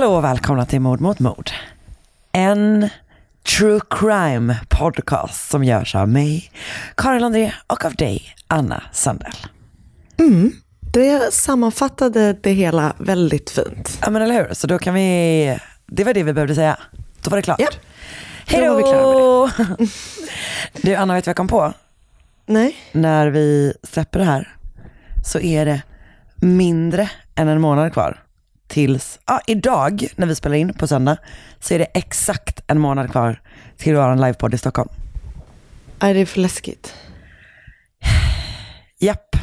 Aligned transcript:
Hallå 0.00 0.14
och 0.14 0.24
välkomna 0.24 0.66
till 0.66 0.80
Mord 0.80 1.00
mot 1.00 1.18
mord. 1.18 1.50
En 2.32 2.88
true 3.58 3.80
crime 3.90 4.56
podcast 4.68 5.50
som 5.50 5.64
görs 5.64 5.94
av 5.94 6.08
mig, 6.08 6.52
Karin 6.96 7.24
André 7.24 7.52
och 7.66 7.84
av 7.84 7.94
dig, 7.94 8.34
Anna 8.46 8.82
Sandell. 8.92 9.32
Det 10.92 11.34
sammanfattade 11.34 12.32
det 12.32 12.52
hela 12.52 12.92
väldigt 12.98 13.50
fint. 13.50 13.98
Ja 14.02 14.10
men 14.10 14.22
eller 14.22 14.34
hur, 14.34 14.54
så 14.54 14.66
då 14.66 14.78
kan 14.78 14.94
vi, 14.94 15.58
det 15.86 16.04
var 16.04 16.14
det 16.14 16.22
vi 16.22 16.32
behövde 16.32 16.54
säga. 16.54 16.78
Då 17.22 17.30
var 17.30 17.36
det 17.36 17.42
klart. 17.42 17.60
Ja. 17.60 17.68
Hej 18.46 18.66
då! 18.66 19.50
Du 20.82 20.94
Anna, 20.94 21.14
vet 21.14 21.24
du 21.24 21.28
vad 21.28 21.32
jag 21.32 21.36
kom 21.36 21.48
på? 21.48 21.72
Nej, 22.46 22.76
När 22.92 23.26
vi 23.26 23.74
släpper 23.82 24.18
det 24.18 24.24
här 24.24 24.56
så 25.24 25.40
är 25.40 25.66
det 25.66 25.82
mindre 26.36 27.10
än 27.34 27.48
en 27.48 27.60
månad 27.60 27.92
kvar. 27.92 28.22
Tills, 28.70 29.18
ja 29.26 29.40
idag 29.46 30.06
när 30.16 30.26
vi 30.26 30.34
spelar 30.34 30.56
in 30.56 30.74
på 30.74 30.86
söndag 30.86 31.16
så 31.60 31.74
är 31.74 31.78
det 31.78 31.84
exakt 31.84 32.60
en 32.66 32.78
månad 32.78 33.10
kvar 33.10 33.40
till 33.76 33.94
vår 33.96 34.16
livepodd 34.16 34.54
i 34.54 34.58
Stockholm. 34.58 34.88
är 36.00 36.14
det 36.14 36.20
är 36.20 36.26
för 36.26 36.40
läskigt? 36.40 36.94
Japp. 38.98 39.36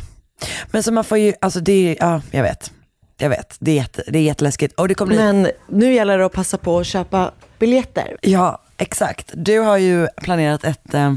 Men 0.71 0.83
så 0.83 0.91
man 0.91 1.03
får 1.03 1.17
ju, 1.17 1.33
alltså 1.41 1.59
det 1.59 1.71
är, 1.89 1.97
ja 1.99 2.21
jag 2.31 2.43
vet. 2.43 2.71
Jag 3.19 3.29
vet, 3.29 3.55
det 3.59 3.71
är, 3.71 3.75
jätte, 3.75 4.03
det 4.07 4.19
är 4.19 4.23
jätteläskigt. 4.23 4.79
Och 4.79 4.87
det 4.87 4.93
kommer 4.93 5.09
bli, 5.15 5.17
Men 5.17 5.47
nu 5.69 5.93
gäller 5.93 6.17
det 6.17 6.25
att 6.25 6.31
passa 6.33 6.57
på 6.57 6.79
att 6.79 6.87
köpa 6.87 7.31
biljetter. 7.59 8.17
ja 8.21 8.61
exakt. 8.77 9.31
Du 9.33 9.59
har 9.59 9.77
ju 9.77 10.07
planerat 10.21 10.63
ett 10.63 10.93
eh, 10.93 11.13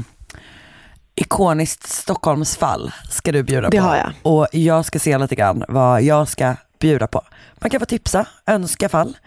ikoniskt 1.15 1.87
Stockholmsfall 1.89 2.91
ska 3.09 3.31
du 3.31 3.43
bjuda 3.43 3.69
Det 3.69 3.77
på. 3.77 3.83
har 3.83 3.95
jag. 3.95 4.11
Och 4.21 4.47
jag 4.51 4.85
ska 4.85 4.99
se 4.99 5.17
lite 5.17 5.35
grann 5.35 5.63
vad 5.67 6.01
jag 6.01 6.27
ska 6.27 6.55
bjuda 6.81 7.07
på. 7.07 7.21
Man 7.55 7.69
kan 7.69 7.79
få 7.79 7.85
tipsa, 7.85 8.25
önska 8.47 8.89
fall 8.89 9.17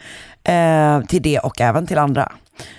eh, 0.45 1.01
till 1.01 1.23
det 1.23 1.39
och 1.39 1.61
även 1.61 1.87
till 1.87 1.99
andra. 1.99 2.33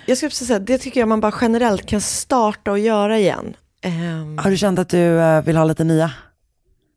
Jag 0.06 0.16
skulle 0.16 0.30
precis 0.30 0.48
säga, 0.48 0.58
det 0.58 0.78
tycker 0.78 1.00
jag 1.00 1.08
man 1.08 1.20
bara 1.20 1.34
generellt 1.40 1.86
kan 1.86 2.00
starta 2.00 2.70
och 2.70 2.78
göra 2.78 3.18
igen. 3.18 3.56
Ehm, 3.82 4.38
Har 4.38 4.50
du 4.50 4.56
känt 4.56 4.78
att 4.78 4.88
du 4.88 5.20
eh, 5.20 5.42
vill 5.42 5.56
ha 5.56 5.64
lite 5.64 5.84
nya? 5.84 6.10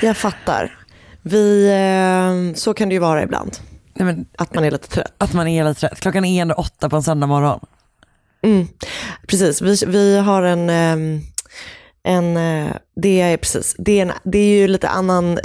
Jag 0.01 0.17
fattar. 0.17 0.77
Vi, 1.21 1.67
eh, 1.69 2.55
så 2.55 2.73
kan 2.73 2.89
det 2.89 2.93
ju 2.95 2.99
vara 2.99 3.23
ibland, 3.23 3.57
Nej, 3.93 4.05
men, 4.05 4.25
att 4.37 4.53
man 4.53 4.63
är 4.63 4.71
lite 4.71 4.87
trött. 4.87 5.13
att 5.17 5.33
man 5.33 5.47
är 5.47 5.63
lite 5.63 5.79
trött. 5.79 5.99
Klockan 5.99 6.25
är 6.25 6.41
ändå 6.41 6.55
åtta 6.55 6.89
på 6.89 6.95
en 6.95 7.03
söndag 7.03 7.27
morgon. 7.27 7.59
Mm. 8.43 8.67
Precis, 9.27 9.61
vi, 9.61 9.77
vi 9.87 10.17
har 10.17 10.43
en, 10.43 10.69
ehm, 10.69 11.21
en 12.03 12.37
eh, 12.37 12.73
det 12.95 13.21
är 13.21 13.37
precis, 13.37 13.75
det 13.77 13.91
är, 13.99 14.01
en, 14.01 14.11
det 14.23 14.37
är 14.37 14.57
ju 14.59 14.67
lite 14.67 14.89
annan, 14.89 15.39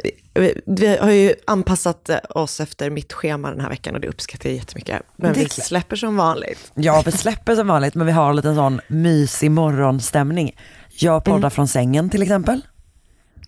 vi- 0.65 0.97
har 1.01 1.11
ju 1.11 1.35
anpassat 1.47 2.11
oss 2.31 2.61
efter 2.61 2.91
mitt 2.91 3.13
schema 3.13 3.51
den 3.51 3.61
här 3.61 3.69
veckan 3.69 3.95
och 3.95 4.01
det 4.01 4.09
uppskattar 4.09 4.49
jag 4.51 4.57
jättemycket. 4.57 5.03
Men 5.17 5.33
vi 5.33 5.49
släpper 5.49 5.97
som 5.97 6.17
vanligt. 6.17 6.73
Ja, 6.75 7.03
vi 7.07 7.13
släpper 7.13 7.57
som 7.57 7.67
vanligt 7.67 7.95
men 7.95 8.07
vi 8.07 8.13
har 8.13 8.35
lite 8.35 8.55
sån 8.55 8.81
mysig 8.89 9.51
morgonstämning. 9.51 10.57
Jag 10.99 11.25
poddar 11.25 11.39
Mm. 11.39 11.51
från 11.51 11.69
sängen 11.69 12.11
till 12.11 12.23
exempel. 12.23 12.61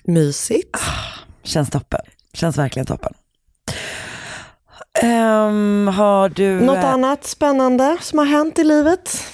Mysigt. 0.05 0.77
Känns 1.43 1.71
toppen. 1.71 2.01
Känns 2.33 2.59
verkligen 2.59 2.87
toppen. 2.87 3.13
Ehm, 5.03 5.89
har 5.97 6.29
du... 6.29 6.61
Något 6.61 6.77
eh, 6.77 6.93
annat 6.93 7.25
spännande 7.25 7.97
som 8.01 8.19
har 8.19 8.27
hänt 8.27 8.59
i 8.59 8.65
livet? 8.65 9.25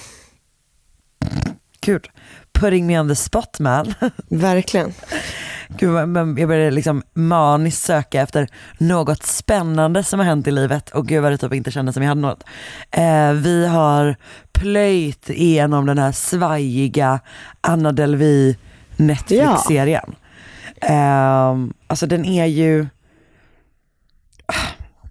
Gud, 1.81 2.07
putting 2.55 2.87
me 2.87 2.99
on 2.99 3.07
the 3.09 3.15
spot 3.15 3.59
man. 3.59 3.93
Verkligen. 4.29 4.93
Gud, 5.77 6.07
men 6.09 6.37
jag 6.37 6.47
började 6.49 6.71
liksom 6.71 7.03
maniskt 7.13 7.83
söka 7.83 8.21
efter 8.21 8.47
något 8.77 9.23
spännande 9.23 10.03
som 10.03 10.19
har 10.19 10.25
hänt 10.25 10.47
i 10.47 10.51
livet 10.51 10.89
och 10.89 11.07
gud 11.07 11.23
vad 11.23 11.31
det 11.31 11.37
typ 11.37 11.53
inte 11.53 11.71
kändes 11.71 11.93
som 11.93 12.03
jag 12.03 12.09
hade 12.09 12.21
något. 12.21 12.43
Eh, 12.91 13.31
vi 13.31 13.67
har 13.67 14.15
plöjt 14.51 15.29
igenom 15.29 15.85
den 15.85 15.97
här 15.97 16.11
svajiga 16.11 17.19
Anna 17.61 17.91
Delvey 17.91 18.55
Netflix-serien. 18.95 20.15
Eh, 20.81 21.55
alltså 21.87 22.07
den 22.07 22.25
är 22.25 22.45
ju, 22.45 22.87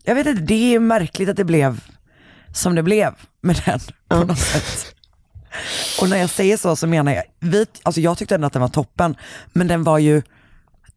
jag 0.05 0.15
vet 0.15 0.27
inte, 0.27 0.43
det 0.43 0.55
är 0.55 0.71
ju 0.71 0.81
märkligt 0.81 1.29
att 1.29 1.37
det 1.37 1.45
blev 1.45 1.81
som 2.53 2.75
det 2.75 2.83
blev 2.83 3.15
med 3.41 3.63
den 3.67 3.79
på 3.81 3.95
Ja. 4.09 4.25
något 4.25 4.39
sätt. 4.39 4.95
Och 6.01 6.11
när 6.11 6.17
jag 6.17 6.31
säger 6.31 6.57
så 6.57 6.77
så 6.77 6.87
menar 6.87 7.13
jag, 7.13 7.25
vi, 7.41 7.67
alltså 7.83 8.01
jag 8.01 8.19
tyckte 8.19 8.35
ändå 8.35 8.47
att 8.47 8.53
den 8.53 8.63
var 8.63 8.69
toppen, 8.69 9.17
men 9.53 9.69
den 9.69 9.85
var 9.85 9.99
ju 9.99 10.23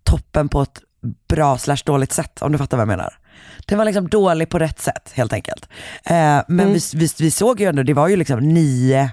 toppen 0.03 0.49
på 0.49 0.61
ett 0.61 0.81
bra 1.27 1.57
slash 1.57 1.77
dåligt 1.85 2.13
sätt 2.13 2.41
om 2.41 2.51
du 2.51 2.57
fattar 2.57 2.77
vad 2.77 2.81
jag 2.81 2.87
menar. 2.87 3.17
Den 3.65 3.77
var 3.77 3.85
liksom 3.85 4.09
dålig 4.09 4.49
på 4.49 4.59
rätt 4.59 4.79
sätt 4.79 5.11
helt 5.13 5.33
enkelt. 5.33 5.69
Eh, 6.03 6.41
men 6.47 6.73
vi, 6.73 6.79
vi, 6.93 7.09
vi 7.19 7.31
såg 7.31 7.59
ju 7.59 7.69
ändå, 7.69 7.83
det 7.83 7.93
var 7.93 8.07
ju 8.07 8.15
liksom 8.15 8.39
nio 8.39 9.11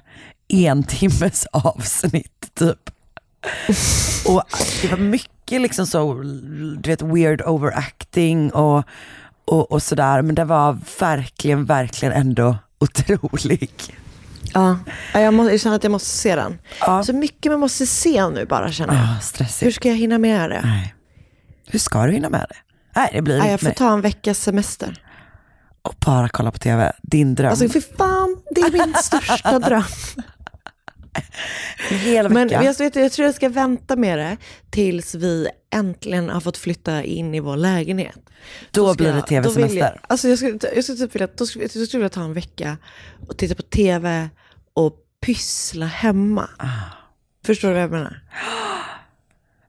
en 0.49 0.83
timmes 0.83 1.47
avsnitt 1.53 2.51
typ. 2.55 2.91
och 4.27 4.43
det 4.83 4.89
var 4.89 4.99
mycket 4.99 5.61
liksom 5.61 5.87
så, 5.87 6.15
du 6.79 6.91
vet 6.91 7.03
weird 7.03 7.43
overacting 7.43 8.51
och, 8.51 8.85
och, 9.45 9.73
och 9.73 9.83
sådär. 9.83 10.23
Men 10.23 10.35
det 10.35 10.45
var 10.45 10.79
verkligen, 11.01 11.65
verkligen 11.65 12.15
ändå 12.15 12.57
otrolig. 12.79 13.71
Ja, 14.53 14.79
Ja, 15.15 15.21
jag, 15.21 15.35
må, 15.35 15.51
jag 15.51 15.61
känner 15.61 15.77
att 15.77 15.83
jag 15.85 15.91
måste 15.93 16.09
se 16.09 16.37
den. 16.37 16.59
Ja. 16.81 17.05
Så 17.05 17.13
mycket 17.13 17.53
man 17.53 17.61
måste 17.61 17.87
se 17.87 18.29
nu 18.29 18.47
bara 18.47 18.73
känner 18.73 18.95
jag. 18.95 19.03
Ah, 19.03 19.07
Hur 19.07 19.21
stressigt. 19.21 19.75
ska 19.77 19.89
jag 19.89 19.97
hinna 19.97 20.19
med 20.19 20.51
det? 20.51 20.61
Nej. 20.65 20.95
Hur 21.67 21.79
ska 21.79 22.07
du 22.07 22.13
hinna 22.13 22.31
med 22.31 22.47
det? 22.49 22.57
Nej, 22.97 23.11
det 23.13 23.23
blir 23.23 23.39
Nej, 23.39 23.51
jag 23.51 23.61
får 23.61 23.67
mig. 23.67 23.75
ta 23.75 23.93
en 23.93 24.01
veckas 24.01 24.39
semester. 24.39 25.01
Och 25.83 25.95
bara 26.07 26.29
kolla 26.29 26.51
på 26.51 26.59
tv. 26.59 26.93
Din 27.03 27.35
dröm. 27.35 27.51
Alltså 27.51 27.69
för 27.69 27.81
fan, 27.99 28.37
det 28.51 28.61
är 28.61 28.73
min 28.73 28.95
största 28.95 29.59
dröm. 29.69 29.83
Hela 31.91 32.29
Men 32.29 32.49
veckan. 32.49 32.65
jag, 32.65 32.79
vet, 32.79 32.97
jag 32.97 33.13
tror 33.13 33.27
jag 33.27 33.35
ska 33.35 33.49
vänta 33.49 33.97
med 33.97 34.19
det 34.19 34.37
tills 34.71 35.15
vi 35.15 35.49
äntligen 35.75 36.29
har 36.31 36.41
fått 36.41 36.57
flytta 36.57 37.05
in 37.05 37.35
i 37.35 37.41
vår 37.41 37.57
lägenhet. 37.57 38.19
Då 38.71 38.89
ska 38.89 38.97
blir 38.97 39.13
det 39.13 39.19
då 39.19 39.27
tv-semester. 39.27 39.79
Jag, 39.79 39.99
alltså 40.07 40.29
jag 40.29 40.39
skulle, 40.39 40.59
jag 40.75 40.85
skulle 40.85 40.99
typ 40.99 41.15
vilja, 41.15 41.29
då 41.37 41.47
skulle, 41.47 41.65
jag 41.65 41.71
skulle 41.71 41.87
vilja 41.87 42.09
ta 42.09 42.23
en 42.25 42.35
vecka 42.35 42.77
och 43.29 43.39
titta 43.39 43.55
på 43.55 43.63
tv 43.63 44.29
och 44.75 44.97
pyssla 45.27 45.87
hemma. 45.87 46.49
Ah. 46.59 46.67
Förstår 47.47 47.69
du 47.69 47.75
vad 47.75 47.83
jag 47.83 47.91
menar? 47.91 48.21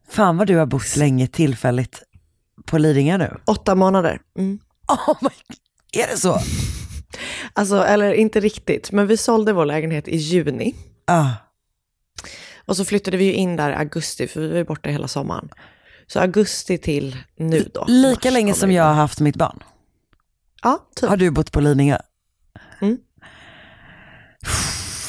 Fan 0.09 0.37
vad 0.37 0.47
du 0.47 0.55
har 0.57 0.65
bott 0.65 0.95
länge 0.95 1.27
tillfälligt 1.27 2.03
på 2.65 2.77
Lidingö 2.77 3.17
nu. 3.17 3.37
Åtta 3.45 3.75
månader. 3.75 4.19
Mm. 4.37 4.59
Oh 4.87 5.17
my, 5.21 5.29
är 6.01 6.07
det 6.07 6.17
så? 6.17 6.39
Alltså, 7.53 7.75
eller 7.83 8.13
inte 8.13 8.39
riktigt, 8.39 8.91
men 8.91 9.07
vi 9.07 9.17
sålde 9.17 9.53
vår 9.53 9.65
lägenhet 9.65 10.07
i 10.07 10.17
juni. 10.17 10.75
Ah. 11.07 11.29
Och 12.65 12.77
så 12.77 12.85
flyttade 12.85 13.17
vi 13.17 13.23
ju 13.25 13.33
in 13.33 13.55
där 13.55 13.69
i 13.69 13.73
augusti, 13.75 14.27
för 14.27 14.41
vi 14.41 14.47
var 14.49 14.57
ju 14.57 14.63
borta 14.63 14.89
hela 14.89 15.07
sommaren. 15.07 15.49
Så 16.07 16.19
augusti 16.19 16.77
till 16.77 17.17
nu 17.37 17.69
då. 17.73 17.85
Lika 17.87 18.29
länge 18.29 18.53
som 18.53 18.71
jag 18.71 18.83
har 18.83 18.93
haft 18.93 19.19
mitt 19.19 19.35
barn 19.35 19.63
Ja, 20.63 20.79
typ. 20.95 21.09
har 21.09 21.17
du 21.17 21.31
bott 21.31 21.51
på 21.51 21.59
Lidingö. 21.59 21.97
Mm. 22.81 22.97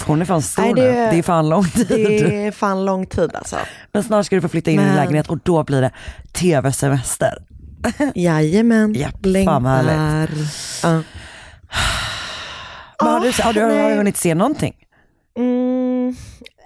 Hon 0.06 0.20
är 0.20 0.24
fan 0.24 0.42
stor 0.42 0.62
Nej, 0.62 0.74
nu. 0.74 0.80
det- 0.80 0.92
Det 1.10 1.18
är 1.18 1.22
fan 1.22 1.48
lång 1.48 1.64
tid. 1.64 1.86
Det 1.88 2.46
är 2.46 2.50
fan 2.52 2.84
lång 2.84 3.06
tid 3.06 3.30
alltså. 3.34 3.56
Men 3.92 4.02
snart 4.02 4.26
ska 4.26 4.36
du 4.36 4.42
få 4.42 4.48
flytta 4.48 4.70
in 4.70 4.80
i 4.80 4.82
din 4.82 4.86
Men- 4.88 4.96
lägenhet 4.96 5.28
och 5.28 5.38
då 5.42 5.64
blir 5.64 5.80
det 5.80 5.90
tv-semester. 6.32 7.38
Jajamän. 8.14 8.94
Japp, 8.94 9.12
fan 9.44 9.62
vad 9.62 9.84
Längtar. 9.84 10.30
Ja. 10.82 11.02
Men 13.02 13.12
har, 13.12 13.20
du, 13.20 13.42
har, 13.42 13.52
du, 13.52 13.60
har 13.60 13.68
du 13.68 13.74
nej. 13.74 13.96
hunnit 13.96 14.16
se 14.16 14.34
någonting? 14.34 14.74
Mm, 15.38 15.65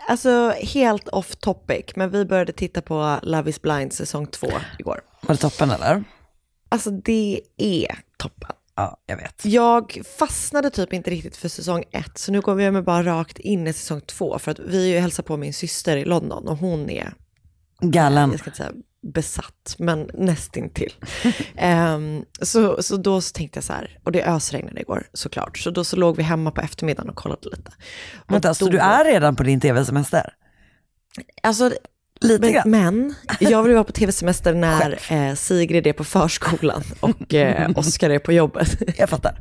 alltså 0.08 0.50
helt 0.50 1.08
off 1.08 1.36
topic, 1.36 1.84
men 1.96 2.10
vi 2.10 2.24
började 2.24 2.52
titta 2.52 2.82
på 2.82 3.18
Love 3.22 3.50
is 3.50 3.62
blind 3.62 3.92
säsong 3.92 4.26
två 4.26 4.48
igår. 4.78 5.00
Var 5.20 5.34
det 5.34 5.40
toppen 5.40 5.70
eller? 5.70 6.04
Alltså 6.68 6.90
det 6.90 7.40
är 7.56 7.98
toppen. 8.16 8.50
Ja, 8.74 8.96
jag 9.06 9.16
vet. 9.16 9.44
Jag 9.44 10.00
fastnade 10.18 10.70
typ 10.70 10.92
inte 10.92 11.10
riktigt 11.10 11.36
för 11.36 11.48
säsong 11.48 11.84
ett, 11.92 12.18
så 12.18 12.32
nu 12.32 12.40
går 12.40 12.54
vi 12.54 12.70
med 12.70 12.84
bara 12.84 13.02
rakt 13.02 13.38
in 13.38 13.66
i 13.66 13.72
säsong 13.72 14.00
två. 14.00 14.38
För 14.38 14.50
att 14.50 14.58
vi 14.58 14.84
är 14.90 14.94
ju 14.94 14.98
hälsar 14.98 15.22
på 15.22 15.36
min 15.36 15.54
syster 15.54 15.96
i 15.96 16.04
London 16.04 16.48
och 16.48 16.56
hon 16.56 16.90
är, 16.90 17.14
Gallen. 17.80 18.30
jag 18.30 18.40
ska 18.40 18.50
inte 18.50 18.56
säga 18.56 18.72
besatt, 19.02 19.74
men 19.78 20.10
nästintill. 20.14 20.92
um, 21.94 22.24
så, 22.42 22.82
så 22.82 22.96
då 22.96 23.20
så 23.20 23.32
tänkte 23.32 23.56
jag 23.56 23.64
så 23.64 23.72
här, 23.72 23.98
och 24.04 24.12
det 24.12 24.24
ösregnade 24.24 24.80
igår 24.80 25.06
såklart, 25.12 25.58
så 25.58 25.70
då 25.70 25.84
så 25.84 25.96
låg 25.96 26.16
vi 26.16 26.22
hemma 26.22 26.50
på 26.50 26.60
eftermiddagen 26.60 27.10
och 27.10 27.16
kollade 27.16 27.48
lite. 27.56 27.72
Och 28.16 28.32
Vänta, 28.34 28.54
så 28.54 28.64
då- 28.64 28.70
du 28.70 28.78
är 28.78 29.04
redan 29.04 29.36
på 29.36 29.42
din 29.42 29.60
tv-semester? 29.60 30.34
Alltså, 31.42 31.70
Lite 32.22 32.40
men, 32.40 32.52
grann. 32.52 32.70
men 32.70 33.14
jag 33.50 33.62
vill 33.62 33.72
vara 33.74 33.84
på 33.84 33.92
tv-semester 33.92 34.54
när 34.54 34.98
eh, 35.12 35.34
Sigrid 35.34 35.86
är 35.86 35.92
på 35.92 36.04
förskolan 36.04 36.82
och 37.00 37.34
eh, 37.34 37.70
Oskar 37.76 38.10
är 38.10 38.18
på 38.18 38.32
jobbet. 38.32 38.82
Jag 38.98 39.08
fattar. 39.10 39.36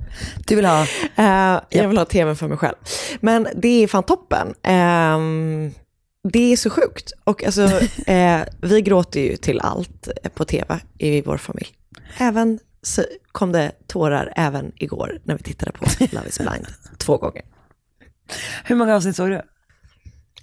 Du 0.48 0.56
vill 0.56 0.66
ha, 0.66 0.82
Eh, 1.16 1.60
jag 1.70 1.88
vill 1.88 1.98
ha 1.98 2.06
tvn 2.06 2.36
för 2.36 2.48
mig 2.48 2.58
själv. 2.58 2.76
Men 3.22 3.48
det 3.56 3.84
är 3.84 3.88
fan 3.88 4.04
toppen. 4.04 4.54
Ehm, 4.64 5.72
det 6.24 6.54
är 6.54 6.58
så 6.58 6.70
sjukt. 6.70 7.14
Och 7.24 7.44
alltså, 7.44 7.62
eh, 8.08 8.42
vi 8.62 8.82
gråter 8.82 9.20
ju 9.20 9.38
till 9.38 9.60
allt 9.60 10.10
på 10.34 10.46
tv 10.46 10.80
i 10.98 11.22
vår 11.22 11.38
familj. 11.38 11.70
Även 12.18 12.60
så 12.82 13.04
kom 13.32 13.52
det 13.52 13.72
tårar 13.88 14.34
även 14.36 14.72
igår 14.76 15.20
när 15.24 15.38
vi 15.38 15.44
tittade 15.44 15.72
på 15.72 15.86
Love 16.12 16.28
is 16.28 16.38
blind 16.38 16.68
två 16.98 17.18
gånger. 17.18 17.44
hur 18.64 18.76
många 18.76 18.96
avsnitt 18.96 19.16
såg 19.16 19.30
du? 19.30 19.42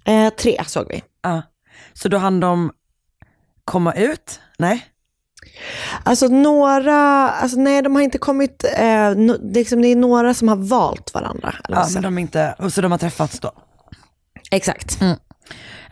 Eh, 0.05 0.31
tre 0.31 0.65
såg 0.67 0.89
vi. 0.89 1.03
Ja. 1.23 1.43
Så 1.93 2.09
då 2.09 2.19
hann 2.19 2.41
de 2.41 2.73
komma 3.65 3.93
ut? 3.93 4.41
Nej? 4.59 4.87
Alltså 6.03 6.29
några, 6.29 7.31
alltså 7.31 7.59
nej 7.59 7.83
de 7.83 7.95
har 7.95 8.03
inte 8.03 8.19
kommit, 8.19 8.65
eh, 8.65 9.15
no, 9.17 9.37
det, 9.37 9.51
är 9.51 9.55
liksom, 9.55 9.83
det 9.83 9.89
är 9.89 9.97
några 9.97 10.35
som 10.35 10.49
har 10.49 10.57
valt 10.57 11.15
varandra. 11.15 11.55
Ja, 11.69 11.85
säger. 11.85 11.95
men 11.95 12.03
de 12.03 12.19
inte, 12.19 12.55
och 12.59 12.73
så 12.73 12.81
de 12.81 12.91
har 12.91 12.99
träffats 12.99 13.41
då? 13.41 13.53
Exakt. 14.51 14.99
Ja, 15.01 15.17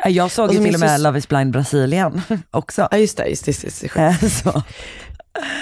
Jag 0.05 0.31
såg 0.31 0.49
Och 0.49 0.55
ju 0.55 0.59
så 0.59 0.65
till 0.65 0.75
och 0.75 0.81
med 0.81 0.89
sys- 0.91 0.99
Love 1.03 1.19
is 1.19 1.29
blind 1.29 1.53
Brasilien 1.53 2.21
också. 2.51 2.89
Ja 2.91 2.97
just 2.99 3.17
det, 3.17 3.27
just 3.29 3.45
det, 3.45 3.65
just 3.65 3.81
det. 3.95 4.01
Eh, 4.01 4.19
Så. 4.29 4.63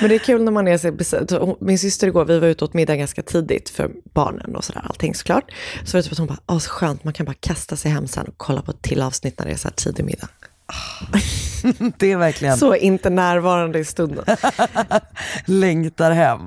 Men 0.00 0.08
det 0.08 0.14
är 0.14 0.18
kul 0.18 0.42
när 0.44 0.52
man 0.52 0.68
är 0.68 0.78
så. 1.28 1.38
Hon- 1.38 1.56
Min 1.60 1.78
syster 1.78 2.06
igår, 2.06 2.24
vi 2.24 2.38
var 2.38 2.48
ute 2.48 2.64
åt 2.64 2.74
middag 2.74 2.96
ganska 2.96 3.22
tidigt 3.22 3.70
för 3.70 3.90
barnen 4.14 4.56
och 4.56 4.64
sådär, 4.64 4.82
allting 4.88 5.14
såklart. 5.14 5.44
Så 5.84 5.96
var 5.96 5.98
det 5.98 6.02
typ 6.02 6.12
att 6.12 6.18
hon 6.18 6.26
bara, 6.26 6.38
åh 6.46 6.58
så 6.58 6.70
skönt, 6.70 7.04
man 7.04 7.12
kan 7.12 7.26
bara 7.26 7.34
kasta 7.40 7.76
sig 7.76 7.90
hem 7.90 8.06
sen 8.06 8.26
och 8.26 8.34
kolla 8.36 8.62
på 8.62 8.70
ett 8.70 8.82
till 8.82 9.02
avsnitt 9.02 9.38
när 9.38 9.46
det 9.46 9.52
är 9.52 9.56
så 9.56 9.68
här 9.68 9.74
tidig 9.74 10.04
middag. 10.04 10.28
Det 11.98 12.12
är 12.12 12.16
verkligen 12.16 12.56
Så 12.56 12.74
inte 12.76 13.10
närvarande 13.10 13.78
i 13.78 13.84
stunden. 13.84 14.24
längtar 15.44 16.10
hem. 16.10 16.40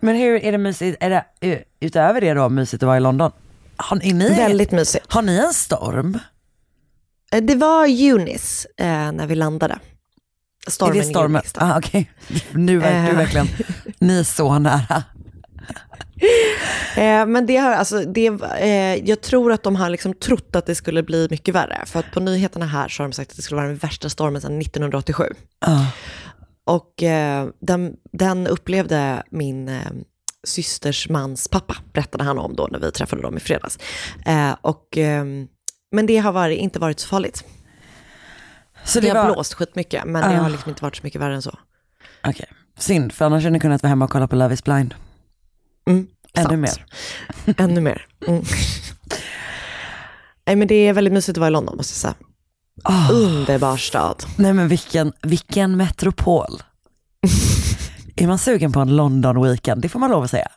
Men 0.00 0.16
hur 0.16 0.44
är 0.44 0.52
det 0.52 0.58
mysigt, 0.58 0.96
är 1.00 1.10
det 1.10 1.24
eh, 1.40 1.58
utöver 1.80 2.20
det 2.20 2.34
då 2.34 2.48
mysigt 2.48 2.82
att 2.82 2.86
vara 2.86 2.96
i 2.96 3.00
London? 3.00 3.30
Har 3.76 3.96
ni, 3.96 4.12
Väldigt 4.28 4.70
mysigt. 4.72 5.12
har 5.12 5.22
ni 5.22 5.36
en 5.36 5.52
storm? 5.54 6.18
Eh, 7.32 7.42
Det 7.42 7.54
var 7.54 7.84
Eunice 7.86 8.68
eh, 8.78 9.12
när 9.12 9.26
vi 9.26 9.34
landade. 9.34 9.78
Stormen 10.68 10.96
är 10.96 11.00
det 11.00 11.08
stormen? 11.08 11.36
Eunice. 11.36 11.58
Ah, 11.60 11.78
Okej, 11.78 12.10
nu 12.52 12.82
är 12.82 13.02
du 13.04 13.08
Eh. 13.10 13.16
verkligen, 13.16 13.48
ni 14.00 14.18
är 14.18 14.24
så 14.24 14.58
nära. 14.58 15.02
Eh, 16.96 17.26
men 17.26 17.46
det 17.46 17.56
har, 17.56 17.72
alltså, 17.72 18.00
det, 18.04 18.26
eh, 18.60 19.08
jag 19.08 19.20
tror 19.20 19.52
att 19.52 19.62
de 19.62 19.76
har 19.76 19.90
liksom 19.90 20.14
trott 20.14 20.56
att 20.56 20.66
det 20.66 20.74
skulle 20.74 21.02
bli 21.02 21.26
mycket 21.30 21.54
värre. 21.54 21.82
För 21.86 21.98
att 22.00 22.10
på 22.12 22.20
nyheterna 22.20 22.66
här 22.66 22.88
så 22.88 23.02
har 23.02 23.08
de 23.08 23.12
sagt 23.12 23.30
att 23.30 23.36
det 23.36 23.42
skulle 23.42 23.56
vara 23.56 23.68
den 23.68 23.76
värsta 23.76 24.08
stormen 24.08 24.40
sedan 24.40 24.58
1987. 24.60 25.24
Ah. 25.58 25.84
Och 26.64 27.02
eh, 27.02 27.48
den, 27.60 27.92
den 28.12 28.46
upplevde 28.46 29.22
min 29.30 29.68
systers 30.46 31.08
mans 31.08 31.48
pappa, 31.48 31.76
berättade 31.92 32.24
han 32.24 32.38
om 32.38 32.56
då 32.56 32.68
när 32.70 32.78
vi 32.78 32.92
träffade 32.92 33.22
dem 33.22 33.36
i 33.36 33.40
fredags. 33.40 33.78
Eh, 34.26 34.56
och, 34.60 34.98
eh, 34.98 35.24
men 35.92 36.06
det 36.06 36.16
har 36.18 36.32
varit, 36.32 36.58
inte 36.58 36.78
varit 36.78 37.00
så 37.00 37.08
farligt. 37.08 37.44
Så 38.84 39.00
Det, 39.00 39.06
det 39.12 39.18
har 39.18 39.26
var, 39.28 39.34
blåst 39.34 39.54
skitmycket, 39.54 40.04
men 40.04 40.22
det 40.30 40.38
Ah. 40.38 40.42
har 40.42 40.50
liksom 40.50 40.68
inte 40.70 40.82
varit 40.82 40.96
så 40.96 41.00
mycket 41.02 41.20
värre 41.20 41.34
än 41.34 41.42
så. 41.42 41.58
okej, 42.28 42.46
synd 42.78 43.12
för 43.12 43.24
annars 43.24 43.42
hade 43.42 43.52
ni 43.52 43.60
kunnat 43.60 43.82
vara 43.82 43.88
hemma 43.88 44.04
och 44.04 44.10
kolla 44.10 44.28
på 44.28 44.36
Love 44.36 44.54
is 44.54 44.64
blind. 44.64 44.94
Mm, 45.90 46.06
Ännu 46.34 46.48
sant. 46.48 46.60
mer. 46.60 46.86
Ännu 47.64 47.80
mer. 47.80 48.06
Mm. 48.26 48.42
Nej, 50.46 50.56
men 50.56 50.68
det 50.68 50.74
är 50.74 50.92
väldigt 50.92 51.12
mysigt 51.14 51.36
att 51.38 51.40
vara 51.40 51.48
i 51.48 51.52
London, 51.52 51.76
måste 51.76 51.92
jag 51.92 51.96
säga. 51.96 52.14
Ah. 52.84 53.10
Underbar 53.12 53.76
stad. 53.76 54.24
Nej 54.36 54.52
men 54.52 54.68
vilken, 54.68 55.12
vilken 55.22 55.76
metropol. 55.76 56.62
är 58.16 58.26
man 58.26 58.38
sugen 58.38 58.72
på 58.72 58.80
en 58.80 58.96
London 58.96 59.42
weekend? 59.42 59.82
Det 59.82 59.88
får 59.88 59.98
man 59.98 60.10
lov 60.10 60.24
att 60.24 60.30
säga. 60.30 60.48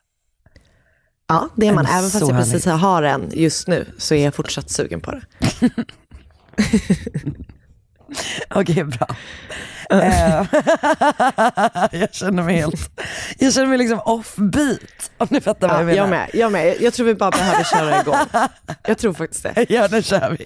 Ja, 1.27 1.49
det 1.55 1.67
är 1.67 1.73
man. 1.73 1.85
Även 1.85 2.09
fast 2.09 2.19
jag 2.27 2.29
precis 2.29 2.65
härligt. 2.65 2.81
har 2.81 3.03
en 3.03 3.29
just 3.33 3.67
nu 3.67 3.93
så 3.97 4.15
är 4.15 4.23
jag 4.25 4.35
fortsatt 4.35 4.69
sugen 4.69 5.01
på 5.01 5.11
det. 5.11 5.21
Okej, 8.49 8.83
bra. 8.83 9.07
Eh, 9.91 10.45
jag 11.99 12.13
känner 12.13 12.43
mig 12.43 12.55
helt, 12.55 13.01
jag 13.39 13.53
känner 13.53 13.67
mig 13.67 13.77
liksom 13.77 13.99
offbeat. 14.05 15.11
Om 15.17 15.27
ni 15.31 15.41
fattar 15.41 15.67
vad 15.67 15.77
Ja, 15.77 15.79
jag 15.79 15.85
menar. 15.85 16.03
jag 16.05 16.09
med. 16.09 16.29
Jag 16.33 16.51
med. 16.51 16.75
Jag 16.81 16.93
tror 16.93 17.05
vi 17.05 17.15
bara 17.15 17.31
behöver 17.31 17.63
köra 17.63 18.01
igång. 18.01 18.15
Jag 18.87 18.97
tror 18.97 19.13
faktiskt 19.13 19.43
det. 19.43 19.65
Ja, 19.69 19.87
nu 19.91 20.03
kör 20.03 20.37
vi. 20.39 20.45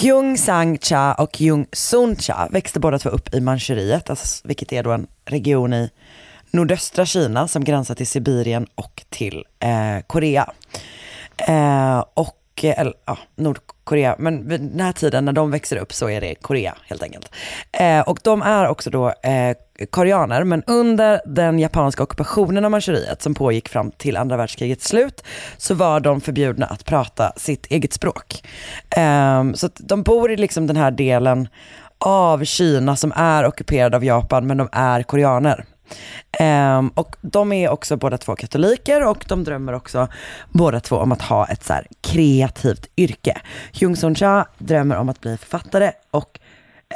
Hyung 0.00 0.38
Sang 0.38 0.78
Cha 0.78 1.14
och 1.14 1.40
Jung 1.40 1.66
Sun 1.72 2.16
Cha 2.16 2.48
växte 2.50 2.80
båda 2.80 2.98
två 2.98 3.10
upp 3.10 3.34
i 3.34 3.40
Manchuriet, 3.40 4.10
alltså, 4.10 4.48
vilket 4.48 4.72
är 4.72 4.82
då 4.82 4.90
en 4.92 5.06
region 5.24 5.72
i 5.72 5.90
nordöstra 6.50 7.06
Kina 7.06 7.48
som 7.48 7.64
gränsar 7.64 7.94
till 7.94 8.06
Sibirien 8.06 8.66
och 8.74 9.04
till 9.08 9.44
eh, 9.58 10.00
Korea. 10.06 10.52
Eh, 11.36 12.04
och, 12.14 12.38
eh, 12.62 12.80
eller, 12.80 12.94
ja, 13.04 13.18
Korea, 13.84 14.16
men 14.18 14.48
vid 14.48 14.60
den 14.60 14.80
här 14.80 14.92
tiden 14.92 15.24
när 15.24 15.32
de 15.32 15.50
växer 15.50 15.76
upp 15.76 15.92
så 15.92 16.10
är 16.10 16.20
det 16.20 16.34
Korea 16.34 16.74
helt 16.86 17.02
enkelt. 17.02 17.30
Eh, 17.72 18.00
och 18.00 18.18
de 18.22 18.42
är 18.42 18.68
också 18.68 18.90
då 18.90 19.08
eh, 19.08 19.56
koreaner, 19.90 20.44
men 20.44 20.62
under 20.66 21.20
den 21.26 21.58
japanska 21.58 22.02
ockupationen 22.02 22.64
av 22.64 22.70
Manchuriet 22.70 23.22
som 23.22 23.34
pågick 23.34 23.68
fram 23.68 23.90
till 23.90 24.16
andra 24.16 24.36
världskrigets 24.36 24.88
slut 24.88 25.24
så 25.56 25.74
var 25.74 26.00
de 26.00 26.20
förbjudna 26.20 26.66
att 26.66 26.84
prata 26.84 27.32
sitt 27.36 27.66
eget 27.66 27.92
språk. 27.92 28.44
Eh, 28.96 29.52
så 29.54 29.66
att 29.66 29.80
de 29.84 30.02
bor 30.02 30.32
i 30.32 30.36
liksom 30.36 30.66
den 30.66 30.76
här 30.76 30.90
delen 30.90 31.48
av 31.98 32.44
Kina 32.44 32.96
som 32.96 33.12
är 33.16 33.46
ockuperad 33.46 33.94
av 33.94 34.04
Japan, 34.04 34.46
men 34.46 34.56
de 34.56 34.68
är 34.72 35.02
koreaner. 35.02 35.64
Um, 36.40 36.88
och 36.88 37.16
de 37.20 37.52
är 37.52 37.68
också 37.68 37.96
båda 37.96 38.18
två 38.18 38.36
katoliker 38.36 39.04
och 39.04 39.24
de 39.28 39.44
drömmer 39.44 39.72
också 39.72 40.08
båda 40.50 40.80
två 40.80 40.96
om 40.96 41.12
att 41.12 41.22
ha 41.22 41.46
ett 41.46 41.64
så 41.64 41.72
här 41.72 41.86
kreativt 42.00 42.86
yrke. 42.96 43.40
Jung 43.72 43.96
Sun 43.96 44.14
Cha 44.14 44.46
drömmer 44.58 44.96
om 44.96 45.08
att 45.08 45.20
bli 45.20 45.36
författare 45.36 45.92
och 46.10 46.40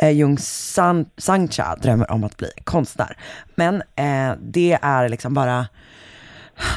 eh, 0.03 0.11
Jung 0.11 0.39
San, 0.39 1.07
Sang 1.17 1.49
Cha 1.49 1.77
drömmer 1.77 2.11
om 2.11 2.25
att 2.25 2.37
bli 2.37 2.51
konstnär. 2.65 3.17
Men 3.55 3.83
eh, 3.97 4.33
det 4.41 4.79
är 4.83 5.09
liksom 5.09 5.35
bara 5.35 5.67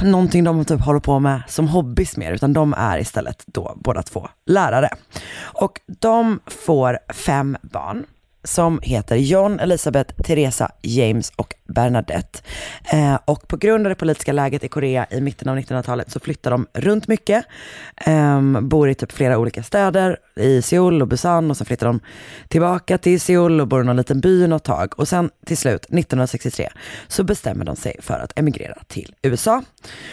någonting 0.02 0.44
de 0.44 0.66
typ 0.66 0.82
håller 0.82 1.00
på 1.00 1.20
med 1.20 1.42
som 1.48 1.68
hobbys 1.68 2.18
mer, 2.18 2.32
utan 2.32 2.54
de 2.54 2.74
är 2.78 2.98
istället 2.98 3.44
då 3.46 3.74
båda 3.76 4.04
två 4.04 4.30
lärare. 4.46 4.90
Och 5.42 5.82
de 6.00 6.40
får 6.46 7.00
fem 7.14 7.58
barn 7.62 8.06
som 8.44 8.80
heter 8.84 9.16
John, 9.16 9.60
Elisabeth, 9.60 10.14
Teresa, 10.24 10.72
James 10.82 11.32
och 11.36 11.54
Bernadette. 11.68 12.40
Eh, 12.94 13.20
och 13.26 13.48
på 13.48 13.58
grund 13.58 13.86
av 13.86 13.90
det 13.90 13.96
politiska 13.96 14.34
läget 14.34 14.64
i 14.64 14.68
Korea 14.68 15.06
i 15.10 15.22
mitten 15.22 15.50
av 15.50 15.58
1900-talet 15.58 16.12
så 16.12 16.20
flyttar 16.20 16.52
de 16.52 16.68
runt 16.74 17.08
mycket. 17.08 17.46
Eh, 17.96 18.42
bor 18.62 18.90
i 18.90 18.96
typ 18.96 19.12
flera 19.12 19.38
olika 19.38 19.64
städer, 19.64 20.18
i 20.36 20.62
Seoul 20.62 21.02
och 21.02 21.08
Busan 21.08 21.52
och 21.52 21.58
sen 21.58 21.66
flyttar 21.66 21.88
de 21.88 22.00
tillbaka 22.48 22.98
till 22.98 23.22
Seoul 23.22 23.62
och 23.62 23.68
bor 23.68 23.82
i 23.82 23.86
någon 23.86 23.98
liten 23.98 24.20
by 24.20 24.48
något 24.48 24.64
tag. 24.64 25.00
Och 25.00 25.08
sen 25.08 25.30
till 25.46 25.58
slut, 25.58 25.84
1963, 25.84 26.70
så 27.08 27.24
bestämmer 27.24 27.66
de 27.66 27.76
sig 27.76 27.96
för 28.00 28.20
att 28.20 28.40
emigrera 28.40 28.78
till 28.88 29.16
USA. 29.22 29.64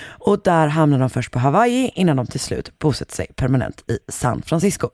Och 0.09 0.41
där 0.45 0.69
hamnar 0.69 0.99
de 0.99 1.11
först 1.11 1.31
på 1.31 1.39
Hawaii 1.39 1.91
innan 1.95 2.17
de 2.17 2.27
till 2.27 2.41
slut 2.41 2.79
bosätter 2.79 3.15
sig 3.15 3.27
permanent 3.37 3.85
i 3.91 3.99
San 4.09 4.43
Francisco. 4.43 4.91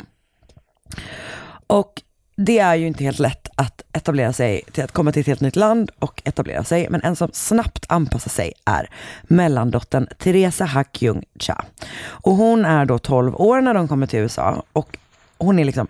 Och 1.66 2.02
det 2.36 2.58
är 2.58 2.74
ju 2.74 2.86
inte 2.86 3.04
helt 3.04 3.18
lätt 3.18 3.48
att 3.54 3.82
etablera 3.92 4.32
sig, 4.32 4.62
till 4.72 4.84
att 4.84 4.92
komma 4.92 5.12
till 5.12 5.20
ett 5.20 5.26
helt 5.26 5.40
nytt 5.40 5.56
land 5.56 5.90
och 5.98 6.22
etablera 6.24 6.64
sig. 6.64 6.86
Men 6.90 7.02
en 7.02 7.16
som 7.16 7.30
snabbt 7.32 7.86
anpassar 7.88 8.30
sig 8.30 8.52
är 8.64 8.90
mellandottern 9.22 10.06
Teresa 10.18 10.64
Hakyung 10.64 11.24
Cha. 11.38 11.64
Och 12.04 12.32
hon 12.32 12.64
är 12.64 12.84
då 12.84 12.98
12 12.98 13.34
år 13.34 13.60
när 13.60 13.74
de 13.74 13.88
kommer 13.88 14.06
till 14.06 14.18
USA 14.18 14.62
och 14.72 14.98
hon 15.38 15.58
är 15.58 15.64
liksom 15.64 15.86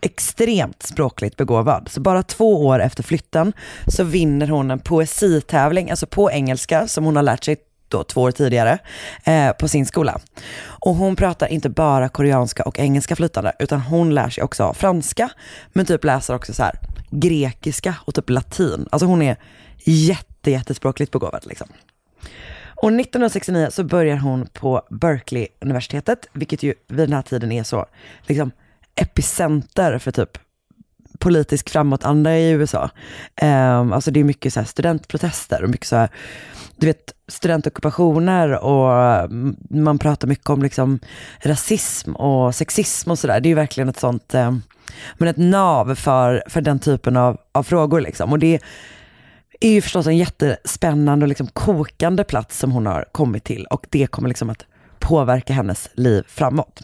extremt 0.00 0.82
språkligt 0.82 1.36
begåvad. 1.36 1.88
Så 1.90 2.00
bara 2.00 2.22
två 2.22 2.66
år 2.66 2.80
efter 2.80 3.02
flytten 3.02 3.52
så 3.86 4.04
vinner 4.04 4.48
hon 4.48 4.70
en 4.70 4.78
poesitävling, 4.78 5.90
alltså 5.90 6.06
på 6.06 6.30
engelska, 6.30 6.88
som 6.88 7.04
hon 7.04 7.16
har 7.16 7.22
lärt 7.22 7.44
sig 7.44 7.56
då, 7.88 8.04
två 8.04 8.22
år 8.22 8.30
tidigare 8.30 8.78
eh, 9.24 9.52
på 9.52 9.68
sin 9.68 9.86
skola. 9.86 10.20
Och 10.64 10.94
hon 10.94 11.16
pratar 11.16 11.46
inte 11.46 11.68
bara 11.68 12.08
koreanska 12.08 12.62
och 12.62 12.78
engelska 12.78 13.16
flytande, 13.16 13.52
utan 13.58 13.80
hon 13.80 14.14
lär 14.14 14.30
sig 14.30 14.44
också 14.44 14.74
franska, 14.74 15.30
men 15.72 15.86
typ 15.86 16.04
läser 16.04 16.34
också 16.34 16.54
så 16.54 16.62
här 16.62 16.78
grekiska 17.10 17.94
och 18.04 18.14
typ 18.14 18.30
latin. 18.30 18.88
Alltså 18.90 19.06
hon 19.06 19.22
är 19.22 19.36
jätte, 19.84 20.50
jättespråkligt 20.50 21.12
begåvad 21.12 21.46
liksom. 21.46 21.68
Och 22.82 22.88
1969 22.88 23.68
så 23.70 23.84
börjar 23.84 24.16
hon 24.16 24.46
på 24.46 24.82
Berkeley-universitetet, 24.90 26.28
vilket 26.32 26.62
ju 26.62 26.74
vid 26.88 27.08
den 27.08 27.12
här 27.12 27.22
tiden 27.22 27.52
är 27.52 27.62
så 27.62 27.86
liksom 28.26 28.50
epicenter 28.94 29.98
för 29.98 30.10
typ 30.10 30.38
politisk 31.18 31.70
framåtanda 31.70 32.38
i 32.38 32.50
USA. 32.50 32.82
Um, 32.82 32.90
ehm, 33.36 33.92
alltså 33.92 34.10
det 34.10 34.20
är 34.20 34.24
mycket 34.24 34.52
så 34.52 34.64
studentprotester 34.64 35.64
och 35.64 35.70
mycket 35.70 35.86
så 35.86 35.96
här, 35.96 36.08
du 36.76 36.86
vet, 36.86 37.12
studentockupationer 37.28 38.64
och 38.64 39.20
mm, 39.24 39.56
man 39.68 39.98
pratar 39.98 40.28
mycket 40.28 40.48
om 40.48 40.62
liksom 40.62 40.98
rasism 41.40 42.16
och 42.16 42.54
sexism 42.54 43.10
och 43.10 43.18
sådär. 43.18 43.40
Det 43.40 43.46
är 43.46 43.50
ju 43.50 43.54
verkligen 43.54 43.88
ett 43.88 44.00
sånt, 44.00 44.34
um, 44.34 44.62
men 45.18 45.28
ett 45.28 45.36
nav 45.36 45.94
för, 45.94 46.42
för 46.48 46.60
den 46.60 46.78
typen 46.78 47.16
av, 47.16 47.36
av 47.52 47.62
frågor 47.62 48.00
liksom. 48.00 48.32
Och 48.32 48.38
det 48.38 48.60
är 49.60 49.70
ju 49.70 49.82
förstås 49.82 50.06
en 50.06 50.16
jättespännande 50.16 51.24
och 51.24 51.28
liksom 51.28 51.46
kokande 51.46 52.24
plats 52.24 52.58
som 52.58 52.72
hon 52.72 52.86
har 52.86 53.04
kommit 53.12 53.44
till 53.44 53.66
och 53.66 53.86
det 53.90 54.06
kommer 54.06 54.28
liksom 54.28 54.50
att 54.50 54.66
påverka 54.98 55.52
hennes 55.52 55.88
liv 55.94 56.24
framåt. 56.28 56.82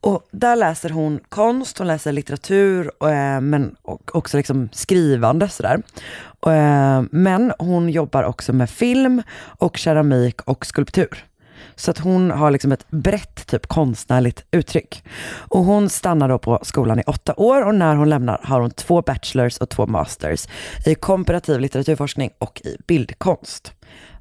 Och 0.00 0.28
där 0.30 0.56
läser 0.56 0.90
hon 0.90 1.20
konst, 1.28 1.78
hon 1.78 1.86
läser 1.86 2.12
litteratur, 2.12 2.90
och, 2.98 3.10
eh, 3.10 3.40
men 3.40 3.58
men 3.58 3.76
också 4.12 4.36
liksom 4.36 4.68
skrivande 4.72 5.48
sådär. 5.48 5.82
Och, 6.40 6.52
eh, 6.52 7.02
men 7.10 7.52
hon 7.58 7.88
jobbar 7.90 8.22
också 8.22 8.52
med 8.52 8.70
film 8.70 9.22
och 9.58 9.76
keramik 9.76 10.40
och 10.42 10.66
skulptur. 10.66 11.24
Så 11.76 11.90
att 11.90 11.98
hon 11.98 12.30
har 12.30 12.50
liksom 12.50 12.72
ett 12.72 12.90
brett 12.90 13.46
typ 13.46 13.66
konstnärligt 13.66 14.44
uttryck. 14.50 15.04
Och 15.48 15.64
hon 15.64 15.88
stannar 15.88 16.28
då 16.28 16.38
på 16.38 16.58
skolan 16.62 16.98
i 16.98 17.02
åtta 17.06 17.34
år 17.36 17.62
och 17.62 17.74
när 17.74 17.96
hon 17.96 18.08
lämnar 18.08 18.40
har 18.42 18.60
hon 18.60 18.70
två 18.70 19.02
bachelors 19.02 19.58
och 19.58 19.68
två 19.68 19.86
masters 19.86 20.48
i 20.86 20.94
komparativ 20.94 21.60
litteraturforskning 21.60 22.30
och 22.38 22.62
i 22.64 22.76
bildkonst. 22.86 23.72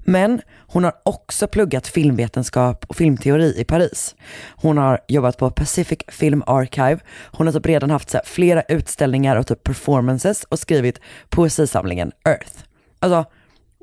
Men 0.10 0.42
hon 0.68 0.84
har 0.84 0.94
också 1.04 1.48
pluggat 1.48 1.88
filmvetenskap 1.88 2.86
och 2.88 2.96
filmteori 2.96 3.54
i 3.58 3.64
Paris. 3.64 4.16
Hon 4.56 4.78
har 4.78 5.00
jobbat 5.08 5.38
på 5.38 5.52
Pacific 5.52 6.00
Film 6.08 6.44
Archive. 6.48 7.00
Hon 7.32 7.48
har 7.48 7.54
typ 7.54 7.66
redan 7.66 7.90
haft 7.90 8.10
så 8.10 8.20
flera 8.26 8.62
utställningar 8.62 9.36
och 9.36 9.48
typ 9.48 9.64
performances 9.64 10.44
och 10.44 10.60
skrivit 10.60 11.00
poesisamlingen 11.30 12.12
Earth. 12.26 12.52
Alltså, 13.00 13.26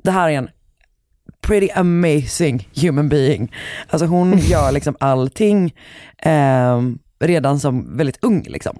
det 0.03 0.11
här 0.11 0.29
är 0.29 0.37
en 0.37 0.49
pretty 1.41 1.69
amazing 1.75 2.69
human 2.75 3.09
being. 3.09 3.51
Alltså 3.87 4.05
hon 4.05 4.37
gör 4.37 4.71
liksom 4.71 4.95
allting 4.99 5.73
eh, 6.17 6.81
redan 7.19 7.59
som 7.59 7.97
väldigt 7.97 8.23
ung. 8.23 8.43
Liksom. 8.43 8.77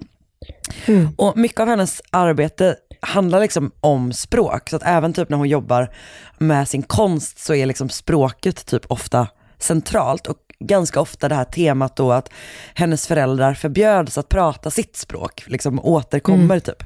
Mm. 0.86 1.08
Och 1.16 1.36
mycket 1.36 1.60
av 1.60 1.68
hennes 1.68 2.02
arbete 2.10 2.76
handlar 3.00 3.40
liksom 3.40 3.72
om 3.80 4.12
språk. 4.12 4.70
Så 4.70 4.76
att 4.76 4.82
även 4.84 5.12
typ 5.12 5.28
när 5.28 5.36
hon 5.36 5.48
jobbar 5.48 5.90
med 6.38 6.68
sin 6.68 6.82
konst 6.82 7.38
så 7.38 7.54
är 7.54 7.66
liksom 7.66 7.88
språket 7.88 8.66
typ 8.66 8.82
ofta 8.88 9.28
centralt. 9.58 10.26
Och 10.26 10.36
ganska 10.60 11.00
ofta 11.00 11.28
det 11.28 11.34
här 11.34 11.44
temat 11.44 11.96
då 11.96 12.12
att 12.12 12.30
hennes 12.74 13.06
föräldrar 13.06 13.54
förbjöds 13.54 14.18
att 14.18 14.28
prata 14.28 14.70
sitt 14.70 14.96
språk, 14.96 15.44
liksom 15.46 15.80
återkommer 15.84 16.44
mm. 16.44 16.60
typ. 16.60 16.82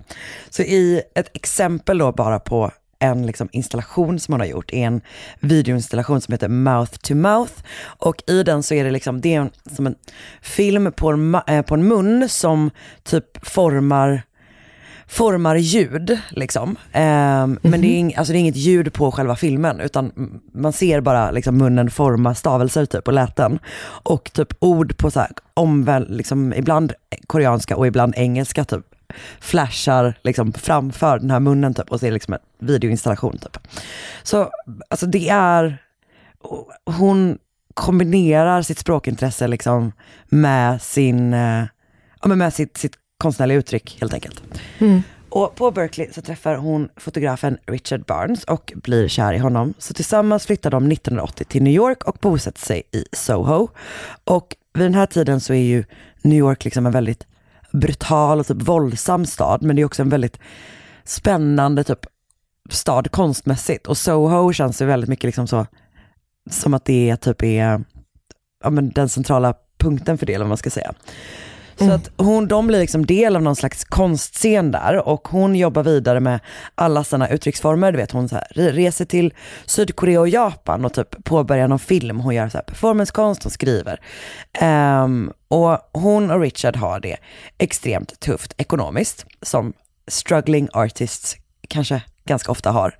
Så 0.50 0.62
i 0.62 1.02
ett 1.14 1.37
exempel 1.37 1.99
då 1.99 2.12
bara 2.12 2.40
på 2.40 2.71
en 2.99 3.26
liksom 3.26 3.49
installation 3.52 4.21
som 4.21 4.33
hon 4.33 4.40
har 4.40 4.47
gjort, 4.47 4.73
är 4.73 4.87
en 4.87 5.00
videoinstallation 5.40 6.21
som 6.21 6.33
heter 6.33 6.49
Mouth 6.49 6.97
to 6.97 7.14
Mouth. 7.14 7.52
Och 7.83 8.23
i 8.26 8.43
den 8.43 8.62
så 8.62 8.75
är 8.75 8.85
det 8.85 8.90
liksom, 8.90 9.21
det 9.21 9.35
är 9.35 9.40
en, 9.40 9.50
som 9.76 9.87
en 9.87 9.95
film 10.43 10.93
på 10.93 11.11
en, 11.11 11.35
eh, 11.35 11.62
på 11.62 11.75
en 11.75 11.88
mun 11.88 12.29
som 12.29 12.71
typ 13.02 13.47
formar 13.47 14.23
formar 15.11 15.57
ljud. 15.57 16.19
Liksom. 16.31 16.76
Eh, 16.93 17.02
mm 17.02 17.57
-hmm. 17.57 17.59
Men 17.62 17.81
det 17.81 17.87
är, 17.87 17.99
ing, 17.99 18.14
alltså 18.17 18.33
det 18.33 18.38
är 18.38 18.40
inget 18.40 18.57
ljud 18.57 18.93
på 18.93 19.12
själva 19.12 19.37
filmen, 19.37 19.81
utan 19.81 20.12
man 20.52 20.73
ser 20.73 21.00
bara 21.00 21.31
liksom, 21.31 21.57
munnen 21.57 21.90
forma 21.90 22.35
stavelser 22.35 22.87
typ, 22.87 23.07
och 23.07 23.14
läten. 23.14 23.59
Och 24.02 24.33
typ 24.33 24.49
ord 24.59 24.97
på 24.97 25.11
så 25.11 25.21
här, 25.21 25.31
omväl, 25.55 26.17
liksom, 26.17 26.55
ibland 26.55 26.93
koreanska 27.26 27.76
och 27.76 27.87
ibland 27.87 28.14
engelska 28.17 28.64
typ 28.64 28.85
flashar 29.40 30.14
liksom 30.23 30.52
framför 30.52 31.19
den 31.19 31.31
här 31.31 31.40
munnen 31.40 31.75
typ 31.75 31.90
och 31.90 31.99
det 31.99 32.11
liksom 32.11 32.35
en 32.35 32.67
videoinstallation 32.67 33.38
typ. 33.38 33.59
Så 34.23 34.50
alltså 34.88 35.07
det 35.07 35.29
är 35.29 35.79
hon 36.85 37.38
kombinerar 37.75 38.62
sitt 38.62 38.79
språkintresse 38.79 39.49
liksom 39.49 39.93
med, 40.29 40.83
sin, 40.83 41.35
eh, 41.35 41.64
ja, 42.23 42.29
med 42.29 42.55
sitt, 42.55 42.76
sitt 42.76 42.97
konstnärliga 43.21 43.59
uttryck 43.59 43.97
helt 44.00 44.15
enkelt. 44.15 44.43
Och 45.29 45.55
på 45.55 45.71
Berkeley 45.71 46.09
så 46.12 46.23
träffar 46.23 46.55
hon 46.57 46.89
fotografen 46.97 47.59
Richard 47.67 48.05
Barnes 48.05 48.45
och 48.45 48.73
blir 48.77 49.09
kär 49.09 49.33
i 49.33 49.39
honom. 49.39 49.75
Så 49.79 49.95
tillsammans 49.95 50.47
flyttar 50.47 50.71
de 50.71 50.93
1980 50.93 51.45
till 51.45 51.62
New 51.62 51.73
York 51.73 52.05
och 52.05 52.17
bosätter 52.21 52.61
sig 52.61 52.83
i 52.93 53.05
Soho. 53.12 53.69
Och 54.25 54.57
vid 54.75 54.85
den 54.85 54.95
här 54.95 55.07
tiden 55.07 55.41
så 55.41 55.53
är 55.53 55.62
ju 55.62 55.85
New 56.23 56.39
York 56.39 56.65
liksom 56.65 56.87
en 56.87 56.93
väldigt 56.93 57.27
brutal 57.73 58.41
och 58.41 58.47
typ 58.47 58.62
våldsam 58.62 59.27
stad, 59.27 59.62
men 59.62 59.77
det 59.77 59.83
är 59.83 59.87
också 59.87 60.03
en 60.03 60.09
väldigt 60.09 60.39
spännande 61.05 61.85
typ 61.85 62.07
stad 62.71 63.11
konstmässigt. 63.11 63.87
Och 63.87 63.97
Soho 63.97 64.53
känns 64.53 64.83
ju 64.83 64.87
väldigt 64.87 65.11
mycket 65.11 65.25
liksom 65.25 65.47
så, 65.47 65.67
som 66.50 66.75
att 66.75 66.85
det 66.85 67.17
typ 67.17 67.43
är 67.43 67.85
ja, 68.65 68.71
men 68.71 68.91
den 68.91 69.09
centrala 69.09 69.55
punkten 69.79 70.19
för 70.19 70.27
det, 70.27 70.35
eller 70.35 70.45
vad 70.45 70.49
man 70.49 70.57
ska 70.57 70.71
säga. 70.71 70.95
Så 71.87 71.93
att 71.93 72.11
hon, 72.17 72.49
de 72.49 72.67
blir 72.67 72.81
liksom 72.81 73.07
del 73.07 73.37
av 73.37 73.43
någon 73.43 73.57
slags 73.57 73.85
konstscen 73.85 74.71
där 74.71 75.09
och 75.09 75.29
hon 75.29 75.57
jobbar 75.57 75.83
vidare 75.83 76.21
med 76.21 76.41
alla 76.75 77.05
sina 77.05 77.29
uttrycksformer. 77.29 77.93
Du 77.93 77.99
vet 77.99 78.11
hon 78.11 78.29
så 78.29 78.35
här, 78.35 78.47
reser 78.55 79.05
till 79.05 79.35
Sydkorea 79.67 80.21
och 80.21 80.29
Japan 80.29 80.85
och 80.85 80.95
typ 80.95 81.25
påbörjar 81.25 81.69
någon 81.69 81.79
film. 81.79 82.21
Hon 82.21 82.35
gör 82.35 82.49
så 82.49 82.59
här 82.59 82.65
performancekonst, 82.65 83.43
hon 83.43 83.51
skriver. 83.51 84.01
Um, 84.63 85.33
och 85.49 85.79
hon 85.93 86.31
och 86.31 86.41
Richard 86.41 86.77
har 86.77 87.01
det 87.01 87.17
extremt 87.59 88.21
tufft 88.21 88.55
ekonomiskt 88.57 89.27
som 89.43 89.73
struggling 90.09 90.69
artists 90.73 91.37
kanske 91.69 92.03
ganska 92.25 92.53
ofta 92.53 92.71
har. 92.71 92.95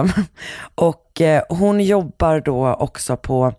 Um, 0.00 0.12
och 0.74 1.20
eh, 1.20 1.42
hon 1.48 1.80
jobbar 1.80 2.40
då 2.40 2.74
också 2.74 3.16
på 3.16 3.54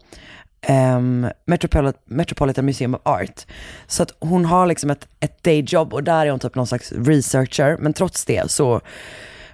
Ehm, 0.61 1.23
um, 1.23 1.31
Metropol- 1.45 1.93
Metropolitan 2.05 2.65
Museum 2.65 2.95
of 2.95 3.01
Art. 3.03 3.45
Så 3.87 4.03
att 4.03 4.13
hon 4.19 4.45
har 4.45 4.67
liksom 4.67 4.89
ett, 4.89 5.07
ett 5.19 5.43
dayjob 5.43 5.93
och 5.93 6.03
där 6.03 6.25
är 6.25 6.31
hon 6.31 6.39
typ 6.39 6.55
någon 6.55 6.67
slags 6.67 6.91
researcher. 6.91 7.77
Men 7.79 7.93
trots 7.93 8.25
det 8.25 8.51
så 8.51 8.81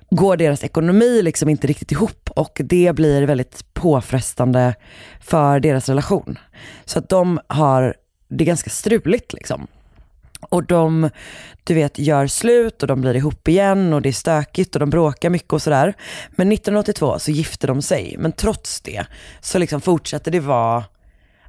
går 0.10 0.38
deras 0.38 0.64
ekonomi 0.64 1.22
liksom 1.22 1.50
inte 1.50 1.68
riktigt 1.68 1.92
ihop 1.92 2.30
och 2.36 2.62
det 2.64 2.96
blir 2.96 3.24
väldigt 3.24 3.74
påfrestande 3.74 4.76
för 5.20 5.60
deras 5.60 5.90
relation. 5.90 6.40
Så 6.86 7.00
att 7.00 7.10
de 7.10 7.40
har 7.48 7.96
det 8.28 8.44
är 8.44 8.46
ganska 8.46 8.70
struligt 8.70 9.34
liksom. 9.34 9.68
Och 10.50 10.64
de, 10.64 11.10
du 11.64 11.74
vet, 11.74 12.00
gör 12.00 12.28
slut 12.28 12.82
och 12.82 12.88
de 12.88 13.02
blir 13.02 13.16
ihop 13.16 13.48
igen 13.48 13.94
och 13.94 14.02
det 14.02 14.10
är 14.10 14.14
stökigt 14.14 14.76
och 14.76 14.80
de 14.80 14.90
bråkar 14.90 15.30
mycket 15.30 15.54
och 15.54 15.62
sådär. 15.62 15.94
Men 16.30 16.52
1982 16.52 17.20
så 17.20 17.32
gifter 17.32 17.68
de 17.68 17.82
sig, 17.82 18.16
men 18.20 18.32
trots 18.32 18.82
det 18.82 19.06
så 19.42 19.58
liksom 19.58 19.82
fortsätter 19.82 20.32
det 20.32 20.40
vara 20.40 20.84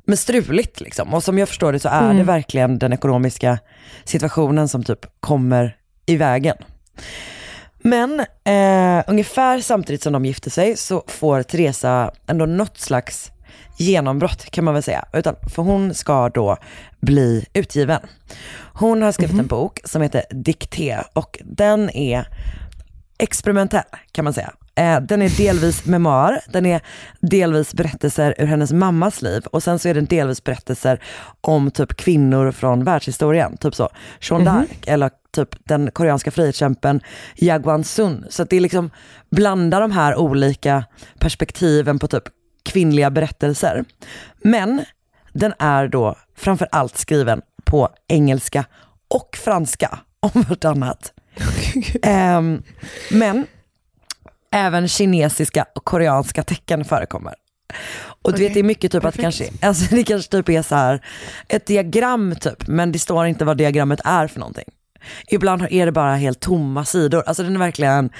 men 0.06 0.16
struligt 0.16 0.80
liksom. 0.80 1.14
Och 1.14 1.22
som 1.22 1.38
jag 1.38 1.48
förstår 1.48 1.72
det 1.72 1.78
så 1.78 1.88
är 1.88 2.14
det 2.14 2.22
verkligen 2.22 2.78
den 2.78 2.92
ekonomiska 2.92 3.58
situationen 4.04 4.68
som 4.68 4.84
typ 4.84 5.06
kommer 5.20 5.76
i 6.06 6.16
vägen. 6.16 6.56
Men 7.78 8.20
eh, 8.44 9.04
ungefär 9.06 9.60
samtidigt 9.60 10.02
som 10.02 10.12
de 10.12 10.24
gifter 10.24 10.50
sig 10.50 10.76
så 10.76 11.04
får 11.06 11.42
Teresa 11.42 12.12
ändå 12.26 12.46
något 12.46 12.78
slags 12.78 13.32
genombrott 13.76 14.50
kan 14.50 14.64
man 14.64 14.74
väl 14.74 14.82
säga. 14.82 15.04
Utan, 15.12 15.36
för 15.54 15.62
hon 15.62 15.94
ska 15.94 16.28
då 16.28 16.56
bli 17.00 17.46
utgiven. 17.52 18.00
Hon 18.72 19.02
har 19.02 19.12
skrivit 19.12 19.38
en 19.38 19.46
bok 19.46 19.80
som 19.84 20.02
heter 20.02 20.22
Dikté 20.30 20.98
och 21.12 21.38
den 21.44 21.90
är 21.90 22.28
experimentell 23.18 23.82
kan 24.12 24.24
man 24.24 24.34
säga. 24.34 24.52
Eh, 24.76 25.00
den 25.00 25.22
är 25.22 25.36
delvis 25.36 25.84
memoar, 25.84 26.40
den 26.48 26.66
är 26.66 26.80
delvis 27.20 27.74
berättelser 27.74 28.34
ur 28.38 28.46
hennes 28.46 28.72
mammas 28.72 29.22
liv 29.22 29.46
och 29.46 29.62
sen 29.62 29.78
så 29.78 29.88
är 29.88 29.94
den 29.94 30.04
delvis 30.04 30.44
berättelser 30.44 31.00
om 31.40 31.70
typ 31.70 31.96
kvinnor 31.96 32.52
från 32.52 32.84
världshistorien. 32.84 33.56
Typ 33.56 33.74
så, 33.74 33.88
Jeanne 34.20 34.50
d'Arc 34.50 34.66
eller 34.86 35.10
typ 35.32 35.48
den 35.64 35.90
koreanska 35.90 36.30
frihetskämpen 36.30 37.00
Jaguan 37.34 37.84
Sun. 37.84 38.26
Så 38.30 38.44
det 38.44 38.56
är 38.56 38.60
liksom 38.60 38.90
blanda 39.30 39.80
de 39.80 39.90
här 39.90 40.16
olika 40.16 40.84
perspektiven 41.18 41.98
på 41.98 42.08
typ 42.08 42.24
kvinnliga 42.64 43.10
berättelser. 43.10 43.84
Men 44.42 44.84
den 45.32 45.52
är 45.58 45.88
då 45.88 46.16
framför 46.36 46.68
allt 46.72 46.96
skriven 46.96 47.42
på 47.64 47.88
engelska 48.08 48.64
och 49.08 49.36
franska 49.44 49.98
om 50.20 50.44
vartannat. 50.48 51.12
Ehm, 52.02 52.62
men 53.10 53.46
även 54.56 54.88
kinesiska 54.88 55.66
och 55.74 55.84
koreanska 55.84 56.42
tecken 56.42 56.84
förekommer. 56.84 57.34
Och 58.22 58.32
du 58.32 58.42
vet 58.42 58.54
det 58.54 58.60
är 58.60 58.64
mycket 58.64 58.92
typ 58.92 59.04
att 59.04 59.16
kanske, 59.16 59.48
alltså 59.62 59.84
det 59.94 60.04
kanske 60.04 60.30
typ 60.30 60.48
är 60.48 60.62
så 60.62 60.74
här 60.74 61.00
ett 61.48 61.66
diagram 61.66 62.34
typ, 62.40 62.66
men 62.66 62.92
det 62.92 62.98
står 62.98 63.26
inte 63.26 63.44
vad 63.44 63.56
diagrammet 63.56 64.00
är 64.04 64.26
för 64.26 64.40
någonting. 64.40 64.64
Ibland 65.28 65.66
är 65.70 65.86
det 65.86 65.92
bara 65.92 66.16
helt 66.16 66.40
tomma 66.40 66.84
sidor, 66.84 67.22
alltså 67.26 67.42
den 67.42 67.54
är 67.54 67.58
verkligen, 67.58 68.10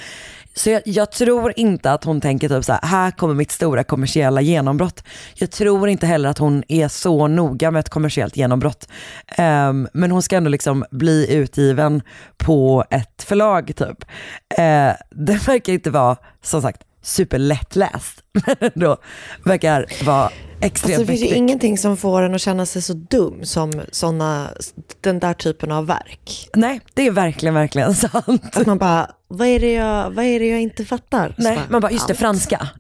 så 0.57 0.71
jag, 0.71 0.83
jag 0.85 1.13
tror 1.13 1.53
inte 1.57 1.93
att 1.93 2.05
hon 2.05 2.21
tänker 2.21 2.49
typ 2.49 2.65
så 2.65 2.73
här, 2.73 2.81
här 2.83 3.11
kommer 3.11 3.35
mitt 3.35 3.51
stora 3.51 3.85
kommersiella 3.85 4.41
genombrott. 4.41 5.05
Jag 5.35 5.51
tror 5.51 5.89
inte 5.89 6.07
heller 6.07 6.29
att 6.29 6.39
hon 6.39 6.63
är 6.69 6.89
så 6.89 7.29
noga 7.29 7.71
med 7.71 7.81
ett 7.81 7.89
kommersiellt 7.89 8.37
genombrott. 8.37 8.89
Ehm, 9.27 9.89
men 9.93 10.11
hon 10.11 10.23
ska 10.23 10.37
ändå 10.37 10.51
liksom 10.51 10.85
bli 10.91 11.35
utgiven 11.35 12.03
på 12.37 12.85
ett 12.91 13.23
förlag 13.23 13.67
typ. 13.77 14.05
Uh, 14.59 14.93
den 15.11 15.39
verkar 15.47 15.73
inte 15.73 15.91
vara, 15.91 16.17
som 16.43 16.63
sagt, 16.63 16.83
superlättläst. 17.03 18.23
Men 18.33 18.71
ändå 18.75 18.97
verkar 19.45 20.05
vara 20.05 20.31
extremt 20.61 20.99
Alltså, 20.99 21.13
det 21.13 21.19
finns 21.19 21.33
ju 21.33 21.37
ingenting 21.37 21.79
som 21.79 21.97
får 21.97 22.23
en 22.23 22.35
att 22.35 22.41
känna 22.41 22.67
sig 22.67 22.83
så 22.83 22.93
dum 22.93 23.45
som 23.45 23.83
såna, 23.93 24.49
den 25.01 25.19
där 25.19 25.35
typen 25.35 25.73
av 25.73 25.87
verk. 25.87 26.49
Nej, 26.55 26.81
det 26.95 27.07
är 27.07 27.11
verkligen, 27.11 27.55
verkligen 27.55 27.95
sant. 27.95 28.57
Att 28.57 28.67
man 28.67 28.79
bara, 28.79 29.11
vad 29.29 29.49
är 29.49 29.61
det 29.61 29.73
jag, 29.73 30.11
vad 30.11 30.25
är 30.25 30.41
det 30.41 30.47
jag 30.47 30.61
inte 30.61 30.85
fattar? 30.85 31.35
Nej, 31.39 31.59
man 31.69 31.81
bara, 31.81 31.93
just 31.93 32.09
det, 32.09 32.15
franska. 32.15 32.69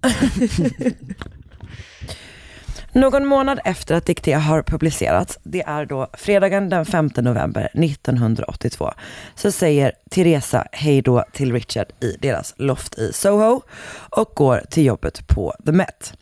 Någon 2.96 3.26
månad 3.26 3.60
efter 3.64 3.94
att 3.94 4.06
Dikté 4.06 4.32
har 4.32 4.62
publicerats, 4.62 5.38
det 5.42 5.62
är 5.62 5.86
då 5.86 6.06
fredagen 6.12 6.68
den 6.68 6.86
5 6.86 7.10
november 7.16 7.68
1982, 7.72 8.92
så 9.34 9.52
säger 9.52 9.92
Teresa 10.10 10.66
hej 10.72 11.02
då 11.02 11.24
till 11.32 11.52
Richard 11.52 11.86
i 12.00 12.16
deras 12.20 12.54
loft 12.56 12.98
i 12.98 13.12
Soho 13.12 13.62
och 14.10 14.32
går 14.34 14.62
till 14.70 14.84
jobbet 14.84 15.26
på 15.26 15.54
The 15.66 15.72
Met. 15.72 16.12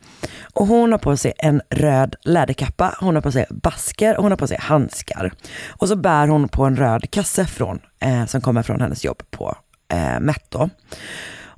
Och 0.53 0.67
hon 0.67 0.91
har 0.91 0.99
på 0.99 1.17
sig 1.17 1.33
en 1.37 1.61
röd 1.69 2.15
läderkappa, 2.21 2.95
hon 2.99 3.15
har 3.15 3.21
på 3.21 3.31
sig 3.31 3.45
basker 3.49 4.17
och 4.17 4.23
hon 4.23 4.31
har 4.31 4.37
på 4.37 4.47
sig 4.47 4.57
handskar. 4.59 5.33
Och 5.67 5.87
så 5.87 5.95
bär 5.95 6.27
hon 6.27 6.47
på 6.47 6.63
en 6.63 6.75
röd 6.75 7.11
kasse 7.11 7.45
från, 7.45 7.79
eh, 7.99 8.25
som 8.25 8.41
kommer 8.41 8.63
från 8.63 8.81
hennes 8.81 9.05
jobb 9.05 9.23
på 9.31 9.57
eh, 9.87 10.19
Met 10.19 10.45
då. 10.49 10.69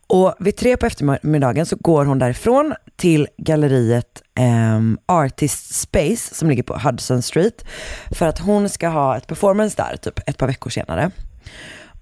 Och 0.07 0.35
vid 0.39 0.57
tre 0.57 0.77
på 0.77 0.85
eftermiddagen 0.85 1.65
så 1.65 1.75
går 1.75 2.05
hon 2.05 2.19
därifrån 2.19 2.73
till 2.95 3.27
galleriet 3.37 4.23
eh, 4.35 4.81
Artist 5.05 5.73
Space 5.75 6.35
som 6.35 6.49
ligger 6.49 6.63
på 6.63 6.77
Hudson 6.77 7.21
Street 7.21 7.65
för 8.11 8.25
att 8.25 8.39
hon 8.39 8.69
ska 8.69 8.87
ha 8.87 9.17
ett 9.17 9.27
performance 9.27 9.75
där 9.77 9.97
typ 9.97 10.29
ett 10.29 10.37
par 10.37 10.47
veckor 10.47 10.69
senare. 10.69 11.11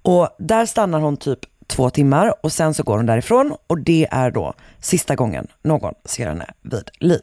Och 0.02 0.28
där 0.38 0.66
stannar 0.66 1.00
hon 1.00 1.16
typ 1.16 1.38
två 1.66 1.90
timmar 1.90 2.34
och 2.44 2.52
sen 2.52 2.74
så 2.74 2.82
går 2.82 2.96
hon 2.96 3.06
därifrån 3.06 3.56
och 3.66 3.78
det 3.78 4.08
är 4.10 4.30
då 4.30 4.54
sista 4.80 5.14
gången 5.14 5.46
någon 5.62 5.94
ser 6.04 6.26
henne 6.26 6.46
vid 6.62 6.90
liv. 7.00 7.22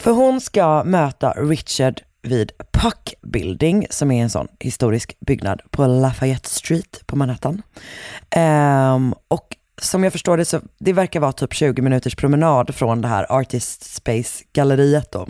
För 0.00 0.10
hon 0.10 0.40
ska 0.40 0.84
möta 0.84 1.32
Richard 1.32 2.02
vid 2.22 2.52
Puck 2.72 3.14
Building 3.22 3.86
som 3.90 4.10
är 4.10 4.22
en 4.22 4.30
sån 4.30 4.48
historisk 4.60 5.16
byggnad 5.20 5.62
på 5.70 5.86
Lafayette 5.86 6.48
Street 6.48 7.02
på 7.06 7.16
Manhattan. 7.16 7.62
Um, 8.36 9.14
och 9.28 9.56
som 9.82 10.04
jag 10.04 10.12
förstår 10.12 10.36
det 10.36 10.44
så 10.44 10.60
det 10.78 10.92
verkar 10.92 11.20
vara 11.20 11.32
typ 11.32 11.54
20 11.54 11.82
minuters 11.82 12.14
promenad 12.14 12.74
från 12.74 13.00
det 13.00 13.08
här 13.08 13.26
Artist 13.32 13.94
Space 13.94 14.44
galleriet 14.52 15.12
då. 15.12 15.28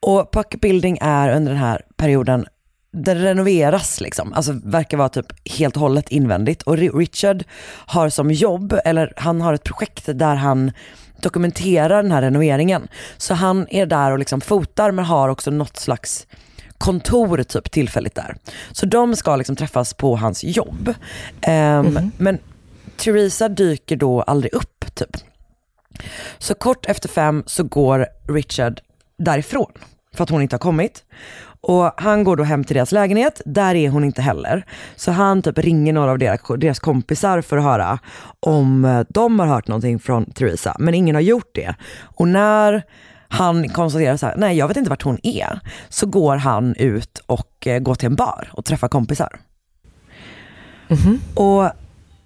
Och 0.00 0.32
Puck 0.32 0.60
Building 0.60 0.98
är 1.00 1.36
under 1.36 1.52
den 1.52 1.60
här 1.60 1.82
perioden 1.96 2.46
den 2.92 3.18
renoveras 3.18 4.00
liksom, 4.00 4.32
alltså 4.32 4.52
verkar 4.64 4.96
vara 4.96 5.08
typ 5.08 5.26
helt 5.58 5.76
och 5.76 5.80
hållet 5.80 6.08
invändigt. 6.08 6.62
Och 6.62 6.78
Richard 6.78 7.44
har 7.86 8.08
som 8.08 8.30
jobb, 8.30 8.78
eller 8.84 9.12
han 9.16 9.40
har 9.40 9.54
ett 9.54 9.64
projekt 9.64 10.08
där 10.14 10.34
han 10.34 10.72
dokumenterar 11.20 12.02
den 12.02 12.12
här 12.12 12.22
renoveringen. 12.22 12.88
Så 13.16 13.34
han 13.34 13.66
är 13.70 13.86
där 13.86 14.10
och 14.12 14.18
liksom 14.18 14.40
fotar 14.40 14.90
men 14.90 15.04
har 15.04 15.28
också 15.28 15.50
något 15.50 15.76
slags 15.76 16.26
kontor 16.78 17.42
typ 17.42 17.70
tillfälligt 17.70 18.14
där. 18.14 18.36
Så 18.72 18.86
de 18.86 19.16
ska 19.16 19.36
liksom 19.36 19.56
träffas 19.56 19.94
på 19.94 20.16
hans 20.16 20.44
jobb. 20.44 20.94
Ehm, 21.40 22.10
Men 22.18 22.38
Theresa 22.96 23.48
dyker 23.48 23.96
då 23.96 24.22
aldrig 24.22 24.54
upp 24.54 24.94
typ. 24.94 25.16
Så 26.38 26.54
kort 26.54 26.86
efter 26.86 27.08
fem 27.08 27.42
så 27.46 27.64
går 27.64 28.06
Richard 28.28 28.80
därifrån. 29.18 29.72
för 30.14 30.24
att 30.24 30.30
hon 30.30 30.42
inte 30.42 30.54
har 30.54 30.60
kommit. 30.60 31.04
Och 31.60 31.92
han 31.96 32.24
går 32.24 32.36
då 32.36 32.44
hem 32.44 32.64
till 32.64 32.74
deras 32.74 32.92
lägenhet, 32.92 33.40
där 33.44 33.74
är 33.74 33.88
hon 33.88 34.04
inte 34.04 34.22
heller. 34.22 34.66
Så 34.96 35.12
han 35.12 35.42
typ 35.42 35.58
ringer 35.58 35.92
några 35.92 36.10
av 36.10 36.18
deras, 36.18 36.40
deras 36.58 36.78
kompisar 36.78 37.40
för 37.40 37.56
att 37.56 37.64
höra 37.64 37.98
om 38.40 38.84
eh, 38.84 39.00
de 39.08 39.38
har 39.38 39.46
hört 39.46 39.68
någonting 39.68 39.98
från 39.98 40.24
Theresa, 40.24 40.76
men 40.78 40.94
ingen 40.94 41.14
har 41.14 41.22
gjort 41.22 41.50
det. 41.54 41.74
Och 42.00 42.28
när 42.28 42.82
han 43.28 43.68
konstaterar 43.68 44.16
så 44.16 44.26
här, 44.26 44.36
nej 44.36 44.56
jag 44.56 44.68
vet 44.68 44.76
inte 44.76 44.90
vart 44.90 45.02
hon 45.02 45.18
är, 45.22 45.60
så 45.88 46.06
går 46.06 46.36
han 46.36 46.74
ut 46.74 47.18
och 47.26 47.66
eh, 47.66 47.78
går 47.78 47.94
till 47.94 48.06
en 48.06 48.16
bar 48.16 48.50
och 48.52 48.64
träffar 48.64 48.88
kompisar. 48.88 49.38
Och 51.34 51.70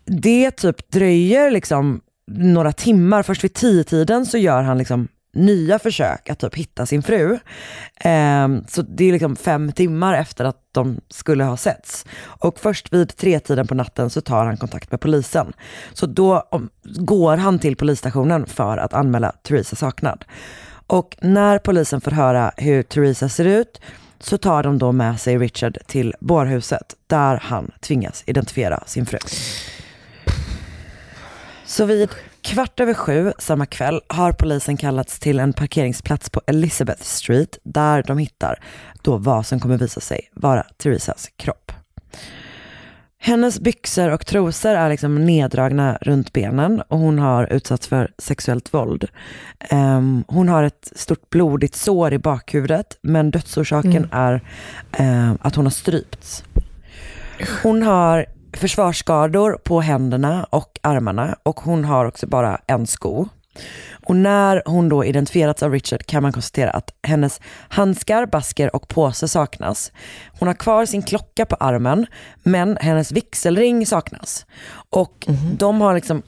det 0.05 0.51
typ 0.51 0.91
dröjer 0.91 1.51
liksom 1.51 2.01
några 2.31 2.73
timmar, 2.73 3.23
först 3.23 3.45
vid 3.45 3.55
tio 3.55 3.85
tiden 3.85 4.27
så 4.27 4.39
gör 4.39 4.63
han 4.63 4.79
liksom 4.79 5.09
nya 5.33 5.79
försök 5.79 6.31
att 6.31 6.39
typ 6.39 6.55
hitta 6.55 6.87
sin 6.87 7.03
fru. 7.03 7.39
Eh, 7.97 8.49
så 8.69 8.83
det 8.83 9.05
är 9.05 9.13
liksom 9.13 9.37
fem 9.37 9.73
timmar 9.73 10.15
efter 10.15 10.45
att 10.45 10.57
de 10.73 11.01
skulle 11.09 11.45
ha 11.45 11.57
setts. 11.57 12.07
Och 12.23 12.59
först 12.61 12.93
vid 12.93 13.17
tretiden 13.17 13.67
på 13.67 13.75
natten 13.75 14.11
så 14.11 14.21
tar 14.21 14.45
han 14.45 14.57
kontakt 14.57 14.91
med 14.91 15.01
polisen. 15.01 15.53
Så 15.93 16.07
då 16.07 16.41
om, 16.51 16.71
går 16.83 17.37
han 17.37 17.59
till 17.59 17.77
polisstationen 17.77 18.47
för 18.47 18.77
att 18.77 18.95
anmäla 18.95 19.33
Theresa 19.43 19.77
saknad. 19.77 20.25
Och 20.87 21.17
när 21.21 21.59
polisen 21.59 22.01
får 22.01 22.11
höra 22.11 22.53
hur 22.57 22.83
Theresa 22.83 23.29
ser 23.29 23.45
ut 23.45 23.81
så 24.21 24.39
tar 24.39 24.63
de 24.63 24.79
då 24.79 24.93
med 24.93 25.21
sig 25.21 25.39
Richard 25.39 25.79
till 25.87 26.15
bårhuset 26.21 26.95
där 27.07 27.37
han 27.43 27.71
tvingas 27.81 28.25
identifiera 28.27 28.83
sin 28.87 29.07
fru. 29.07 29.19
Så 31.65 31.85
vid 31.85 32.09
kvart 32.43 32.81
över 32.81 32.95
sju 32.95 33.33
samma 33.39 33.67
kväll 33.67 34.01
har 34.09 34.33
polisen 34.33 34.77
kallats 34.77 35.19
till 35.19 35.39
en 35.39 35.53
parkeringsplats 35.53 36.31
på 36.31 36.41
Elizabeth 36.47 37.03
Street 37.03 37.59
där 37.63 38.03
de 38.03 38.19
hittar 38.19 38.63
då 39.03 39.17
vad 39.17 39.47
som 39.47 39.61
kommer 39.61 39.79
visa 39.79 40.01
sig 40.01 40.31
vara 40.33 40.63
Theresas 40.63 41.29
kropp. 41.37 41.73
Hennes 43.23 43.61
byxor 43.61 44.11
och 44.11 44.27
trosor 44.27 44.71
är 44.71 44.89
liksom 44.91 45.25
neddragna 45.27 45.99
runt 46.01 46.33
benen 46.33 46.83
och 46.89 46.99
hon 46.99 47.19
har 47.19 47.53
utsatts 47.53 47.89
för 47.89 48.13
sexuellt 48.19 48.75
våld. 48.75 49.05
Ehm, 49.59 50.25
hon 50.29 50.49
har 50.49 50.63
ett 50.63 50.93
stort 50.97 51.31
blodigt 51.31 51.75
sår 51.75 52.13
i 52.13 52.19
bakhuvudet 52.19 52.99
men 53.03 53.31
dödsorsaken 53.31 54.09
är 54.13 54.41
ehm, 54.93 55.39
att 55.41 55.55
hon 55.55 55.67
har 55.67 55.71
strypts. 55.71 56.45
Hon 57.63 57.83
har 57.83 58.27
försvarsskador 58.53 59.59
på 59.65 59.81
händerna 59.81 60.47
och 60.51 60.79
armarna 60.83 61.37
och 61.43 61.61
hon 61.61 61.85
har 61.85 62.05
också 62.05 62.27
bara 62.27 62.61
en 62.67 62.87
sko. 62.87 63.29
Och 64.07 64.17
när 64.17 64.63
hon 64.67 64.89
då 64.89 65.05
identifierats 65.05 65.63
av 65.63 65.73
Richard 65.73 66.07
kan 66.07 66.23
man 66.23 66.33
konstatera 66.33 66.71
att 66.71 66.95
hennes 67.03 67.41
handskar, 67.69 68.27
basker 68.27 68.77
och 68.77 68.89
påse 68.89 69.29
saknas. 69.29 69.93
Hon 70.39 70.49
har 70.49 70.55
kvar 70.55 70.87
sin 70.87 71.03
klocka 71.03 71.47
på 71.47 71.57
armen 71.61 72.07
men 72.43 72.79
hennes 72.81 73.13
vigselring 73.13 73.87
saknas. 73.87 74.47
Och 74.91 75.27
de 75.59 75.81
har 75.81 75.95
liksom 75.95 76.23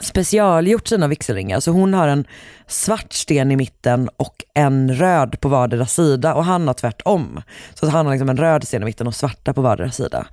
specialgjort 0.00 0.88
sina 0.88 1.08
vigselringar. 1.08 1.60
Så 1.60 1.70
hon 1.70 1.94
har 1.94 2.08
en 2.08 2.24
svart 2.66 3.12
sten 3.12 3.52
i 3.52 3.56
mitten 3.56 4.08
och 4.16 4.44
en 4.54 4.94
röd 4.94 5.40
på 5.40 5.48
vardera 5.48 5.86
sida 5.86 6.34
och 6.34 6.44
han 6.44 6.66
har 6.66 6.74
tvärtom. 6.74 7.42
Så 7.74 7.86
att 7.86 7.92
han 7.92 8.06
har 8.06 8.12
liksom 8.12 8.28
en 8.28 8.36
röd 8.36 8.66
sten 8.66 8.82
i 8.82 8.84
mitten 8.84 9.06
och 9.06 9.14
svarta 9.14 9.52
på 9.52 9.60
vardera 9.60 9.90
sida. 9.90 10.26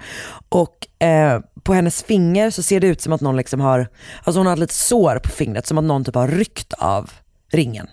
Och 0.50 1.04
eh, 1.04 1.42
på 1.64 1.74
hennes 1.74 2.04
finger 2.04 2.50
så 2.50 2.64
ser 2.64 2.80
det 2.80 2.88
ut 2.88 3.02
som 3.02 3.14
att 3.14 3.22
någon 3.22 3.38
liksom 3.38 3.60
har, 3.60 3.88
alltså 4.24 4.40
hon 4.40 4.46
har 4.46 4.54
ett 4.54 4.60
litet 4.60 4.76
sår 4.76 5.20
på 5.24 5.30
fingret 5.30 5.68
som 5.68 5.78
att 5.78 5.84
någon 5.84 6.06
typ 6.06 6.16
har 6.16 6.28
ryckt 6.28 6.74
av 6.74 7.12
ringen. 7.52 7.88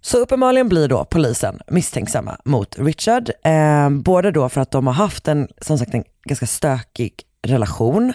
Så 0.00 0.18
uppenbarligen 0.18 0.68
blir 0.68 0.88
då 0.88 1.04
polisen 1.04 1.60
misstänksamma 1.66 2.38
mot 2.44 2.78
Richard. 2.78 3.30
Eh, 3.44 3.90
både 3.90 4.30
då 4.30 4.48
för 4.48 4.60
att 4.60 4.70
de 4.70 4.86
har 4.86 4.94
haft 4.94 5.28
en, 5.28 5.48
som 5.60 5.78
sagt, 5.78 5.94
en 5.94 6.04
ganska 6.24 6.46
stökig 6.46 7.12
relation. 7.42 8.12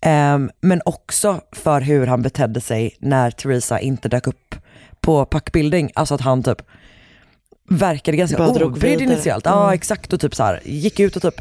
Eh, 0.00 0.38
men 0.60 0.80
också 0.84 1.40
för 1.52 1.80
hur 1.80 2.06
han 2.06 2.22
betedde 2.22 2.60
sig 2.60 2.96
när 3.00 3.30
Theresa 3.30 3.80
inte 3.80 4.08
dök 4.08 4.26
upp 4.26 4.54
på 5.00 5.24
packbildning. 5.24 5.90
Alltså 5.94 6.14
att 6.14 6.20
han 6.20 6.42
typ 6.42 6.62
verkade 7.68 8.16
ganska 8.16 8.46
obrydd 8.46 9.00
initialt. 9.00 9.44
Ja 9.46 9.74
exakt 9.74 10.12
och 10.12 10.20
typ 10.20 10.34
så 10.34 10.42
här, 10.42 10.60
gick 10.64 11.00
ut 11.00 11.16
och 11.16 11.22
typ 11.22 11.40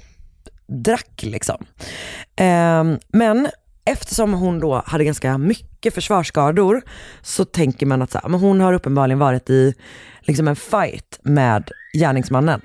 drack 0.67 1.23
liksom. 1.23 1.65
Eh, 2.35 2.83
men 3.13 3.47
eftersom 3.85 4.33
hon 4.33 4.59
då 4.59 4.83
hade 4.85 5.03
ganska 5.03 5.37
mycket 5.37 5.93
försvarsskador 5.93 6.81
så 7.21 7.45
tänker 7.45 7.85
man 7.85 8.01
att 8.01 8.11
så 8.11 8.19
här, 8.23 8.29
men 8.29 8.39
hon 8.39 8.61
har 8.61 8.73
uppenbarligen 8.73 9.19
varit 9.19 9.49
i 9.49 9.73
liksom 10.21 10.47
en 10.47 10.55
fight 10.55 11.19
med 11.23 11.71
gärningsmannen. 11.93 12.61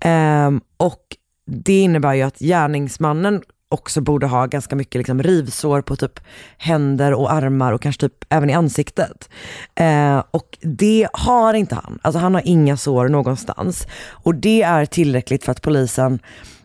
Ehm, 0.00 0.60
och 0.76 1.02
det 1.50 1.80
innebär 1.80 2.14
ju 2.14 2.22
att 2.22 2.38
gärningsmannen 2.38 3.42
också 3.68 4.00
borde 4.00 4.26
ha 4.26 4.46
ganska 4.46 4.76
mycket 4.76 4.98
liksom 4.98 5.22
rivsår 5.22 5.82
på 5.82 5.96
typ 5.96 6.20
händer 6.58 7.12
och 7.12 7.32
armar 7.32 7.72
och 7.72 7.82
kanske 7.82 8.00
typ 8.00 8.24
även 8.28 8.50
i 8.50 8.52
ansiktet. 8.52 9.28
Eh, 9.74 10.22
och 10.30 10.58
det 10.60 11.08
har 11.12 11.54
inte 11.54 11.74
han. 11.74 11.98
Alltså 12.02 12.18
han 12.18 12.34
har 12.34 12.42
inga 12.44 12.76
sår 12.76 13.08
någonstans. 13.08 13.86
Och 14.08 14.34
det 14.34 14.62
är 14.62 14.86
tillräckligt 14.86 15.44
för 15.44 15.52
att 15.52 15.62
polisen 15.62 16.18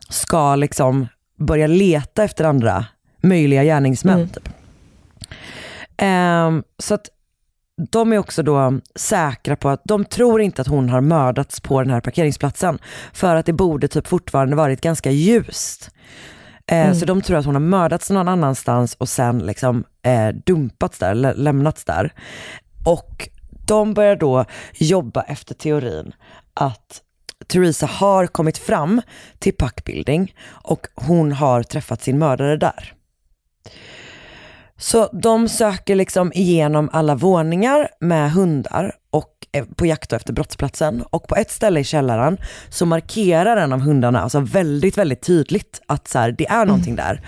ska 0.10 0.56
liksom 0.56 1.08
börja 1.38 1.68
leta 1.68 2.24
efter 2.24 2.44
andra 2.44 2.86
möjliga 3.22 3.64
gärningsmän. 3.64 4.30
Typ. 4.30 4.50
Ehm, 5.98 6.64
så 6.80 6.94
att 6.94 7.10
de 7.92 8.14
är 8.14 8.18
också 8.18 8.44
då 8.44 8.80
säkra 8.96 9.56
på 9.56 9.70
att 9.70 9.82
de 9.84 10.06
tror 10.06 10.42
inte 10.42 10.62
att 10.62 10.68
hon 10.68 10.90
har 10.90 11.02
mördats 11.02 11.60
på 11.62 11.82
den 11.82 11.92
här 11.92 12.02
parkeringsplatsen. 12.02 12.80
För 13.14 13.36
att 13.36 13.46
det 13.46 13.54
borde 13.54 13.88
typ 13.88 14.08
fortfarande 14.08 14.56
varit 14.56 14.82
ganska 14.82 15.12
ljust. 15.12 15.90
Eh, 16.68 16.94
Så 16.94 17.06
de 17.06 17.22
tror 17.22 17.38
att 17.38 17.46
hon 17.46 17.56
har 17.56 17.60
mördats 17.62 18.10
någon 18.10 18.28
annanstans 18.28 18.96
och 18.96 19.10
sen 19.10 19.40
liksom 19.40 19.84
eh, 20.04 20.28
dumpats 20.46 21.00
där, 21.00 21.14
lä- 21.16 21.34
lämnats 21.34 21.86
där. 21.86 22.14
Och 22.86 23.30
de 23.68 23.94
börjar 23.94 24.16
då 24.16 24.46
jobba 24.74 25.22
efter 25.22 25.54
teorin 25.56 26.14
att 26.54 27.02
Theresa 27.48 27.86
har 27.86 28.28
kommit 28.28 28.58
fram 28.58 29.02
till 29.40 29.54
packbuilding 29.56 30.36
och 30.50 30.88
hon 30.96 31.32
har 31.32 31.64
träffat 31.64 32.02
sin 32.02 32.20
mördare 32.20 32.58
där. 32.58 32.94
Så 34.78 35.10
de 35.14 35.50
söker 35.50 35.96
liksom 35.96 36.32
igenom 36.34 36.90
alla 36.94 37.16
våningar 37.16 37.90
med 38.00 38.32
hundar 38.32 38.96
och 39.10 39.48
eh, 39.52 39.66
på 39.76 39.86
jakt 39.86 40.14
efter 40.14 40.34
brottsplatsen. 40.34 41.04
Och 41.10 41.28
på 41.28 41.36
ett 41.36 41.52
ställe 41.52 41.80
i 41.80 41.84
källaren 41.84 42.38
så 42.70 42.86
markerar 42.86 43.58
en 43.58 43.74
av 43.74 43.80
hundarna 43.80 44.22
alltså 44.22 44.40
väldigt, 44.40 44.98
väldigt 44.98 45.22
tydligt 45.22 45.82
att 45.86 46.08
så 46.08 46.20
här, 46.20 46.32
det 46.32 46.48
är 46.48 46.66
någonting 46.66 46.96
där. 46.96 47.22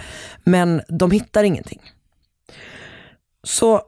Men 0.43 0.81
de 0.87 1.11
hittar 1.11 1.43
ingenting. 1.43 1.81
Så 3.43 3.81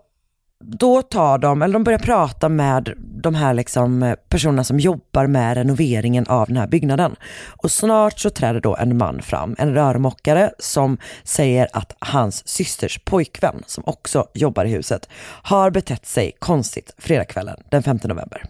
då 0.60 1.02
tar 1.02 1.38
de, 1.38 1.62
eller 1.62 1.74
de 1.74 1.84
börjar 1.84 2.00
prata 2.00 2.50
med 2.50 2.94
de 2.98 3.36
här 3.36 3.54
liksom 3.54 4.04
eh, 4.04 4.16
personerna 4.30 4.64
som 4.64 4.80
jobbar 4.80 5.28
med 5.28 5.58
renoveringen 5.58 6.28
av 6.28 6.48
den 6.48 6.58
här 6.58 6.68
byggnaden. 6.68 7.16
Och 7.48 7.72
snart 7.72 8.20
så 8.20 8.30
träder 8.30 8.60
då 8.60 8.76
en 8.76 8.98
man 8.98 9.22
fram, 9.22 9.56
en 9.58 9.74
rörmokare 9.74 10.52
som 10.60 10.98
säger 11.24 11.68
att 11.74 11.96
hans 12.00 12.48
systers 12.48 13.00
pojkvän, 13.06 13.64
som 13.66 13.84
också 13.88 14.28
jobbar 14.34 14.66
i 14.66 14.70
huset, 14.70 15.10
har 15.42 15.72
betett 15.72 16.06
sig 16.06 16.32
konstigt 16.40 16.96
fredagskvällen 16.98 17.58
den 17.70 17.84
5 17.84 18.00
november. 18.04 18.44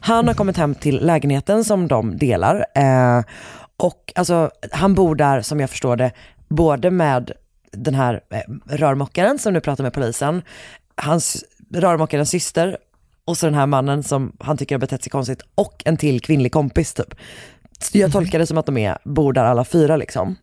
Han 0.00 0.26
har 0.26 0.34
kommit 0.34 0.56
hem 0.56 0.74
till 0.74 1.06
lägenheten 1.06 1.64
som 1.64 1.88
de 1.88 2.16
delar. 2.16 2.66
Eh, 2.74 3.22
och 3.76 4.12
alltså, 4.14 4.50
han 4.72 4.94
bor 4.94 5.14
där, 5.14 5.40
som 5.40 5.60
jag 5.60 5.70
förstår 5.70 5.96
det, 5.96 6.12
både 6.48 6.90
med 6.90 7.32
den 7.72 7.94
här 7.94 8.20
eh, 8.30 8.40
rörmokaren 8.76 9.38
som 9.38 9.52
nu 9.52 9.60
pratar 9.60 9.84
med 9.84 9.92
polisen, 9.92 10.42
hans 10.98 11.44
rörmokarens 11.74 12.30
syster 12.30 12.76
och 13.24 13.38
så 13.38 13.46
den 13.46 13.54
här 13.54 13.66
mannen 13.66 14.02
som 14.02 14.32
han 14.40 14.56
tycker 14.56 14.74
har 14.74 14.80
betett 14.80 15.02
sig 15.02 15.10
konstigt 15.10 15.42
och 15.54 15.82
en 15.84 15.96
till 15.96 16.20
kvinnlig 16.20 16.52
kompis 16.52 16.94
typ. 16.94 17.14
Så 17.80 17.98
Jag 17.98 18.12
tolkar 18.12 18.38
det 18.38 18.46
som 18.46 18.58
att 18.58 18.66
de 18.66 18.78
är, 18.78 18.98
bor 19.04 19.32
där 19.32 19.44
alla 19.44 19.64
fyra 19.64 19.96
liksom. 19.96 20.36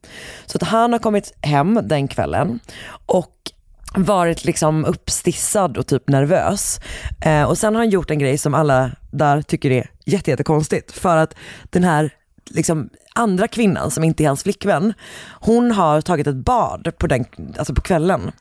Så 0.45 0.57
att 0.57 0.63
han 0.63 0.91
har 0.91 0.99
kommit 0.99 1.33
hem 1.41 1.79
den 1.83 2.07
kvällen 2.07 2.59
och 3.05 3.51
varit 3.95 4.45
liksom 4.45 4.85
uppstissad 4.85 5.77
och 5.77 5.87
typ 5.87 6.07
nervös. 6.09 6.79
Eh, 7.25 7.43
och 7.43 7.57
sen 7.57 7.75
har 7.75 7.81
han 7.81 7.89
gjort 7.89 8.11
en 8.11 8.19
grej 8.19 8.37
som 8.37 8.53
alla 8.53 8.91
där 9.11 9.41
tycker 9.41 9.71
är 9.71 9.89
jätte, 10.05 10.31
jättekonstigt. 10.31 10.91
För 10.91 11.17
att 11.17 11.35
den 11.69 11.83
här 11.83 12.13
liksom, 12.49 12.89
andra 13.15 13.47
kvinnan 13.47 13.91
som 13.91 14.03
inte 14.03 14.23
är 14.23 14.27
hans 14.27 14.43
flickvän, 14.43 14.93
hon 15.31 15.71
har 15.71 16.01
tagit 16.01 16.27
ett 16.27 16.35
bad 16.35 16.91
på, 16.97 17.07
den, 17.07 17.25
alltså 17.57 17.73
på 17.73 17.81
kvällen. 17.81 18.31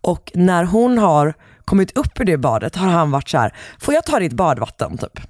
Och 0.00 0.32
när 0.34 0.64
hon 0.64 0.98
har 0.98 1.34
kommit 1.64 1.96
upp 1.98 2.20
ur 2.20 2.24
det 2.24 2.38
badet 2.38 2.76
har 2.76 2.86
han 2.88 3.10
varit 3.10 3.28
så 3.28 3.38
här, 3.38 3.54
får 3.80 3.94
jag 3.94 4.04
ta 4.06 4.18
ditt 4.18 4.32
badvatten 4.32 4.98
typ? 4.98 5.20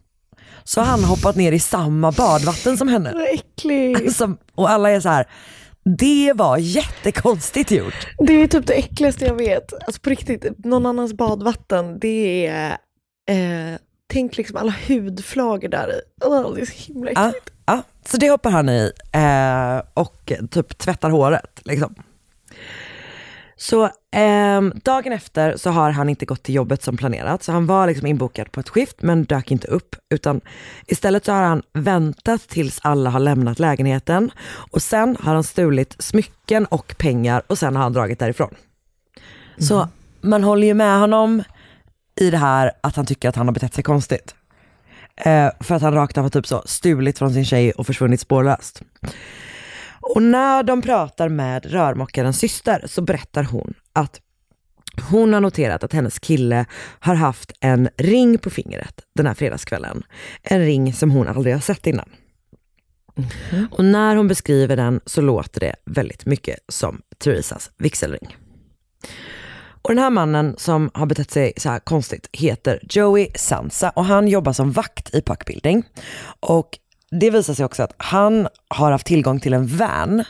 Så 0.64 0.80
har 0.80 0.86
han 0.86 1.04
hoppat 1.04 1.36
ner 1.36 1.52
i 1.52 1.58
samma 1.58 2.12
badvatten 2.12 2.76
som 2.76 2.88
henne. 2.88 3.12
Vad 3.14 3.28
äckligt. 3.34 4.16
Som, 4.16 4.38
och 4.54 4.70
alla 4.70 4.90
är 4.90 5.00
så 5.00 5.08
här, 5.08 5.26
det 5.98 6.32
var 6.36 6.56
jättekonstigt 6.58 7.70
gjort. 7.70 8.06
Det 8.18 8.32
är 8.32 8.46
typ 8.48 8.66
det 8.66 8.72
äckligaste 8.74 9.24
jag 9.24 9.34
vet. 9.34 9.72
Alltså 9.86 10.00
på 10.00 10.10
riktigt, 10.10 10.64
någon 10.64 10.86
annans 10.86 11.14
badvatten, 11.14 11.98
det 11.98 12.46
är, 12.46 12.70
eh, 13.30 13.78
tänk 14.12 14.36
liksom 14.36 14.56
alla 14.56 14.74
hudflagor 14.88 15.68
där 15.68 15.88
i. 15.88 16.24
Oh, 16.24 16.54
det 16.54 16.60
är 16.60 16.66
så 16.66 16.92
himla 16.92 17.10
Ja, 17.14 17.28
äckligt. 17.28 17.50
ja. 17.66 17.82
Så 18.06 18.16
det 18.16 18.30
hoppar 18.30 18.50
han 18.50 18.68
i 18.68 18.92
eh, 19.12 19.82
och 19.94 20.32
typ 20.50 20.78
tvättar 20.78 21.10
håret. 21.10 21.60
Liksom. 21.64 21.94
Så 23.62 23.90
ehm, 24.12 24.72
dagen 24.84 25.12
efter 25.12 25.56
så 25.56 25.70
har 25.70 25.90
han 25.90 26.08
inte 26.08 26.26
gått 26.26 26.42
till 26.42 26.54
jobbet 26.54 26.82
som 26.82 26.96
planerat. 26.96 27.42
Så 27.42 27.52
han 27.52 27.66
var 27.66 27.86
liksom 27.86 28.06
inbokad 28.06 28.52
på 28.52 28.60
ett 28.60 28.68
skift 28.68 29.02
men 29.02 29.24
dök 29.24 29.50
inte 29.50 29.68
upp. 29.68 29.96
Utan 30.14 30.40
istället 30.86 31.24
så 31.24 31.32
har 31.32 31.42
han 31.42 31.62
väntat 31.72 32.48
tills 32.48 32.78
alla 32.82 33.10
har 33.10 33.20
lämnat 33.20 33.58
lägenheten. 33.58 34.30
Och 34.70 34.82
sen 34.82 35.16
har 35.20 35.34
han 35.34 35.44
stulit 35.44 35.96
smycken 35.98 36.66
och 36.66 36.94
pengar 36.98 37.42
och 37.46 37.58
sen 37.58 37.76
har 37.76 37.82
han 37.82 37.92
dragit 37.92 38.18
därifrån. 38.18 38.54
Så 39.58 39.88
man 40.20 40.44
håller 40.44 40.66
ju 40.66 40.74
med 40.74 41.00
honom 41.00 41.42
i 42.20 42.30
det 42.30 42.38
här 42.38 42.72
att 42.80 42.96
han 42.96 43.06
tycker 43.06 43.28
att 43.28 43.36
han 43.36 43.46
har 43.46 43.54
betett 43.54 43.74
sig 43.74 43.84
konstigt. 43.84 44.34
Eh, 45.16 45.50
för 45.60 45.74
att 45.74 45.82
han 45.82 45.94
rakt 45.94 46.18
av 46.18 46.24
har 46.24 46.30
typ 46.30 46.46
så 46.46 46.62
stulit 46.66 47.18
från 47.18 47.32
sin 47.32 47.44
tjej 47.44 47.72
och 47.72 47.86
försvunnit 47.86 48.20
spårlöst. 48.20 48.82
Och 50.02 50.22
när 50.22 50.62
de 50.62 50.82
pratar 50.82 51.28
med 51.28 51.66
rörmokarens 51.72 52.38
syster 52.38 52.84
så 52.86 53.02
berättar 53.02 53.42
hon 53.42 53.74
att 53.92 54.20
hon 55.10 55.32
har 55.32 55.40
noterat 55.40 55.84
att 55.84 55.92
hennes 55.92 56.18
kille 56.18 56.64
har 57.00 57.14
haft 57.14 57.52
en 57.60 57.88
ring 57.96 58.38
på 58.38 58.50
fingret 58.50 59.00
den 59.14 59.26
här 59.26 59.34
fredagskvällen. 59.34 60.02
En 60.42 60.60
ring 60.60 60.92
som 60.92 61.10
hon 61.10 61.28
aldrig 61.28 61.54
har 61.54 61.60
sett 61.60 61.86
innan. 61.86 62.08
Och 63.70 63.84
när 63.84 64.16
hon 64.16 64.28
beskriver 64.28 64.76
den 64.76 65.00
så 65.06 65.20
låter 65.20 65.60
det 65.60 65.74
väldigt 65.84 66.26
mycket 66.26 66.58
som 66.68 67.00
Theresas 67.18 67.70
vigselring. 67.78 68.36
Och 69.82 69.90
den 69.90 69.98
här 69.98 70.10
mannen 70.10 70.54
som 70.58 70.90
har 70.94 71.06
betett 71.06 71.30
sig 71.30 71.52
så 71.56 71.68
här 71.68 71.78
konstigt 71.78 72.28
heter 72.32 72.80
Joey 72.90 73.28
Sansa 73.34 73.90
och 73.90 74.04
han 74.04 74.28
jobbar 74.28 74.52
som 74.52 74.72
vakt 74.72 75.14
i 75.14 75.22
Puck 75.22 75.46
Building. 75.46 75.84
Och 76.40 76.78
det 77.20 77.30
visar 77.30 77.54
sig 77.54 77.64
också 77.64 77.82
att 77.82 77.94
han 77.96 78.48
har 78.68 78.92
haft 78.92 79.06
tillgång 79.06 79.40
till 79.40 79.52
en 79.52 79.66
van 79.66 80.24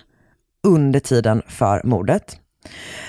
under 0.66 1.00
tiden 1.00 1.42
för 1.48 1.80
mordet. 1.84 2.38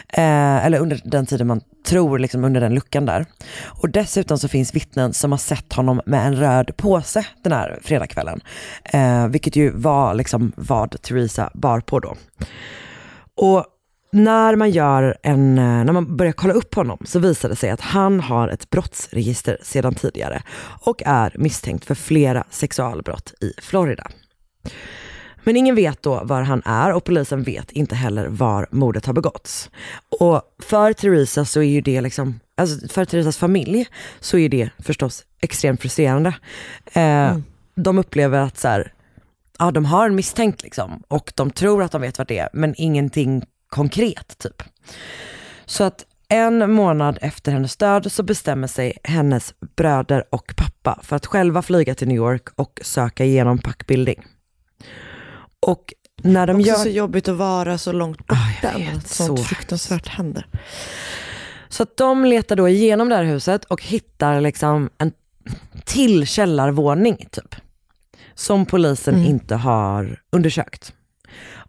Eh, 0.09 0.65
eller 0.65 0.79
under 0.79 1.01
den 1.03 1.25
tiden 1.25 1.47
man 1.47 1.61
tror, 1.85 2.19
liksom 2.19 2.43
under 2.43 2.61
den 2.61 2.73
luckan 2.73 3.05
där. 3.05 3.25
Och 3.63 3.89
dessutom 3.89 4.37
så 4.37 4.47
finns 4.47 4.75
vittnen 4.75 5.13
som 5.13 5.31
har 5.31 5.37
sett 5.37 5.73
honom 5.73 6.01
med 6.05 6.27
en 6.27 6.35
röd 6.35 6.77
påse 6.77 7.25
den 7.43 7.51
här 7.51 7.79
fredagskvällen. 7.83 8.41
Eh, 8.83 9.27
vilket 9.27 9.55
ju 9.55 9.71
var 9.71 10.13
liksom 10.13 10.51
vad 10.55 11.01
Theresa 11.01 11.51
bar 11.53 11.79
på 11.79 11.99
då. 11.99 12.15
Och 13.35 13.65
när 14.13 14.55
man, 14.55 14.71
gör 14.71 15.17
en, 15.23 15.57
eh, 15.57 15.63
när 15.63 15.93
man 15.93 16.17
börjar 16.17 16.33
kolla 16.33 16.53
upp 16.53 16.75
honom 16.75 16.99
så 17.05 17.19
visar 17.19 17.49
det 17.49 17.55
sig 17.55 17.69
att 17.69 17.81
han 17.81 18.19
har 18.19 18.47
ett 18.47 18.69
brottsregister 18.69 19.57
sedan 19.61 19.95
tidigare 19.95 20.43
och 20.81 21.01
är 21.05 21.35
misstänkt 21.35 21.85
för 21.85 21.95
flera 21.95 22.43
sexualbrott 22.49 23.33
i 23.41 23.53
Florida. 23.61 24.07
Men 25.43 25.57
ingen 25.57 25.75
vet 25.75 26.03
då 26.03 26.21
var 26.23 26.41
han 26.41 26.61
är 26.65 26.93
och 26.93 27.03
polisen 27.03 27.43
vet 27.43 27.71
inte 27.71 27.95
heller 27.95 28.27
var 28.27 28.67
mordet 28.71 29.05
har 29.05 29.13
begåtts. 29.13 29.69
Och 30.19 30.41
för 30.59 30.93
Theresa 30.93 31.45
så 31.45 31.59
är 31.59 31.69
ju 31.69 31.81
det 31.81 32.01
liksom, 32.01 32.39
alltså 32.57 32.87
för 32.87 33.05
Theresas 33.05 33.37
familj 33.37 33.87
så 34.19 34.37
är 34.37 34.49
det 34.49 34.69
förstås 34.79 35.25
extremt 35.41 35.81
frustrerande. 35.81 36.35
Eh, 36.93 37.37
De 37.75 37.97
upplever 37.97 38.39
att 38.39 38.57
så 38.57 38.67
här, 38.67 38.93
ja 39.59 39.71
de 39.71 39.85
har 39.85 40.05
en 40.05 40.15
misstänkt 40.15 40.63
liksom 40.63 41.03
och 41.07 41.33
de 41.35 41.51
tror 41.51 41.83
att 41.83 41.91
de 41.91 42.01
vet 42.01 42.17
vad 42.17 42.27
det 42.27 42.39
är 42.39 42.49
men 42.53 42.73
ingenting 42.77 43.43
konkret 43.73 44.37
typ. 44.37 44.63
Så 45.65 45.83
att 45.83 46.05
en 46.29 46.71
månad 46.71 47.17
efter 47.21 47.51
hennes 47.51 47.77
död 47.77 48.11
så 48.11 48.23
bestämmer 48.23 48.67
sig 48.67 48.97
hennes 49.03 49.53
bröder 49.75 50.23
och 50.29 50.53
pappa 50.57 50.99
för 51.03 51.15
att 51.15 51.25
själva 51.25 51.61
flyga 51.61 51.95
till 51.95 52.07
New 52.07 52.17
York 52.17 52.49
och 52.55 52.79
söka 52.83 53.25
igenom 53.25 53.57
Puck 53.57 53.87
Building. 53.87 54.25
Och 55.59 55.93
när 56.21 56.47
de 56.47 56.55
Också 56.55 56.67
gör... 56.67 56.75
så 56.75 56.89
jobbigt 56.89 57.27
att 57.27 57.35
vara 57.35 57.77
så 57.77 57.91
långt 57.91 58.21
Ah, 58.27 58.35
borta 58.61 58.77
vet, 58.77 58.93
något 58.93 59.07
sånt 59.07 59.39
så 59.39 59.45
fruktansvärt 59.45 60.07
händer. 60.07 60.47
Så 61.69 61.83
att 61.83 61.97
de 61.97 62.25
letar 62.25 62.55
då 62.55 62.69
igenom 62.69 63.09
det 63.09 63.15
här 63.15 63.23
huset 63.23 63.65
och 63.65 63.83
hittar 63.83 64.41
liksom 64.41 64.89
en 64.97 65.11
till 65.85 66.27
källarvåning 66.27 67.27
typ. 67.31 67.55
Som 68.35 68.65
polisen 68.65 69.25
inte 69.25 69.55
har 69.55 70.21
undersökt. 70.31 70.93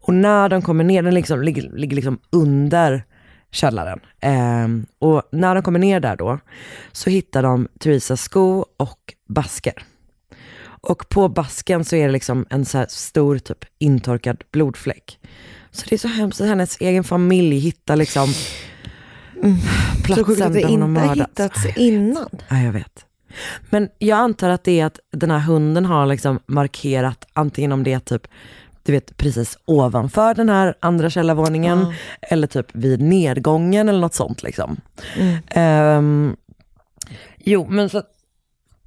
Och 0.07 0.15
när 0.15 0.49
de 0.49 0.63
kommer 0.63 0.85
ner, 0.85 1.03
den 1.03 1.15
liksom, 1.15 1.43
ligger, 1.43 1.63
ligger 1.63 1.97
liksom 1.97 2.19
under 2.31 3.05
källaren. 3.51 4.01
Ehm, 4.21 4.87
och 4.99 5.23
när 5.33 5.55
de 5.55 5.63
kommer 5.63 5.79
ner 5.79 6.01
där 6.01 6.17
då 6.17 6.39
så 6.93 7.11
hittar 7.11 7.43
de 7.43 7.69
Theresas 7.81 8.23
sko 8.23 8.67
och 8.77 9.15
basker. 9.29 9.85
Och 10.65 11.09
på 11.09 11.29
basken 11.29 11.85
så 11.85 11.97
är 11.97 12.07
det 12.07 12.13
liksom 12.13 12.47
en 12.51 12.65
så 12.65 12.85
stor 12.89 13.39
typ 13.39 13.65
intorkad 13.79 14.45
blodfläck. 14.51 15.19
Så 15.71 15.87
det 15.89 15.95
är 15.95 15.99
så 15.99 16.09
hemskt 16.09 16.41
att 16.41 16.47
hennes 16.47 16.81
egen 16.81 17.05
familj 17.05 17.59
hittar 17.59 17.97
liksom 17.97 18.27
Så 18.33 19.45
sjukt 19.45 20.05
platsen 20.05 20.47
att 20.47 20.53
det 20.53 20.61
där 20.61 20.69
hon 20.69 20.83
har 20.83 20.89
inte 20.89 21.01
har 21.01 21.07
mördats. 21.17 21.31
hittats 21.65 21.79
innan. 21.79 22.29
Ja, 22.49 22.59
jag 22.59 22.73
vet. 22.73 23.07
Men 23.71 23.89
jag 23.99 24.19
antar 24.19 24.49
att 24.49 24.65
det 24.65 24.81
är 24.81 24.87
att 24.87 25.01
den 25.13 25.31
här 25.31 25.39
hunden 25.39 25.85
har 25.85 26.07
liksom 26.07 26.41
markerat 26.47 27.27
antingen 27.33 27.73
om 27.73 27.83
det 27.83 27.93
är 27.93 27.99
typ 27.99 28.27
du 28.85 28.93
vet 28.93 29.17
precis 29.17 29.59
ovanför 29.65 30.35
den 30.35 30.49
här 30.49 30.75
andra 30.81 31.11
källarvåningen 31.11 31.95
eller 32.21 32.47
typ 32.47 32.67
vid 32.73 33.01
nedgången 33.03 33.89
eller 33.89 34.01
något 34.01 34.15
sånt 34.15 34.43
liksom. 34.43 34.81
Ehm, 35.49 36.37
jo 37.39 37.67
men 37.67 37.89
så 37.89 38.03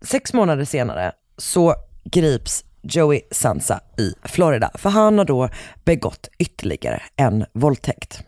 sex 0.02 0.34
månader 0.34 0.66
senare 0.66 1.12
så 1.38 1.76
grips 2.04 2.66
Joey 2.82 3.22
Sansa 3.32 3.80
i 3.98 4.14
Florida 4.24 4.72
för 4.74 4.90
han 4.90 5.18
har 5.18 5.26
då 5.26 5.50
begått 5.86 6.30
ytterligare 6.38 7.02
en 7.16 7.46
våldtäkt. 7.54 8.24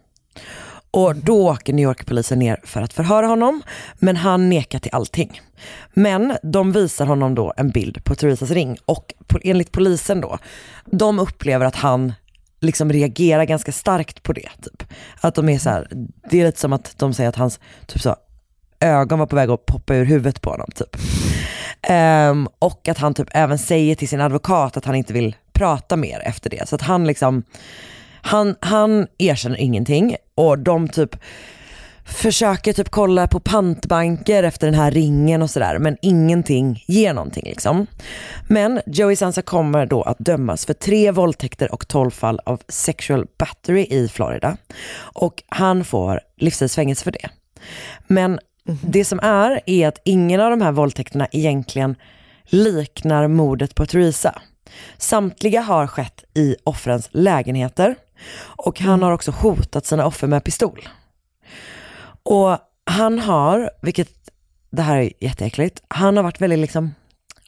Och 0.92 1.16
då 1.16 1.50
åker 1.50 1.74
New 1.74 1.84
York-polisen 1.84 2.40
ner 2.40 2.60
för 2.64 2.82
att 2.82 2.94
förhöra 2.94 3.28
honom, 3.28 3.62
men 3.96 4.16
han 4.16 4.50
nekar 4.50 4.80
till 4.80 4.94
allting. 4.94 5.42
Men 5.94 6.38
de 6.44 6.72
visar 6.72 7.06
honom 7.06 7.36
då 7.36 7.54
en 7.58 7.70
bild 7.70 8.04
på 8.04 8.16
Theresas 8.16 8.52
ring 8.52 8.78
och 8.86 9.14
på, 9.28 9.40
enligt 9.44 9.72
polisen 9.72 10.22
då, 10.22 10.38
de 10.86 11.20
upplever 11.20 11.66
att 11.66 11.76
han 11.76 12.14
liksom 12.60 12.92
reagerar 12.92 13.44
ganska 13.44 13.72
starkt 13.72 14.24
på 14.24 14.34
det. 14.34 14.50
Typ. 14.62 14.84
Att 15.22 15.36
de 15.36 15.50
är 15.50 15.60
så 15.60 15.70
här, 15.70 15.88
det 16.30 16.42
är 16.42 16.46
lite 16.46 16.60
som 16.60 16.74
att 16.74 16.98
de 16.98 17.14
säger 17.14 17.30
att 17.30 17.36
hans 17.36 17.60
typ 17.88 18.02
så, 18.02 18.16
ögon 18.80 19.20
var 19.20 19.26
på 19.26 19.36
väg 19.36 19.50
att 19.50 19.66
poppa 19.66 19.96
ur 19.96 20.06
huvudet 20.06 20.42
på 20.42 20.50
honom. 20.50 20.68
Typ. 20.76 20.96
Um, 21.90 22.48
och 22.60 22.88
att 22.88 22.98
han 22.98 23.14
typ 23.14 23.28
även 23.32 23.58
säger 23.58 23.96
till 23.96 24.10
sin 24.10 24.22
advokat 24.22 24.78
att 24.78 24.86
han 24.86 24.96
inte 24.96 25.14
vill 25.14 25.36
prata 25.54 25.96
mer 25.96 26.22
efter 26.26 26.50
det. 26.50 26.70
Så 26.70 26.76
att 26.76 26.82
han 26.82 27.08
liksom, 27.08 27.44
han, 28.22 28.56
han 28.60 29.08
erkänner 29.18 29.58
ingenting 29.58 30.16
och 30.36 30.60
de 30.60 30.88
typ 30.88 31.16
försöker 32.10 32.74
typ 32.74 32.90
kolla 32.90 33.28
på 33.28 33.40
pantbanker 33.40 34.44
efter 34.44 34.68
den 34.68 34.76
här 34.76 34.92
ringen 34.92 35.42
och 35.42 35.50
sådär 35.50 35.80
men 35.80 35.98
ingenting 36.02 36.84
ger 36.88 37.14
någonting 37.14 37.44
liksom. 37.46 37.88
Men 38.48 38.82
Joey 38.86 39.16
Sansa 39.16 39.42
kommer 39.42 39.86
då 39.86 40.02
att 40.02 40.20
dömas 40.20 40.66
för 40.66 40.74
tre 40.74 41.12
våldtäkter 41.12 41.74
och 41.74 41.88
12 41.88 42.12
fall 42.12 42.40
av 42.46 42.62
sexual 42.68 43.26
battery 43.38 43.88
i 43.90 44.08
Florida. 44.08 44.58
Och 45.00 45.44
han 45.48 45.84
får 45.84 46.20
livstidsfängelse 46.38 47.04
för 47.04 47.12
det. 47.12 47.30
Men 48.08 48.40
det 48.82 49.06
som 49.06 49.20
är, 49.20 49.62
är 49.66 49.88
att 49.88 50.02
ingen 50.06 50.42
av 50.42 50.50
de 50.50 50.62
här 50.62 50.72
våldtäkterna 50.72 51.28
egentligen 51.32 51.96
liknar 52.46 53.28
mordet 53.28 53.76
på 53.76 53.86
Theresa. 53.86 54.42
Samtliga 54.98 55.62
har 55.62 55.88
skett 55.88 56.24
i 56.34 56.56
offrens 56.64 57.10
lägenheter 57.12 57.96
och 58.40 58.80
han 58.80 59.04
har 59.04 59.12
också 59.12 59.32
hotat 59.32 59.86
sina 59.86 60.06
offer 60.06 60.28
med 60.28 60.44
pistol. 60.44 60.90
Och 62.24 62.58
han 62.86 63.20
har, 63.20 63.72
vilket 63.82 64.10
det 64.70 64.82
här 64.82 64.98
är 64.98 65.12
jätteäckligt, 65.20 65.84
han 65.88 66.18
har 66.18 66.24
varit 66.24 66.42
väldigt 66.42 66.60
liksom 66.60 66.94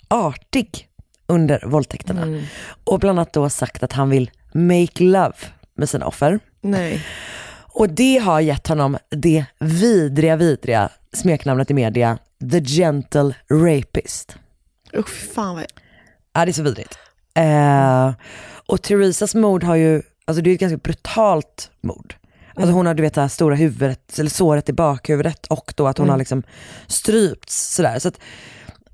artig 0.07 0.87
under 1.27 1.63
våldtäkterna. 1.65 2.41
Och 2.83 2.99
bland 2.99 3.19
annat 3.19 3.33
då 3.33 3.49
sagt 3.49 3.83
att 3.83 3.93
han 3.93 4.09
vill 4.09 4.31
make 4.53 5.03
love 5.03 5.33
med 5.73 5.89
sina 5.89 6.05
offer. 6.05 6.39
Nej. 6.61 7.05
Och 7.73 7.89
det 7.89 8.17
har 8.17 8.39
gett 8.39 8.67
honom 8.67 8.97
det 9.09 9.45
vidriga, 9.59 10.35
vidriga 10.35 10.89
smeknamnet 11.13 11.71
i 11.71 11.73
media, 11.73 12.17
the 12.51 12.61
gentle 12.61 13.35
rapist. 13.49 14.37
Usch, 14.93 15.33
fan 15.33 15.55
vad... 15.55 15.65
Ja, 16.33 16.45
det 16.45 16.51
är 16.51 16.53
så 16.53 16.63
vidrigt. 16.63 16.97
Eh, 17.33 18.13
och 18.67 18.81
Theresas 18.81 19.35
mord 19.35 19.63
har 19.63 19.75
ju, 19.75 20.01
alltså 20.25 20.41
det 20.41 20.49
är 20.49 20.53
ett 20.53 20.59
ganska 20.59 20.77
brutalt 20.77 21.71
mord. 21.81 22.15
Alltså 22.55 22.71
hon 22.71 22.85
har 22.85 22.93
du 22.93 23.01
vet 23.01 23.13
det 23.13 23.21
här 23.21 23.27
stora 23.27 23.55
huvudet, 23.55 24.19
eller 24.19 24.29
såret 24.29 24.69
i 24.69 24.73
bakhuvudet 24.73 25.47
och 25.47 25.73
då 25.77 25.87
att 25.87 25.97
hon 25.97 26.09
har 26.09 26.17
liksom 26.17 26.43
strypts 26.87 27.75
sådär. 27.75 27.99
Så 27.99 28.07
att, 28.07 28.19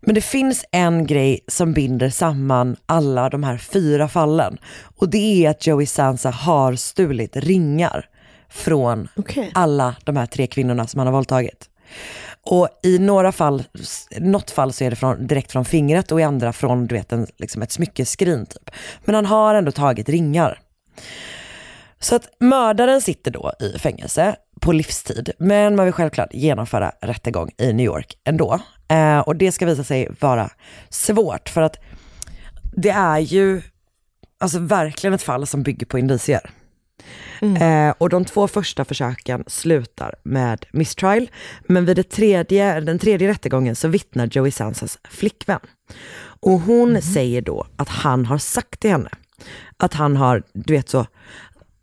men 0.02 0.16
det 0.16 0.22
finns 0.22 0.66
en 0.72 1.08
grej 1.08 1.40
som 1.48 1.74
binder 1.74 2.10
samman 2.10 2.76
alla 2.86 3.30
de 3.30 3.44
här 3.44 3.58
fyra 3.58 4.08
fallen. 4.08 4.58
Och 4.98 5.10
det 5.10 5.46
är 5.46 5.50
att 5.50 5.68
Joey 5.68 5.86
Sansa 5.86 6.30
har 6.30 6.76
stulit 6.76 7.36
ringar 7.36 8.10
från 8.50 9.08
Okej. 9.16 9.52
alla 9.54 9.96
de 10.04 10.18
här 10.18 10.26
tre 10.26 10.48
kvinnorna 10.48 10.88
som 10.88 10.98
han 10.98 11.08
har 11.08 11.13
våldtagit. 11.13 11.70
Och 12.50 12.70
i 12.84 13.00
några 13.00 13.32
fall, 13.32 13.63
något 14.20 14.52
fall 14.52 14.74
så 14.74 14.84
är 14.84 14.90
det 14.90 14.96
från, 14.96 15.28
direkt 15.28 15.52
från 15.52 15.66
fingret 15.66 16.12
och 16.12 16.22
i 16.22 16.24
andra 16.24 16.54
från 16.54 16.88
du 16.88 16.96
vet, 16.96 17.12
en, 17.12 17.28
liksom 17.38 17.62
ett 17.62 17.72
smyckeskrin. 17.72 18.46
Typ. 18.46 18.72
Men 19.06 19.16
han 19.16 19.26
har 19.26 19.56
ändå 19.56 19.72
tagit 19.72 20.10
ringar. 20.10 20.60
Så 22.00 22.16
att 22.16 22.30
mördaren 22.40 23.02
sitter 23.02 23.32
då 23.32 23.54
i 23.60 23.80
fängelse 23.80 24.36
på 24.62 24.72
livstid, 24.72 25.32
men 25.38 25.76
man 25.76 25.86
vill 25.86 25.94
självklart 25.94 26.34
genomföra 26.34 26.92
rättegång 27.02 27.52
i 27.58 27.74
New 27.74 27.86
York 27.86 28.18
ändå. 28.24 28.60
Eh, 28.88 29.20
och 29.20 29.36
det 29.36 29.52
ska 29.52 29.66
visa 29.66 29.84
sig 29.84 30.08
vara 30.20 30.50
svårt 30.90 31.50
för 31.50 31.62
att 31.62 31.78
det 32.76 32.90
är 32.90 33.20
ju 33.20 33.62
alltså 34.40 34.60
verkligen 34.60 35.14
ett 35.14 35.24
fall 35.24 35.48
som 35.48 35.64
bygger 35.64 35.86
på 35.86 36.00
indicier. 36.00 36.52
Eh, 37.42 37.94
och 37.98 38.10
de 38.10 38.26
två 38.26 38.48
första 38.48 38.86
försöken 38.86 39.44
slutar 39.48 40.16
med 40.24 40.66
mistrial, 40.72 41.30
men 41.62 41.86
vid 41.86 41.96
det 41.96 42.10
tredje, 42.10 42.80
den 42.80 43.00
tredje 43.00 43.28
rättegången 43.28 43.76
så 43.76 43.88
vittnar 43.88 44.30
Joey 44.32 44.52
Sansas 44.52 45.00
flickvän. 45.10 45.60
Och 46.40 46.60
hon 46.60 47.02
säger 47.02 47.42
då 47.42 47.68
att 47.76 47.90
han 47.90 48.26
har 48.26 48.38
sagt 48.38 48.80
till 48.80 48.92
henne 48.92 49.10
att 49.78 49.93
han 49.93 50.17
har, 50.17 50.43
du 50.54 50.73
vet 50.73 50.89
så, 50.89 51.06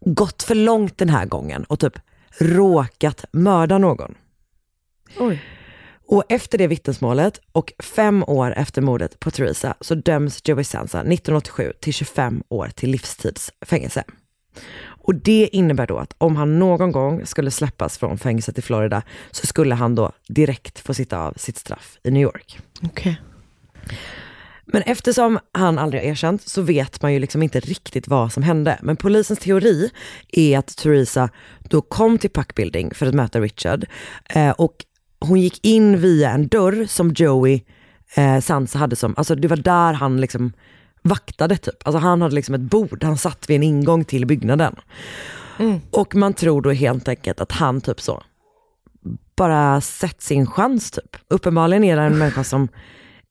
gått 0.00 0.42
för 0.42 0.54
långt 0.54 0.98
den 0.98 1.08
här 1.08 1.26
gången 1.26 1.64
och 1.64 1.80
typ 1.80 1.98
råkat 2.38 3.24
mörda 3.32 3.78
någon. 3.78 4.14
Och 6.06 6.24
efter 6.28 6.58
det 6.58 6.66
vittnesmålet 6.66 7.40
och 7.52 7.72
fem 7.78 8.24
år 8.26 8.54
efter 8.56 8.82
mordet 8.82 9.20
på 9.20 9.30
Theresa 9.30 9.74
så 9.80 9.94
döms 9.94 10.40
Joey 10.44 10.64
Sansa 10.64 10.98
1987 10.98 11.72
till 11.80 11.92
25 11.92 12.42
år 12.48 12.68
till 12.68 12.90
livstidsfängelse. 12.90 14.04
Och 14.84 15.14
det 15.14 15.48
innebär 15.52 15.86
då 15.86 15.98
att 15.98 16.14
om 16.18 16.36
han 16.36 16.58
någon 16.58 16.92
gång 16.92 17.26
skulle 17.26 17.50
släppas 17.50 17.98
från 17.98 18.18
fängelset 18.18 18.58
i 18.58 18.62
Florida 18.62 19.02
så 19.30 19.46
skulle 19.46 19.74
han 19.74 19.94
då 19.94 20.12
direkt 20.28 20.78
få 20.78 20.94
sitta 20.94 21.18
av 21.18 21.32
sitt 21.36 21.58
straff 21.58 21.98
i 22.02 22.10
New 22.10 22.22
York. 22.22 22.58
Okej. 22.82 23.20
Men 24.66 24.82
eftersom 24.82 25.38
han 25.52 25.78
aldrig 25.78 26.02
har 26.02 26.08
erkänt 26.08 26.48
så 26.48 26.62
vet 26.62 27.02
man 27.02 27.12
ju 27.12 27.18
liksom 27.18 27.42
inte 27.42 27.60
riktigt 27.60 28.08
vad 28.08 28.32
som 28.32 28.42
hände. 28.42 28.78
Men 28.82 28.96
polisens 28.96 29.38
teori 29.38 29.90
är 30.32 30.58
att 30.58 30.76
Theresa 30.76 31.28
då 31.60 31.80
kom 31.80 32.18
till 32.18 32.30
Puck 32.30 32.54
Building 32.54 32.94
för 32.94 33.06
att 33.06 33.14
möta 33.14 33.40
Richard 33.40 33.86
eh, 34.30 34.50
och 34.50 34.84
hon 35.20 35.40
gick 35.40 35.64
in 35.64 36.00
via 36.00 36.30
en 36.30 36.48
dörr 36.48 36.86
som 36.86 37.12
Joey 37.16 37.60
eh, 38.14 38.40
Sansa 38.40 38.78
hade 38.78 38.96
som, 38.96 39.14
alltså 39.16 39.34
det 39.34 39.48
var 39.48 39.56
där 39.56 39.92
han 39.92 40.20
liksom 40.20 40.52
vaktade 41.02 41.56
typ. 41.56 41.86
Alltså 41.86 41.98
han 41.98 42.22
hade 42.22 42.34
liksom 42.34 42.54
ett 42.54 42.60
bord, 42.60 43.04
han 43.04 43.18
satt 43.18 43.50
vid 43.50 43.56
en 43.56 43.62
ingång 43.62 44.04
till 44.04 44.26
byggnaden. 44.26 44.76
Och 45.90 46.14
man 46.14 46.34
tror 46.34 46.62
då 46.62 46.70
helt 46.70 47.08
enkelt 47.08 47.40
att 47.40 47.52
han 47.52 47.80
typ 47.80 48.00
så, 48.00 48.22
bara 49.36 49.80
sett 49.80 50.22
sin 50.22 50.46
chans 50.46 50.90
typ. 50.90 51.16
Uppenbarligen 51.28 51.84
är 51.84 51.96
det 51.96 52.02
en 52.02 52.18
människa 52.18 52.44
som 52.44 52.68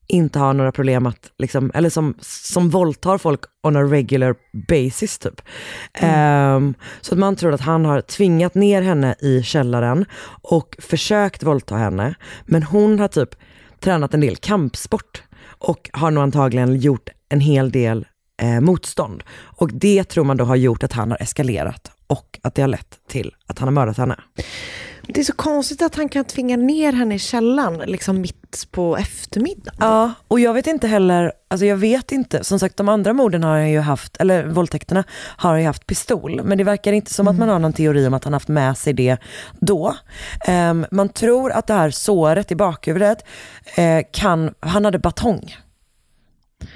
inte 0.07 0.39
har 0.39 0.53
några 0.53 0.71
problem 0.71 1.05
att, 1.05 1.31
liksom, 1.37 1.71
eller 1.73 1.89
som, 1.89 2.15
som 2.21 2.69
våldtar 2.69 3.17
folk 3.17 3.39
on 3.63 3.75
a 3.75 3.83
regular 3.83 4.35
basis 4.67 5.19
typ. 5.19 5.41
Ehm, 5.93 6.73
så 7.01 7.13
att 7.13 7.19
man 7.19 7.35
tror 7.35 7.53
att 7.53 7.61
han 7.61 7.85
har 7.85 8.01
tvingat 8.01 8.55
ner 8.55 8.81
henne 8.81 9.15
i 9.19 9.43
källaren 9.43 10.05
och 10.41 10.75
försökt 10.79 11.43
våldta 11.43 11.75
henne. 11.75 12.15
Men 12.45 12.63
hon 12.63 12.99
har 12.99 13.07
typ 13.07 13.35
tränat 13.79 14.13
en 14.13 14.21
del 14.21 14.35
kampsport 14.35 15.23
och 15.45 15.89
har 15.93 16.11
nog 16.11 16.23
antagligen 16.23 16.75
gjort 16.75 17.09
en 17.29 17.39
hel 17.39 17.71
del 17.71 18.05
eh, 18.41 18.59
motstånd. 18.61 19.23
Och 19.57 19.69
det 19.73 20.03
tror 20.03 20.23
man 20.23 20.37
då 20.37 20.45
har 20.45 20.55
gjort 20.55 20.83
att 20.83 20.93
han 20.93 21.11
har 21.11 21.21
eskalerat 21.21 21.92
och 22.07 22.39
att 22.41 22.55
det 22.55 22.61
har 22.61 22.69
lett 22.69 23.07
till 23.07 23.35
att 23.47 23.59
han 23.59 23.67
har 23.67 23.73
mördat 23.73 23.97
henne. 23.97 24.15
Det 25.07 25.19
är 25.19 25.23
så 25.23 25.33
konstigt 25.33 25.81
att 25.81 25.95
han 25.95 26.09
kan 26.09 26.25
tvinga 26.25 26.57
ner 26.57 26.93
henne 26.93 27.15
i 27.15 27.19
källaren 27.19 27.89
liksom 27.89 28.21
mitt 28.21 28.67
på 28.71 28.97
eftermiddagen. 28.97 29.77
Ja, 29.79 30.13
och 30.27 30.39
jag 30.39 30.53
vet 30.53 30.67
inte 30.67 30.87
heller, 30.87 31.31
alltså 31.47 31.65
jag 31.65 31.77
vet 31.77 32.11
inte, 32.11 32.43
som 32.43 32.59
sagt 32.59 32.77
de 32.77 32.89
andra 32.89 33.13
morden 33.13 33.43
har 33.43 33.51
han 33.51 33.71
ju 33.71 33.79
haft, 33.79 34.17
eller 34.17 34.45
våldtäkterna 34.45 35.03
har 35.37 35.49
han 35.49 35.59
ju 35.59 35.67
haft 35.67 35.87
pistol, 35.87 36.41
men 36.43 36.57
det 36.57 36.63
verkar 36.63 36.93
inte 36.93 37.13
som 37.13 37.27
att 37.27 37.35
man 37.35 37.49
har 37.49 37.59
någon 37.59 37.73
teori 37.73 38.07
om 38.07 38.13
att 38.13 38.23
han 38.23 38.33
haft 38.33 38.47
med 38.47 38.77
sig 38.77 38.93
det 38.93 39.17
då. 39.59 39.95
Ehm, 40.47 40.85
man 40.91 41.09
tror 41.09 41.51
att 41.51 41.67
det 41.67 41.73
här 41.73 41.89
såret 41.89 42.51
i 42.51 42.55
bakhuvudet 42.55 43.25
eh, 43.75 44.01
kan, 44.11 44.53
han 44.59 44.85
hade 44.85 44.99
batong. 44.99 45.55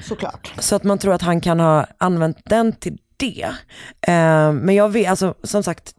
Såklart. 0.04 0.54
Så 0.60 0.76
att 0.76 0.84
man 0.84 0.98
tror 0.98 1.14
att 1.14 1.22
han 1.22 1.42
kan 1.42 1.60
ha 1.60 1.86
använt 1.98 2.38
den 2.46 2.74
till 2.74 2.98
det. 3.18 3.54
Eh, 4.02 4.52
men 4.54 4.76
jag 4.76 4.90
vet, 4.90 5.10
alltså 5.10 5.34
som 5.44 5.64
sagt, 5.64 5.96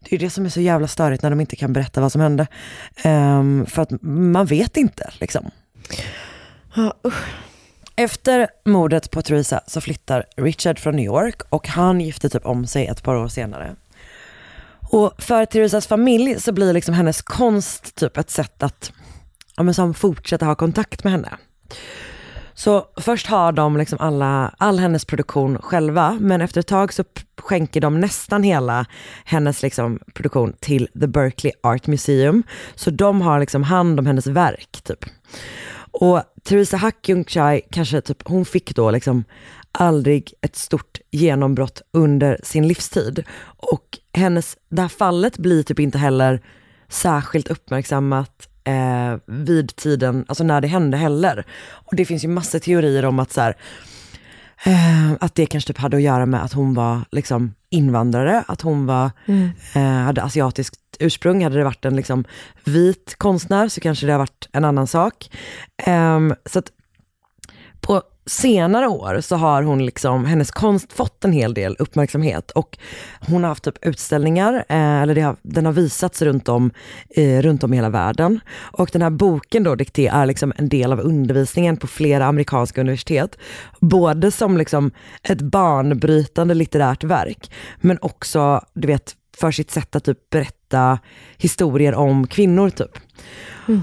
det 0.00 0.16
är 0.16 0.18
det 0.18 0.30
som 0.30 0.44
är 0.44 0.48
så 0.48 0.60
jävla 0.60 0.88
störigt 0.88 1.22
när 1.22 1.30
de 1.30 1.40
inte 1.40 1.56
kan 1.56 1.72
berätta 1.72 2.00
vad 2.00 2.12
som 2.12 2.20
hände. 2.20 2.46
Eh, 2.96 3.64
för 3.66 3.82
att 3.82 4.02
man 4.02 4.46
vet 4.46 4.76
inte 4.76 5.10
liksom. 5.18 5.50
Efter 7.96 8.48
mordet 8.64 9.10
på 9.10 9.22
Theresa 9.22 9.60
så 9.66 9.80
flyttar 9.80 10.24
Richard 10.36 10.78
från 10.78 10.96
New 10.96 11.04
York 11.04 11.42
och 11.48 11.68
han 11.68 12.00
gifter 12.00 12.28
typ 12.28 12.46
om 12.46 12.66
sig 12.66 12.86
ett 12.86 13.02
par 13.02 13.14
år 13.14 13.28
senare. 13.28 13.76
Och 14.90 15.22
för 15.22 15.46
Theresas 15.46 15.86
familj 15.86 16.40
så 16.40 16.52
blir 16.52 16.72
liksom 16.72 16.94
hennes 16.94 17.22
konst 17.22 17.94
typ 17.94 18.16
ett 18.16 18.30
sätt 18.30 18.62
att 18.62 18.92
ja, 19.56 19.62
men 19.62 19.74
som 19.74 19.94
fortsätta 19.94 20.46
ha 20.46 20.54
kontakt 20.54 21.04
med 21.04 21.12
henne. 21.12 21.36
Så 22.60 22.86
först 22.96 23.26
har 23.26 23.52
de 23.52 23.76
liksom 23.76 23.98
alla, 24.00 24.54
all 24.58 24.78
hennes 24.78 25.04
produktion 25.04 25.58
själva, 25.62 26.18
men 26.20 26.40
efter 26.40 26.60
ett 26.60 26.66
tag 26.66 26.92
så 26.92 27.04
skänker 27.38 27.80
de 27.80 28.00
nästan 28.00 28.42
hela 28.42 28.86
hennes 29.24 29.62
liksom 29.62 29.98
produktion 30.14 30.52
till 30.60 30.88
The 31.00 31.06
Berkeley 31.06 31.52
Art 31.62 31.86
Museum. 31.86 32.42
Så 32.74 32.90
de 32.90 33.20
har 33.20 33.40
liksom 33.40 33.62
hand 33.62 33.98
om 34.00 34.06
hennes 34.06 34.26
verk 34.26 34.80
typ. 34.82 35.04
Och 35.90 36.22
Theresa 36.44 36.76
Hack 36.76 37.08
Jung-Chai, 37.08 37.60
kanske 37.70 38.00
typ, 38.00 38.28
hon 38.28 38.44
fick 38.44 38.74
då 38.76 38.90
liksom 38.90 39.24
aldrig 39.72 40.32
ett 40.40 40.56
stort 40.56 40.98
genombrott 41.10 41.82
under 41.92 42.40
sin 42.42 42.68
livstid. 42.68 43.24
Och 43.56 43.98
hennes, 44.12 44.56
det 44.68 44.82
här 44.82 44.88
fallet 44.88 45.38
blir 45.38 45.62
typ 45.62 45.78
inte 45.78 45.98
heller 45.98 46.42
särskilt 46.88 47.48
uppmärksammat 47.48 48.49
eh, 48.64 49.18
vid 49.26 49.76
tiden, 49.76 50.24
alltså 50.28 50.44
när 50.44 50.60
det 50.60 50.68
hände 50.68 50.96
heller. 50.96 51.46
Och 51.70 51.96
det 51.96 52.04
finns 52.04 52.24
ju 52.24 52.28
massor 52.28 52.58
teorier 52.58 53.04
om 53.04 53.18
att 53.18 53.32
så 53.32 53.40
här, 53.40 53.56
eh, 54.64 55.12
att 55.20 55.34
det 55.34 55.46
kanske 55.46 55.68
typ 55.68 55.78
hade 55.78 55.96
att 55.96 56.02
göra 56.02 56.26
med 56.26 56.44
att 56.44 56.52
hon 56.52 56.74
var 56.74 57.00
liksom 57.12 57.54
invandrare, 57.70 58.44
att 58.48 58.60
hon 58.60 58.86
var, 58.86 59.10
eh, 59.74 59.82
hade 59.82 60.22
asiatiskt 60.22 60.76
ursprung. 61.00 61.44
Hade 61.44 61.58
det 61.58 61.64
varit 61.64 61.84
en 61.84 61.96
liksom 61.96 62.24
vit 62.64 63.14
konstnär 63.18 63.68
så 63.68 63.80
kanske 63.80 64.06
det 64.06 64.12
har 64.12 64.18
varit 64.18 64.48
en 64.52 64.64
annan 64.64 64.86
sak. 64.86 65.30
Ehm, 65.86 66.34
så 66.46 66.58
att 66.58 66.70
på 67.80 68.02
senare 68.26 68.88
år 68.88 69.20
så 69.20 69.36
har 69.36 69.62
hon 69.62 69.86
liksom, 69.86 70.24
hennes 70.24 70.50
konst 70.50 70.92
fått 70.92 71.24
en 71.24 71.32
hel 71.32 71.54
del 71.54 71.76
uppmärksamhet 71.78 72.50
och 72.50 72.78
hon 73.20 73.42
har 73.42 73.48
haft 73.48 73.64
typ 73.64 73.86
utställningar, 73.86 74.54
eh, 74.68 75.02
eller 75.02 75.22
har, 75.22 75.36
den 75.42 75.66
har 75.66 75.72
visats 75.72 76.22
runt 76.22 76.48
om, 76.48 76.70
eh, 77.10 77.42
runt 77.42 77.64
om 77.64 77.72
i 77.72 77.76
hela 77.76 77.88
världen. 77.88 78.40
Och 78.58 78.90
den 78.92 79.02
här 79.02 79.10
boken 79.10 79.62
då, 79.62 79.74
Dicté, 79.74 80.08
är 80.08 80.26
liksom 80.26 80.52
en 80.56 80.68
del 80.68 80.92
av 80.92 81.00
undervisningen 81.00 81.76
på 81.76 81.86
flera 81.86 82.26
amerikanska 82.26 82.80
universitet. 82.80 83.38
Både 83.80 84.30
som 84.30 84.56
liksom 84.56 84.90
ett 85.22 85.40
banbrytande 85.40 86.54
litterärt 86.54 87.04
verk, 87.04 87.50
men 87.80 87.98
också, 88.02 88.64
du 88.74 88.86
vet, 88.86 89.16
för 89.36 89.50
sitt 89.50 89.70
sätt 89.70 89.96
att 89.96 90.04
typ 90.04 90.30
berätta 90.30 90.98
historier 91.36 91.94
om 91.94 92.26
kvinnor 92.26 92.70
typ. 92.70 92.98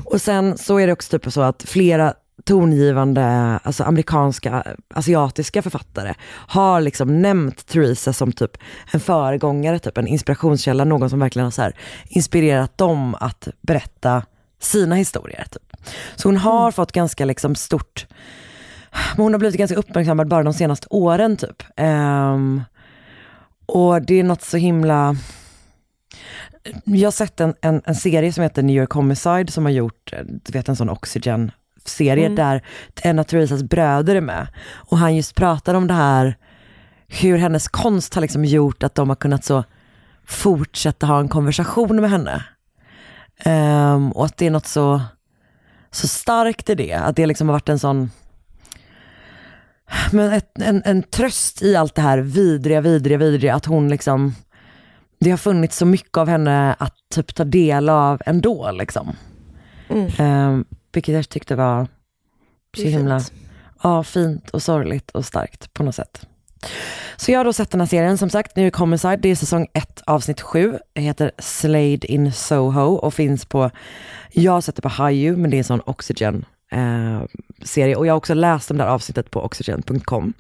Och 0.06 0.22
sen 0.22 0.58
så 0.58 0.78
är 0.78 0.88
det 0.88 0.94
också 0.94 1.20
typ 1.20 1.34
så 1.34 1.42
att 1.42 1.64
flera 1.64 2.14
tongivande 2.48 3.24
alltså 3.64 3.84
amerikanska, 3.84 4.64
asiatiska 4.94 5.62
författare 5.62 6.14
har 6.30 6.82
liksom 6.82 7.22
nämnt 7.22 7.68
Theresa 7.68 8.14
som 8.14 8.32
typ 8.32 8.58
en 8.92 9.00
föregångare, 9.00 9.80
typ 9.80 9.98
en 9.98 10.08
inspirationskälla, 10.08 10.84
någon 10.84 11.10
som 11.10 11.20
verkligen 11.20 11.44
har 11.44 11.52
så 11.52 11.72
inspirerat 12.08 12.78
dem 12.78 13.16
att 13.20 13.48
berätta 13.62 14.24
sina 14.60 14.96
historier. 14.96 15.46
Typ. 15.52 15.78
Så 16.16 16.28
hon 16.28 16.38
har 16.38 16.72
fått 16.72 16.92
ganska 16.92 17.26
liksom 17.26 17.56
stort, 17.56 18.08
hon 19.18 19.34
har 19.34 19.40
blivit 19.40 19.58
ganska 19.58 19.78
uppmärksammad 19.78 20.28
bara 20.28 20.44
de 20.44 20.54
senaste 20.54 20.88
åren 20.90 21.38
typ. 21.38 21.64
Ehm, 21.76 22.64
och 23.66 24.02
det 24.02 24.20
är 24.20 24.24
något 24.24 24.42
så 24.42 24.58
himla, 24.58 25.16
jag 26.84 27.08
har 27.08 27.12
sett 27.12 27.40
en, 27.40 27.54
en, 27.62 27.82
en 27.86 27.96
serie 27.96 28.34
som 28.34 28.44
heter 28.44 28.64
New 28.64 28.76
York 28.76 28.92
Homicide 28.92 29.52
som 29.52 29.66
har 29.66 29.72
gjort, 29.72 30.14
eh, 30.14 30.24
du 30.26 30.52
vet 30.52 30.70
en 30.70 30.76
sån 30.76 30.90
Oxygen 30.90 31.52
serie 31.90 32.30
där 32.30 32.62
en 33.02 33.20
av 33.20 33.24
Theresas 33.24 33.64
bröder 33.64 34.16
är 34.16 34.22
med. 34.22 34.48
Och 34.74 34.98
han 34.98 35.16
just 35.16 35.36
pratar 35.36 35.74
om 35.74 35.88
det 35.88 35.94
här, 35.94 36.38
hur 37.08 37.38
hennes 37.38 37.68
konst 37.68 38.14
har 38.14 38.22
liksom 38.22 38.46
gjort 38.46 38.84
att 38.84 38.96
de 38.96 39.10
har 39.10 39.16
kunnat 39.16 39.46
så 39.46 39.64
fortsätta 40.26 41.06
ha 41.06 41.20
en 41.20 41.30
konversation 41.30 42.02
med 42.02 42.10
henne. 42.10 42.44
Ehm, 43.40 44.12
och 44.12 44.26
att 44.26 44.38
det 44.38 44.46
är 44.46 44.52
något 44.52 44.68
så, 44.68 45.02
så 45.92 46.08
starkt 46.08 46.70
i 46.70 46.76
det, 46.76 46.94
att 46.94 47.16
det 47.16 47.26
liksom 47.26 47.48
har 47.48 47.54
varit 47.54 47.70
en 47.70 47.80
sån 47.80 48.12
men 50.12 50.34
ett, 50.34 50.62
en, 50.62 50.82
en 50.86 51.04
tröst 51.04 51.62
i 51.62 51.76
allt 51.76 51.96
det 51.96 52.02
här 52.02 52.18
vidriga, 52.18 52.82
vidriga, 52.82 53.18
vidriga, 53.18 53.56
att 53.56 53.66
hon 53.66 53.90
liksom, 53.90 54.36
det 55.20 55.30
har 55.30 55.38
funnits 55.38 55.78
så 55.78 55.86
mycket 55.86 56.18
av 56.18 56.28
henne 56.28 56.76
att 56.80 56.96
typ 57.16 57.36
ta 57.36 57.44
del 57.44 57.90
av 57.90 58.22
ändå 58.26 58.72
liksom. 58.72 59.16
Eh, 60.18 60.58
vilket 60.92 61.16
jag 61.16 61.30
tyckte 61.30 61.56
var 61.56 61.86
så 61.86 62.82
Det 62.82 62.88
är 62.88 62.92
himla 62.92 63.20
fint. 63.20 63.34
ja, 63.84 64.04
fint 64.04 64.50
och 64.50 64.62
sorgligt 64.64 65.12
och 65.12 65.26
starkt 65.26 65.74
på 65.74 65.84
något 65.84 65.96
sätt. 65.96 66.28
Så 67.18 67.32
jag 67.32 67.40
har 67.40 67.46
då 67.46 67.54
sett 67.54 67.72
den 67.72 67.82
här 67.82 67.88
serien, 67.88 68.18
som 68.18 68.30
sagt, 68.30 68.56
New 68.56 68.66
York 68.66 68.76
Homicide, 68.76 69.18
det 69.18 69.30
är 69.30 69.36
säsong 69.36 69.68
1 69.74 70.02
avsnitt 70.06 70.42
7. 70.42 70.78
Det 70.94 71.02
heter 71.02 71.32
Slade 71.40 72.12
in 72.12 72.32
Soho 72.32 72.94
och 72.96 73.14
finns 73.14 73.46
på, 73.46 73.72
jag 74.32 74.52
har 74.52 74.62
sett 74.62 74.76
det 74.76 74.82
på 74.82 74.90
Hayu, 74.90 75.36
men 75.36 75.52
det 75.52 75.58
är 75.58 75.60
en 75.60 75.64
sån 75.64 75.82
Oxygen 75.86 76.46
eh, 76.72 77.22
serie. 77.64 77.96
Och 77.96 78.08
jag 78.08 78.14
har 78.14 78.18
också 78.18 78.34
läst 78.34 78.68
de 78.68 78.78
där 78.78 78.86
avsnittet 78.88 79.32
på 79.32 79.42
oxygen.com. 79.44 80.34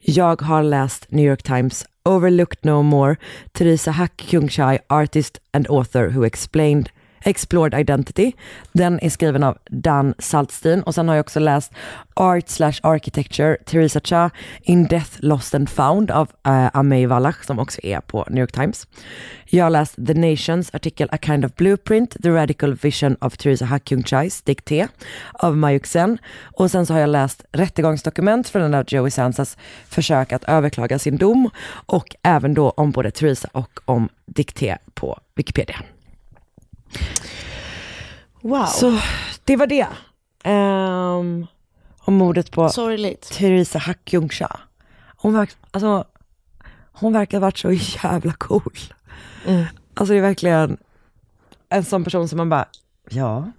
Jag 0.00 0.42
har 0.42 0.62
läst 0.62 1.06
New 1.08 1.26
York 1.26 1.42
Times 1.42 1.86
Overlooked 2.04 2.58
No 2.62 2.82
More, 2.82 3.16
Teresa 3.52 3.90
Hack 3.90 4.22
Kyung-chai, 4.26 4.78
artist 4.88 5.38
and 5.52 5.66
author 5.70 6.08
who 6.08 6.26
explained 6.26 6.88
Explored 7.20 7.80
Identity. 7.80 8.32
Den 8.72 9.00
är 9.00 9.10
skriven 9.10 9.42
av 9.42 9.58
Dan 9.70 10.14
Saltstein 10.18 10.82
och 10.82 10.94
sen 10.94 11.08
har 11.08 11.14
jag 11.14 11.22
också 11.22 11.40
läst 11.40 11.72
Art 12.14 12.48
slash 12.48 12.74
Architecture, 12.82 13.56
Theresa 13.64 14.00
Cha, 14.04 14.30
In 14.62 14.84
Death 14.84 15.10
Lost 15.18 15.54
and 15.54 15.70
Found 15.70 16.10
av 16.10 16.28
uh, 16.48 16.76
Amey 16.76 17.06
Wallach 17.06 17.44
som 17.44 17.58
också 17.58 17.80
är 17.82 18.00
på 18.00 18.26
New 18.30 18.40
York 18.40 18.52
Times. 18.52 18.86
Jag 19.44 19.64
har 19.64 19.70
läst 19.70 19.94
The 20.06 20.14
Nations 20.14 20.74
artikel 20.74 21.08
A 21.12 21.18
Kind 21.22 21.44
of 21.44 21.54
Blueprint, 21.54 22.16
The 22.22 22.30
Radical 22.30 22.74
Vision 22.74 23.16
of 23.20 23.36
Theresa 23.36 23.64
Hakyung 23.64 24.02
Chais 24.02 24.42
dikté 24.42 24.88
av 25.32 25.56
Mayuk 25.56 25.86
Sen. 25.86 26.18
Och 26.42 26.70
sen 26.70 26.86
så 26.86 26.92
har 26.92 27.00
jag 27.00 27.10
läst 27.10 27.44
rättegångsdokument 27.52 28.48
från 28.48 28.62
den 28.62 28.70
där 28.70 28.84
Joey 28.88 29.10
Sansas 29.10 29.56
försök 29.88 30.32
att 30.32 30.44
överklaga 30.44 30.98
sin 30.98 31.16
dom 31.16 31.50
och 31.86 32.16
även 32.22 32.54
då 32.54 32.70
om 32.70 32.90
både 32.90 33.10
Theresa 33.10 33.48
och 33.52 33.80
om 33.84 34.08
dikté 34.26 34.76
på 34.94 35.18
Wikipedia. 35.34 35.76
Wow. 38.42 38.66
Så 38.66 38.98
det 39.44 39.56
var 39.56 39.66
det. 39.66 39.86
Um, 40.50 41.46
om 41.98 42.14
mordet 42.14 42.50
på 42.50 42.68
Sorgligt. 42.68 43.32
Teresa 43.32 43.78
Hack 43.78 43.98
Kyung-cha. 44.04 44.58
Hon, 45.16 45.34
verk, 45.34 45.50
alltså, 45.70 46.04
hon 46.92 47.12
verkar 47.12 47.38
ha 47.38 47.46
varit 47.46 47.58
så 47.58 47.72
jävla 47.72 48.32
cool. 48.32 48.78
Alltså 49.94 50.12
det 50.12 50.18
är 50.18 50.22
verkligen 50.22 50.76
en 51.68 51.84
sån 51.84 52.04
person 52.04 52.28
som 52.28 52.36
man 52.36 52.48
bara, 52.48 52.68
ja. 53.10 53.52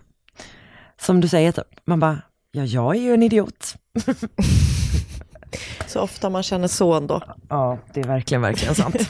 Som 1.02 1.22
du 1.22 1.28
säger, 1.28 1.52
typ, 1.52 1.80
man 1.86 2.00
bara, 2.00 2.22
ja 2.52 2.64
jag 2.64 2.96
är 2.96 3.02
ju 3.02 3.14
en 3.14 3.24
idiot. 3.24 3.76
Så 5.88 6.02
ofta 6.02 6.30
man 6.30 6.44
känner 6.44 6.68
så 6.68 6.94
ändå. 6.94 7.22
Ja, 7.50 7.78
det 7.94 8.00
är 8.00 8.08
verkligen, 8.08 8.42
verkligen 8.42 8.76
sant. 8.76 8.96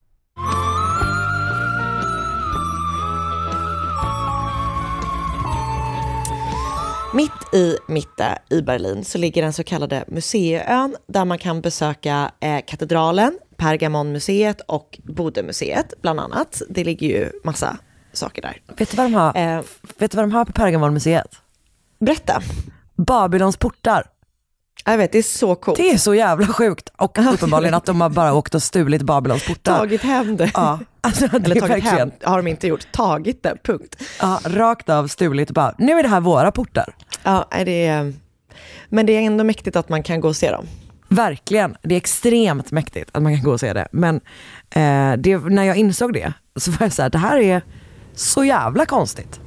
Mitt 7.13 7.53
i 7.53 7.77
Mitte 7.87 8.37
i 8.49 8.61
Berlin 8.61 9.05
så 9.05 9.17
ligger 9.17 9.41
den 9.41 9.53
så 9.53 9.63
kallade 9.63 10.03
Museiön 10.07 10.95
där 11.07 11.25
man 11.25 11.37
kan 11.37 11.61
besöka 11.61 12.31
eh, 12.39 12.59
katedralen, 12.67 13.39
Pergamonmuseet 13.57 14.61
och 14.61 14.99
Bodemuseet 15.03 15.93
bland 16.01 16.19
annat. 16.19 16.61
Det 16.69 16.83
ligger 16.83 17.07
ju 17.07 17.31
massa 17.43 17.77
saker 18.13 18.41
där. 18.41 18.61
vet, 18.77 18.91
du 18.91 18.97
vad 18.97 19.05
de 19.05 19.13
har, 19.13 19.37
Eh, 19.37 19.61
vet 19.97 20.11
du 20.11 20.15
vad 20.17 20.23
de 20.25 20.31
har 20.31 20.45
på 20.45 20.51
Pergamonmuseet? 20.51 21.35
berätta. 21.99 22.41
Babylons 22.95 23.57
portar. 23.57 24.03
Jag 24.85 24.97
vet, 24.97 25.11
det 25.11 25.17
är 25.17 25.23
så 25.23 25.55
coolt. 25.55 25.77
Det 25.77 25.91
är 25.91 25.97
så 25.97 26.15
jävla 26.15 26.47
sjukt. 26.47 26.89
Och 26.97 27.33
uppenbarligen 27.33 27.73
att 27.73 27.85
de 27.85 28.01
har 28.01 28.09
bara 28.09 28.33
åkt 28.33 28.55
och 28.55 28.63
stulit 28.63 29.01
Babylons 29.01 29.45
portar. 29.47 29.77
Tagit 29.77 30.01
hem 30.01 30.37
det. 30.37 30.51
Ja, 30.53 30.79
alltså 31.01 31.27
det 31.27 31.45
Eller 31.45 31.55
tagit 31.55 31.75
verkligen, 31.75 31.97
hem, 31.97 32.11
har 32.23 32.37
de 32.37 32.47
inte 32.47 32.67
gjort. 32.67 32.91
Tagit 32.91 33.43
det, 33.43 33.57
punkt. 33.63 33.95
ja, 34.21 34.39
rakt 34.43 34.89
av 34.89 35.07
stulit 35.07 35.51
bara, 35.51 35.75
nu 35.77 35.99
är 35.99 36.03
det 36.03 36.09
här 36.09 36.21
våra 36.21 36.51
portar. 36.51 36.95
Ja, 37.23 37.47
det 37.65 37.85
är, 37.85 38.13
men 38.89 39.05
det 39.05 39.13
är 39.13 39.21
ändå 39.21 39.43
mäktigt 39.43 39.75
att 39.75 39.89
man 39.89 40.03
kan 40.03 40.21
gå 40.21 40.27
och 40.27 40.35
se 40.35 40.51
dem. 40.51 40.65
Verkligen, 41.07 41.75
det 41.81 41.95
är 41.95 41.97
extremt 41.97 42.71
mäktigt 42.71 43.09
att 43.13 43.23
man 43.23 43.35
kan 43.35 43.43
gå 43.43 43.51
och 43.51 43.59
se 43.59 43.73
det. 43.73 43.87
Men 43.91 44.15
eh, 44.69 45.13
det, 45.17 45.37
när 45.37 45.63
jag 45.63 45.77
insåg 45.77 46.13
det 46.13 46.33
så 46.55 46.71
var 46.71 46.77
jag 46.79 46.93
så 46.93 47.01
här, 47.01 47.09
det 47.09 47.17
här 47.17 47.37
är 47.37 47.61
så 48.15 48.43
jävla 48.43 48.85
konstigt. 48.85 49.40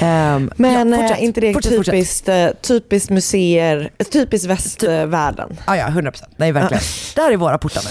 Ehm, 0.00 0.50
Men 0.56 0.92
ja, 0.92 0.96
eh, 0.96 1.00
fortsätt, 1.00 1.20
inte 1.22 1.40
det 1.40 1.52
fortsätt, 1.52 1.76
fortsätt. 1.76 1.92
typiskt, 1.94 2.28
eh, 2.28 2.48
typiskt 2.62 3.10
museer, 3.10 3.90
eh, 3.98 4.06
typiskt 4.06 4.46
västvärlden. 4.48 5.56
Ja, 5.66 5.76
ja, 5.76 5.86
100 5.88 6.10
procent. 6.10 6.32
Nej, 6.36 6.52
verkligen. 6.52 6.82
Där 7.16 7.32
är 7.32 7.36
våra 7.36 7.58
portar 7.58 7.82
nu. 7.84 7.90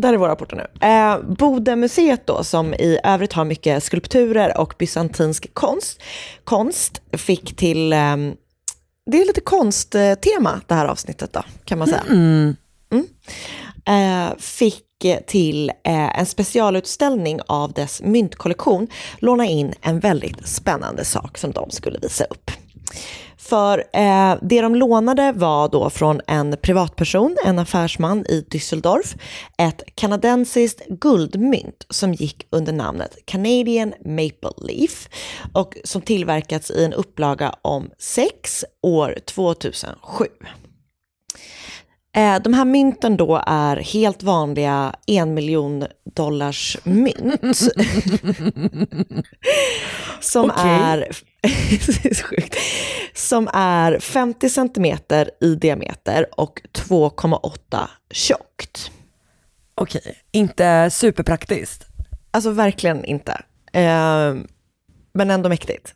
Där 0.00 0.12
är 0.12 0.16
våra 0.16 0.36
portar 0.36 0.56
nu. 0.56 0.86
Eh, 0.88 1.34
Bodemuseet 1.36 2.26
då, 2.26 2.44
som 2.44 2.74
i 2.74 2.98
övrigt 3.04 3.32
har 3.32 3.44
mycket 3.44 3.84
skulpturer 3.84 4.58
och 4.58 4.74
bysantinsk 4.78 5.54
konst, 5.54 6.02
konst 6.44 7.02
fick 7.16 7.56
till, 7.56 7.92
eh, 7.92 8.16
det 9.10 9.20
är 9.22 9.26
lite 9.26 9.40
konsttema 9.40 10.60
det 10.66 10.74
här 10.74 10.86
avsnittet 10.86 11.32
då, 11.32 11.42
kan 11.64 11.78
man 11.78 11.88
säga. 11.88 12.02
Mm. 12.08 12.56
Eh, 13.86 14.36
fick 14.38 14.84
Eh, 15.04 15.20
till 15.26 15.70
eh, 15.70 16.18
en 16.18 16.26
specialutställning 16.26 17.40
av 17.46 17.72
dess 17.72 18.02
myntkollektion 18.02 18.88
låna 19.18 19.46
in 19.46 19.74
en 19.80 20.00
väldigt 20.00 20.48
spännande 20.48 21.04
sak 21.04 21.38
som 21.38 21.50
de 21.50 21.70
skulle 21.70 21.98
visa 21.98 22.24
upp. 22.24 22.50
För 23.38 23.78
eh, 23.78 24.34
det 24.42 24.60
de 24.60 24.74
lånade 24.74 25.32
var 25.32 25.68
då 25.68 25.90
från 25.90 26.20
en 26.26 26.56
privatperson, 26.62 27.36
en 27.44 27.58
affärsman 27.58 28.26
i 28.28 28.46
Düsseldorf, 28.50 29.16
ett 29.58 29.82
kanadensiskt 29.94 30.86
guldmynt 30.88 31.86
som 31.90 32.14
gick 32.14 32.46
under 32.50 32.72
namnet 32.72 33.18
Canadian 33.24 33.94
Maple 34.04 34.52
Leaf 34.56 35.08
och 35.52 35.76
som 35.84 36.02
tillverkats 36.02 36.70
i 36.70 36.84
en 36.84 36.92
upplaga 36.92 37.54
om 37.62 37.90
sex 37.98 38.64
år 38.82 39.18
2007. 39.24 40.26
Eh, 42.16 42.42
De 42.42 42.54
här 42.54 42.64
mynten 42.64 43.16
då 43.16 43.42
är 43.46 43.76
helt 43.76 44.22
vanliga 44.22 44.94
en 45.06 45.34
miljon 45.34 45.86
dollars 46.04 46.78
mynt. 46.84 47.54
som 50.20 50.50
är. 50.50 51.08
Som 53.14 53.48
är 53.52 53.98
50 53.98 54.50
centimeter 54.50 55.30
i 55.40 55.54
diameter 55.54 56.40
och 56.40 56.60
2,8 56.72 57.88
tjockt. 58.10 58.90
Okej, 59.74 60.16
inte 60.32 60.90
superpraktiskt. 60.90 61.86
Alltså 62.30 62.50
verkligen 62.50 63.04
inte. 63.04 63.32
Eh, 63.72 64.34
men 65.14 65.30
ändå 65.30 65.48
mäktigt. 65.48 65.94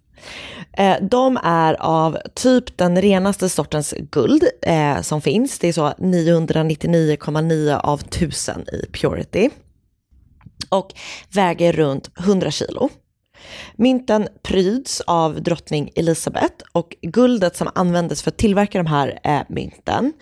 Eh, 0.73 0.97
de 1.03 1.39
är 1.43 1.75
av 1.75 2.19
typ 2.35 2.79
den 2.79 3.03
renaste 3.03 3.49
sortens 3.49 3.95
guld 4.11 4.45
eh, 4.63 5.01
som 5.01 5.21
finns. 5.21 5.59
Det 5.59 5.69
är 5.69 5.73
så 5.73 5.89
999,9 5.89 7.81
av 7.81 8.01
1000 8.01 8.61
i 8.61 8.87
purity. 8.93 9.51
Och 10.69 10.95
väger 11.33 11.73
runt 11.73 12.11
100 12.19 12.51
kilo. 12.51 12.91
Mynten 13.77 14.29
pryds 14.43 15.01
av 15.01 15.43
drottning 15.43 15.91
Elisabeth 15.95 16.65
och 16.73 16.97
guldet 17.03 17.57
som 17.57 17.69
användes 17.75 18.23
för 18.23 18.31
att 18.31 18.39
tillverka 18.39 18.79
de 18.79 18.87
här 18.87 19.21
eh, 19.25 19.41
mynten 19.49 20.13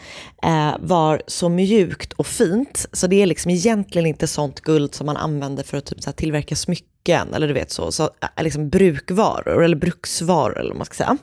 eh, 0.42 0.74
var 0.80 1.22
så 1.26 1.48
mjukt 1.48 2.12
och 2.12 2.26
fint 2.26 2.86
så 2.92 3.06
det 3.06 3.22
är 3.22 3.26
liksom 3.26 3.50
egentligen 3.50 4.06
inte 4.06 4.26
sånt 4.26 4.60
guld 4.60 4.94
som 4.94 5.06
man 5.06 5.16
använder 5.16 5.62
för 5.62 5.78
att 5.78 5.86
typ, 5.86 6.02
så 6.02 6.10
här, 6.10 6.14
tillverka 6.14 6.56
smycken 6.56 6.93
eller 7.08 7.48
du 7.48 7.54
vet 7.54 7.70
så, 7.70 7.92
så 7.92 8.02
eh, 8.02 8.42
liksom 8.42 8.68
brukvaror 8.68 9.64
eller 9.64 9.76
bruksvaror 9.76 10.58
eller 10.58 10.70
vad 10.70 10.76
man 10.76 10.86
ska 10.86 10.94
säga. 10.94 11.16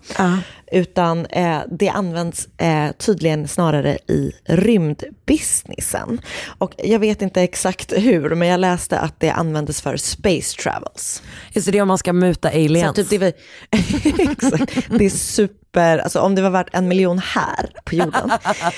Utan 0.71 1.25
eh, 1.25 1.59
det 1.71 1.89
används 1.89 2.47
eh, 2.57 2.91
tydligen 2.91 3.47
snarare 3.47 3.97
i 4.07 4.31
rymdbusinessen. 4.45 6.21
Och 6.57 6.73
jag 6.77 6.99
vet 6.99 7.21
inte 7.21 7.41
exakt 7.41 7.93
hur, 7.97 8.35
men 8.35 8.47
jag 8.47 8.59
läste 8.59 8.99
att 8.99 9.19
det 9.19 9.29
användes 9.29 9.81
för 9.81 9.97
space 9.97 10.57
travels. 10.57 11.23
Just 11.51 11.65
det, 11.65 11.71
det 11.71 11.77
är 11.77 11.81
om 11.81 11.87
man 11.87 11.97
ska 11.97 12.13
muta 12.13 12.49
aliens. 12.49 12.97
Så 12.97 13.03
typ 13.03 13.19
det, 13.19 13.25
är, 13.25 13.33
exakt, 14.31 14.89
det 14.89 15.05
är 15.05 15.09
super, 15.09 15.61
alltså 15.79 16.19
om 16.19 16.35
det 16.35 16.41
var 16.41 16.49
värt 16.49 16.69
en 16.73 16.87
miljon 16.87 17.19
här 17.19 17.69
på 17.85 17.95
jorden. 17.95 18.31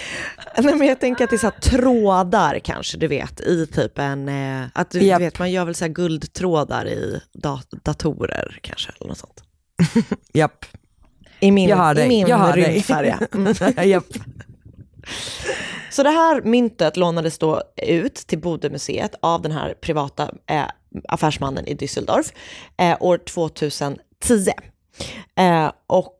Nej, 0.57 0.75
men 0.75 0.87
jag 0.87 0.99
tänker 0.99 1.23
att 1.23 1.29
det 1.29 1.35
är 1.35 1.37
så 1.37 1.51
trådar 1.61 2.59
kanske, 2.59 2.97
du 2.97 3.07
vet, 3.07 3.39
i 3.41 3.67
typ 3.67 3.99
en, 3.99 4.29
eh, 4.29 4.67
att 4.73 4.91
du 4.91 5.03
Japp. 5.03 5.21
vet, 5.21 5.39
man 5.39 5.51
gör 5.51 5.65
väl 5.65 5.75
så 5.75 5.87
guldtrådar 5.87 6.87
i 6.87 7.21
dat- 7.33 7.71
datorer 7.83 8.59
kanske, 8.61 8.91
eller 8.99 9.07
något 9.09 9.17
sånt. 9.17 9.43
Japp. 10.33 10.65
I 11.39 11.51
min, 11.51 11.69
Jag 11.69 11.77
hör 11.77 11.93
dig, 11.95 12.05
i 12.05 12.07
min 12.07 12.27
jag 12.27 12.53
dig. 12.55 12.63
rymdfärja. 12.73 13.19
Mm. 13.33 13.53
Japp. 13.89 14.05
Så 15.91 16.03
det 16.03 16.09
här 16.09 16.41
myntet 16.41 16.97
lånades 16.97 17.37
då 17.37 17.61
ut 17.87 18.15
till 18.15 18.39
Bodemuseet 18.39 19.15
av 19.21 19.41
den 19.41 19.51
här 19.51 19.73
privata 19.81 20.31
eh, 20.49 20.63
affärsmannen 21.09 21.67
i 21.67 21.75
Düsseldorf 21.75 22.33
eh, 22.77 22.97
år 22.99 23.17
2010. 23.17 23.97
Eh, 25.35 25.71
och 25.87 26.13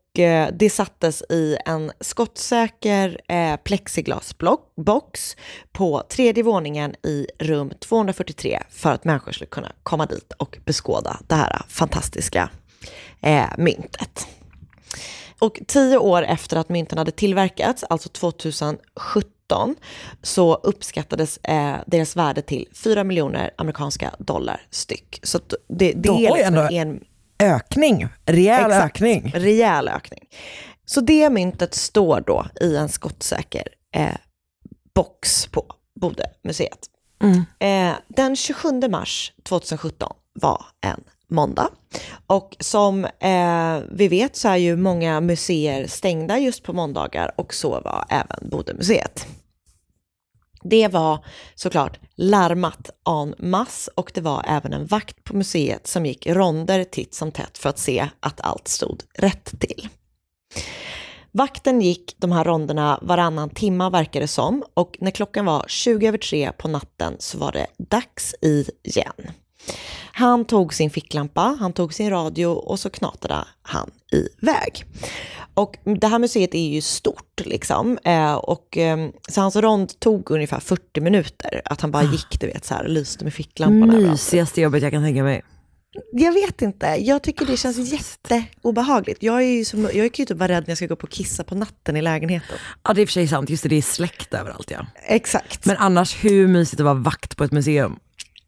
det 0.52 0.70
sattes 0.72 1.22
i 1.30 1.56
en 1.66 1.92
skottsäker 2.00 3.20
eh, 3.28 3.56
plexiglasbox 3.56 5.36
på 5.72 6.02
tredje 6.08 6.42
våningen 6.42 6.94
i 7.02 7.26
rum 7.38 7.72
243 7.80 8.62
för 8.70 8.92
att 8.92 9.04
människor 9.04 9.32
skulle 9.32 9.48
kunna 9.48 9.72
komma 9.82 10.06
dit 10.06 10.32
och 10.38 10.58
beskåda 10.64 11.20
det 11.26 11.34
här 11.34 11.62
fantastiska 11.68 12.50
eh, 13.22 13.46
myntet. 13.58 14.26
Och 15.38 15.60
tio 15.66 15.98
år 15.98 16.22
efter 16.22 16.56
att 16.56 16.68
mynten 16.68 16.98
hade 16.98 17.10
tillverkats, 17.10 17.84
alltså 17.84 18.08
2017, 18.08 19.76
så 20.22 20.54
uppskattades 20.54 21.36
eh, 21.38 21.74
deras 21.86 22.16
värde 22.16 22.42
till 22.42 22.68
4 22.74 23.04
miljoner 23.04 23.50
amerikanska 23.58 24.14
dollar 24.18 24.66
styck. 24.70 25.20
Så 25.22 25.38
det, 25.68 25.92
det 25.92 26.08
är 26.08 26.34
liksom 26.36 26.54
ändå- 26.54 26.68
en 26.70 27.04
Ökning, 27.38 28.06
rejäl 28.26 28.70
Exakt. 28.70 28.84
ökning. 28.84 29.32
rejäl 29.34 29.88
ökning. 29.88 30.28
Så 30.86 31.00
det 31.00 31.30
myntet 31.30 31.74
står 31.74 32.20
då 32.20 32.46
i 32.60 32.76
en 32.76 32.88
skottsäker 32.88 33.68
eh, 33.96 34.16
box 34.94 35.46
på 35.46 35.66
Bodemuseet. 36.00 36.78
Eh, 37.58 37.92
den 38.08 38.36
27 38.36 38.88
mars 38.88 39.32
2017 39.42 40.12
var 40.40 40.66
en 40.80 41.04
måndag. 41.30 41.68
Och 42.26 42.56
som 42.60 43.04
eh, 43.04 43.78
vi 43.90 44.08
vet 44.08 44.36
så 44.36 44.48
är 44.48 44.56
ju 44.56 44.76
många 44.76 45.20
museer 45.20 45.86
stängda 45.86 46.38
just 46.38 46.62
på 46.62 46.72
måndagar 46.72 47.32
och 47.36 47.54
så 47.54 47.70
var 47.70 48.04
även 48.08 48.48
Bodemuseet. 48.50 49.26
Det 50.64 50.88
var 50.88 51.24
såklart 51.54 51.98
larmat 52.14 52.90
en 53.08 53.50
masse 53.50 53.90
och 53.94 54.10
det 54.14 54.20
var 54.20 54.44
även 54.48 54.72
en 54.72 54.86
vakt 54.86 55.24
på 55.24 55.36
museet 55.36 55.86
som 55.86 56.06
gick 56.06 56.26
ronder 56.26 56.84
titt 56.84 57.14
som 57.14 57.32
tätt 57.32 57.58
för 57.58 57.68
att 57.68 57.78
se 57.78 58.08
att 58.20 58.40
allt 58.40 58.68
stod 58.68 59.02
rätt 59.18 59.60
till. 59.60 59.88
Vakten 61.32 61.80
gick 61.80 62.14
de 62.18 62.32
här 62.32 62.44
ronderna 62.44 62.98
varannan 63.02 63.50
timma 63.50 63.90
verkar 63.90 64.20
det 64.20 64.28
som 64.28 64.64
och 64.74 64.96
när 65.00 65.10
klockan 65.10 65.44
var 65.44 65.64
20 65.68 66.08
över 66.08 66.18
tre 66.18 66.52
på 66.52 66.68
natten 66.68 67.16
så 67.18 67.38
var 67.38 67.52
det 67.52 67.66
dags 67.78 68.34
igen. 68.42 69.30
Han 70.12 70.44
tog 70.44 70.74
sin 70.74 70.90
ficklampa, 70.90 71.56
han 71.60 71.72
tog 71.72 71.94
sin 71.94 72.10
radio 72.10 72.46
och 72.46 72.80
så 72.80 72.90
knatade 72.90 73.44
han 73.62 73.90
iväg. 74.12 74.84
Och 75.54 75.76
det 76.00 76.06
här 76.06 76.18
museet 76.18 76.54
är 76.54 76.68
ju 76.68 76.80
stort 76.80 77.40
liksom. 77.44 77.98
Eh, 78.04 78.34
och, 78.34 78.78
eh, 78.78 79.08
så 79.28 79.40
hans 79.40 79.56
rond 79.56 80.00
tog 80.00 80.30
ungefär 80.30 80.60
40 80.60 81.00
minuter. 81.00 81.62
Att 81.64 81.80
han 81.80 81.90
bara 81.90 82.02
gick, 82.02 82.40
du 82.40 82.46
vet, 82.46 82.64
så 82.64 82.74
här, 82.74 82.88
lyste 82.88 83.24
med 83.24 83.34
ficklampan 83.34 83.90
överallt. 83.90 84.10
Mysigaste 84.10 84.60
jobbet 84.60 84.82
jag 84.82 84.92
kan 84.92 85.02
tänka 85.02 85.22
mig. 85.22 85.42
Jag 86.12 86.32
vet 86.32 86.62
inte, 86.62 86.86
jag 86.86 87.22
tycker 87.22 87.46
det 87.46 87.56
känns 87.56 87.92
jätteobehagligt. 87.92 89.22
Jag 89.22 89.42
är 89.42 89.46
ju 89.46 89.64
som, 89.64 89.82
jag 89.82 89.92
kan 89.92 90.22
ju 90.22 90.26
typ 90.26 90.30
vara 90.30 90.48
rädd 90.48 90.64
när 90.66 90.70
jag 90.70 90.76
ska 90.76 90.86
gå 90.86 90.94
upp 90.94 91.02
och 91.02 91.10
kissa 91.10 91.44
på 91.44 91.54
natten 91.54 91.96
i 91.96 92.02
lägenheten. 92.02 92.56
Ja 92.82 92.94
det 92.94 93.00
är 93.00 93.02
i 93.02 93.04
och 93.04 93.08
för 93.08 93.12
sig 93.12 93.28
sant, 93.28 93.50
just 93.50 93.62
det, 93.62 93.68
det 93.68 93.76
är 93.76 93.82
släkt 93.82 94.34
överallt 94.34 94.70
ja. 94.70 94.86
Exakt. 95.06 95.66
Men 95.66 95.76
annars 95.76 96.24
hur 96.24 96.48
mysigt 96.48 96.80
att 96.80 96.84
vara 96.84 96.94
vakt 96.94 97.36
på 97.36 97.44
ett 97.44 97.52
museum? 97.52 97.96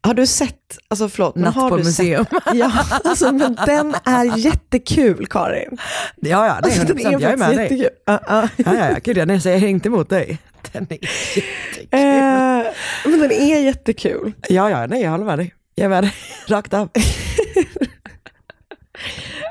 Har 0.01 0.13
du 0.13 0.27
sett, 0.27 0.77
alltså 0.87 1.09
förlåt, 1.09 1.35
Natt 1.35 1.55
har 1.55 1.69
på 1.69 1.77
du 1.77 1.83
museum. 1.83 2.25
Sett, 2.25 2.43
ja, 2.55 2.71
alltså 3.03 3.31
men 3.31 3.57
den 3.65 3.95
är 4.05 4.37
jättekul 4.37 5.27
Karin. 5.27 5.77
Ja 6.15 6.47
ja, 6.47 6.59
det 6.63 6.69
är 6.69 6.79
Alltså, 6.79 6.93
100%, 6.93 6.97
den 6.97 7.07
är 7.07 7.11
jag 7.11 7.21
är 7.31 7.37
med 7.37 7.47
faktiskt 7.47 7.69
dig. 7.69 7.79
jättekul. 7.79 7.97
Ja, 8.05 8.19
ja. 8.27 8.47
Ja 8.75 8.89
ja, 8.91 8.97
gud 9.03 9.17
jag 9.17 9.41
säger 9.41 9.67
inte 9.67 9.87
emot 9.89 10.09
dig. 10.09 10.37
Den 10.71 10.87
är 10.89 10.97
jättekul. 11.35 11.87
Eh, 11.91 13.09
men 13.11 13.19
den 13.19 13.31
är 13.31 13.59
jättekul. 13.59 14.33
Ja 14.49 14.69
ja, 14.69 14.87
nej 14.87 15.01
jag 15.01 15.11
håller 15.11 15.25
med 15.25 15.39
dig. 15.39 15.53
Jag 15.75 15.85
är 15.85 15.89
med 15.89 16.03
dig, 16.03 16.13
rakt 16.47 16.73
av. 16.73 16.89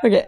Okej. 0.07 0.27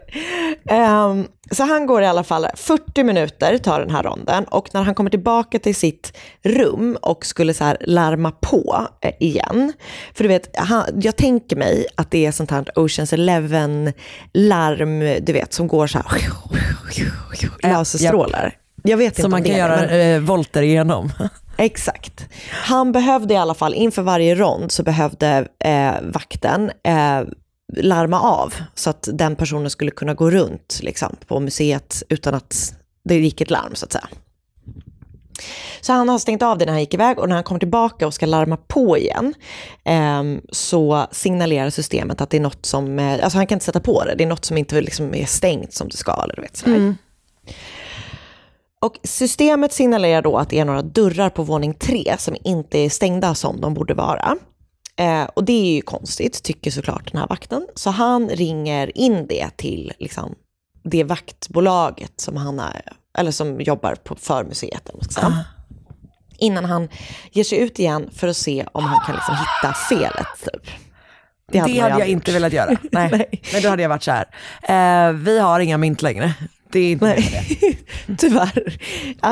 Ehm, 0.70 1.26
så 1.50 1.64
han 1.64 1.86
går 1.86 2.02
i 2.02 2.06
alla 2.06 2.24
fall 2.24 2.46
40 2.54 3.02
minuter 3.04 3.58
tar 3.58 3.80
den 3.80 3.90
här 3.90 4.02
ronden 4.02 4.44
och 4.44 4.68
när 4.74 4.82
han 4.82 4.94
kommer 4.94 5.10
tillbaka 5.10 5.58
till 5.58 5.74
sitt 5.74 6.16
rum 6.42 6.98
och 7.02 7.26
skulle 7.26 7.54
så 7.54 7.64
här 7.64 7.76
larma 7.80 8.30
på 8.30 8.86
eh, 9.00 9.12
igen. 9.20 9.72
För 10.14 10.24
du 10.24 10.28
vet, 10.28 10.56
han, 10.56 10.84
jag 11.02 11.16
tänker 11.16 11.56
mig 11.56 11.86
att 11.94 12.10
det 12.10 12.26
är 12.26 12.32
sånt 12.32 12.50
här 12.50 12.78
Oceans 12.78 13.12
Eleven 13.12 13.92
larm, 14.32 15.00
du 15.24 15.32
vet, 15.32 15.52
som 15.52 15.68
går 15.68 15.86
så 15.86 15.98
här 15.98 16.20
laserstrålar. 17.62 18.56
Jag 18.82 18.96
vet 18.96 19.06
inte 19.06 19.20
Som 19.22 19.28
om 19.28 19.30
man 19.30 19.42
kan 19.42 19.52
det, 19.52 19.58
göra 19.58 19.76
men- 19.76 20.14
eh, 20.14 20.20
volter 20.20 20.62
igenom. 20.62 21.12
Exakt. 21.56 22.26
Han 22.50 22.92
behövde 22.92 23.34
i 23.34 23.36
alla 23.36 23.54
fall, 23.54 23.74
inför 23.74 24.02
varje 24.02 24.34
rond 24.34 24.72
så 24.72 24.82
behövde 24.82 25.48
eh, 25.64 25.92
vakten 26.02 26.70
eh, 26.84 27.20
larma 27.76 28.20
av 28.20 28.54
så 28.74 28.90
att 28.90 29.08
den 29.12 29.36
personen 29.36 29.70
skulle 29.70 29.90
kunna 29.90 30.14
gå 30.14 30.30
runt 30.30 30.80
liksom, 30.82 31.16
på 31.26 31.40
museet 31.40 32.02
utan 32.08 32.34
att 32.34 32.74
det 33.04 33.14
gick 33.14 33.40
ett 33.40 33.50
larm 33.50 33.74
så 33.74 33.84
att 33.84 33.92
säga. 33.92 34.08
Så 35.80 35.92
han 35.92 36.08
har 36.08 36.18
stängt 36.18 36.42
av 36.42 36.58
det 36.58 36.64
när 36.64 36.72
han 36.72 36.80
gick 36.80 36.94
iväg 36.94 37.18
och 37.18 37.28
när 37.28 37.34
han 37.34 37.44
kommer 37.44 37.58
tillbaka 37.58 38.06
och 38.06 38.14
ska 38.14 38.26
larma 38.26 38.56
på 38.56 38.98
igen 38.98 39.34
ehm, 39.84 40.40
så 40.52 41.06
signalerar 41.10 41.70
systemet 41.70 42.20
att 42.20 42.30
det 42.30 42.36
är 42.36 42.40
något 42.40 42.66
som, 42.66 42.98
eh, 42.98 43.24
alltså 43.24 43.38
han 43.38 43.46
kan 43.46 43.56
inte 43.56 43.64
sätta 43.64 43.80
på 43.80 44.04
det, 44.04 44.14
det 44.14 44.24
är 44.24 44.28
något 44.28 44.44
som 44.44 44.56
inte 44.56 44.80
liksom 44.80 45.14
är 45.14 45.26
stängt 45.26 45.72
som 45.72 45.88
det 45.88 45.96
ska. 45.96 46.20
Eller 46.24 46.36
du 46.36 46.42
vet, 46.42 46.56
sådär. 46.56 46.94
Och 48.80 48.98
systemet 49.04 49.72
signalerar 49.72 50.22
då 50.22 50.36
att 50.36 50.50
det 50.50 50.58
är 50.58 50.64
några 50.64 50.82
dörrar 50.82 51.30
på 51.30 51.42
våning 51.42 51.74
tre 51.74 52.16
som 52.18 52.36
inte 52.44 52.78
är 52.78 52.90
stängda 52.90 53.34
som 53.34 53.60
de 53.60 53.74
borde 53.74 53.94
vara. 53.94 54.36
Eh, 54.98 55.24
och 55.24 55.44
det 55.44 55.52
är 55.52 55.74
ju 55.74 55.82
konstigt, 55.82 56.42
tycker 56.42 56.70
såklart 56.70 57.12
den 57.12 57.20
här 57.20 57.28
vakten. 57.28 57.66
Så 57.74 57.90
han 57.90 58.28
ringer 58.28 58.98
in 58.98 59.26
det 59.26 59.50
till 59.56 59.92
liksom, 59.98 60.34
det 60.82 61.04
vaktbolaget 61.04 62.12
som 62.16 62.36
han 62.36 62.60
är, 62.60 62.82
eller 63.18 63.30
som 63.30 63.60
jobbar 63.60 63.94
på 63.94 64.14
för 64.14 64.44
museet. 64.44 64.90
Ska 65.00 65.20
säga. 65.20 65.44
Innan 66.38 66.64
han 66.64 66.88
ger 67.32 67.44
sig 67.44 67.58
ut 67.58 67.78
igen 67.78 68.10
för 68.12 68.28
att 68.28 68.36
se 68.36 68.66
om 68.72 68.84
han 68.84 69.06
kan 69.06 69.14
liksom 69.14 69.34
hitta 69.34 69.74
felet. 69.74 70.26
Typ. 70.44 70.70
Det 71.52 71.58
hade, 71.58 71.70
man 71.70 71.76
ju 71.76 71.82
jag 71.82 71.90
aldrig 71.90 72.12
inte 72.12 72.32
velat 72.32 72.52
göra. 72.52 72.76
Nej. 72.92 73.08
Nej. 73.12 73.42
Men 73.52 73.62
då 73.62 73.68
hade 73.68 73.82
jag 73.82 73.88
varit 73.88 74.02
så 74.02 74.10
här. 74.10 74.28
Eh, 75.08 75.12
vi 75.12 75.38
har 75.38 75.60
inga 75.60 75.78
mynt 75.78 76.02
längre. 76.02 76.34
Det 76.72 76.78
är 76.78 76.92
inte 76.92 77.04
Nej, 77.04 77.78
tyvärr. 78.18 78.78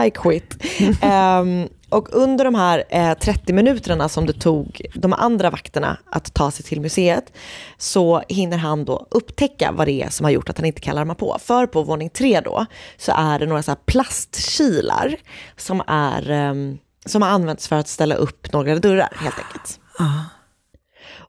I 0.06 0.10
quit. 0.10 0.56
Ehm, 1.00 1.68
och 1.88 2.08
under 2.12 2.44
de 2.44 2.54
här 2.54 2.84
eh, 2.90 3.14
30 3.18 3.52
minuterna 3.52 4.08
som 4.08 4.26
det 4.26 4.32
tog 4.32 4.86
de 4.94 5.12
andra 5.12 5.50
vakterna 5.50 5.98
att 6.10 6.34
ta 6.34 6.50
sig 6.50 6.64
till 6.64 6.80
museet 6.80 7.32
så 7.78 8.22
hinner 8.28 8.58
han 8.58 8.84
då 8.84 9.06
upptäcka 9.10 9.72
vad 9.72 9.86
det 9.86 10.02
är 10.02 10.10
som 10.10 10.24
har 10.24 10.30
gjort 10.30 10.48
att 10.48 10.58
han 10.58 10.66
inte 10.66 10.80
kan 10.80 10.94
larma 10.94 11.14
på. 11.14 11.36
För 11.40 11.66
på 11.66 11.82
våning 11.82 12.10
tre 12.10 12.40
då 12.40 12.66
så 12.96 13.12
är 13.16 13.38
det 13.38 13.46
några 13.46 13.62
så 13.62 13.74
plastkilar 13.74 15.16
som, 15.56 15.82
är, 15.86 16.30
ehm, 16.30 16.78
som 17.06 17.22
har 17.22 17.28
använts 17.28 17.68
för 17.68 17.76
att 17.76 17.88
ställa 17.88 18.14
upp 18.14 18.52
några 18.52 18.76
dörrar 18.76 19.12
helt 19.20 19.38
enkelt. 19.38 19.80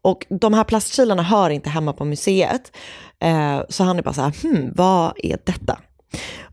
Och 0.02 0.26
de 0.30 0.54
här 0.54 0.64
plastkilarna 0.64 1.24
hör 1.24 1.50
inte 1.50 1.70
hemma 1.70 1.94
på 1.94 2.06
museet. 2.06 2.72
Eh, 3.20 3.62
så 3.70 3.84
han 3.84 3.98
är 3.98 4.04
bara 4.04 4.14
så 4.14 4.22
här, 4.22 4.42
hmm, 4.44 4.72
vad 4.76 5.14
är 5.16 5.38
detta? 5.44 5.80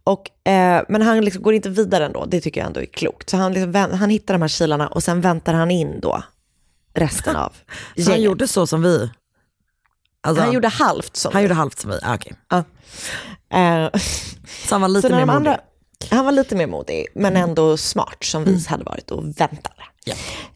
Och, 0.04 0.48
eh, 0.50 0.82
men 0.88 1.02
han 1.02 1.24
liksom 1.24 1.42
går 1.42 1.54
inte 1.54 1.70
vidare 1.70 2.06
ändå, 2.06 2.24
det 2.24 2.40
tycker 2.40 2.60
jag 2.60 2.66
ändå 2.66 2.80
är 2.80 2.86
klokt. 2.86 3.30
Så 3.30 3.36
han, 3.36 3.52
liksom, 3.52 3.74
han 3.74 4.10
hittar 4.10 4.34
de 4.34 4.40
här 4.42 4.48
kilarna 4.48 4.88
och 4.88 5.02
sen 5.02 5.20
väntar 5.20 5.54
han 5.54 5.70
in 5.70 6.00
då 6.00 6.22
resten 6.94 7.36
av 7.36 7.50
Så 7.96 8.02
han 8.02 8.04
gänget. 8.04 8.20
gjorde 8.20 8.48
så 8.48 8.66
som 8.66 8.82
vi. 8.82 9.10
Alltså, 10.20 10.42
han 10.44 10.52
gjorde 10.52 10.68
halvt 10.68 11.16
som 11.16 11.32
han 11.32 11.42
gjorde 11.42 11.54
halvt 11.54 11.78
som 11.78 11.90
vi. 11.90 11.98
Ah, 12.02 12.14
okay. 12.14 12.32
eh, 13.50 13.90
Så 14.68 14.74
han 14.74 14.80
var 14.80 14.88
lite 14.88 15.08
så 15.08 15.14
mer 15.14 15.20
modig. 15.26 15.36
andra, 15.36 15.60
Han 16.10 16.24
var 16.24 16.32
lite 16.32 16.56
mer 16.56 16.66
modig, 16.66 17.06
men 17.14 17.36
ändå 17.36 17.76
smart 17.76 18.24
som 18.24 18.44
vi 18.44 18.64
hade 18.68 18.84
varit 18.84 19.10
och 19.10 19.24
väntade. 19.24 19.82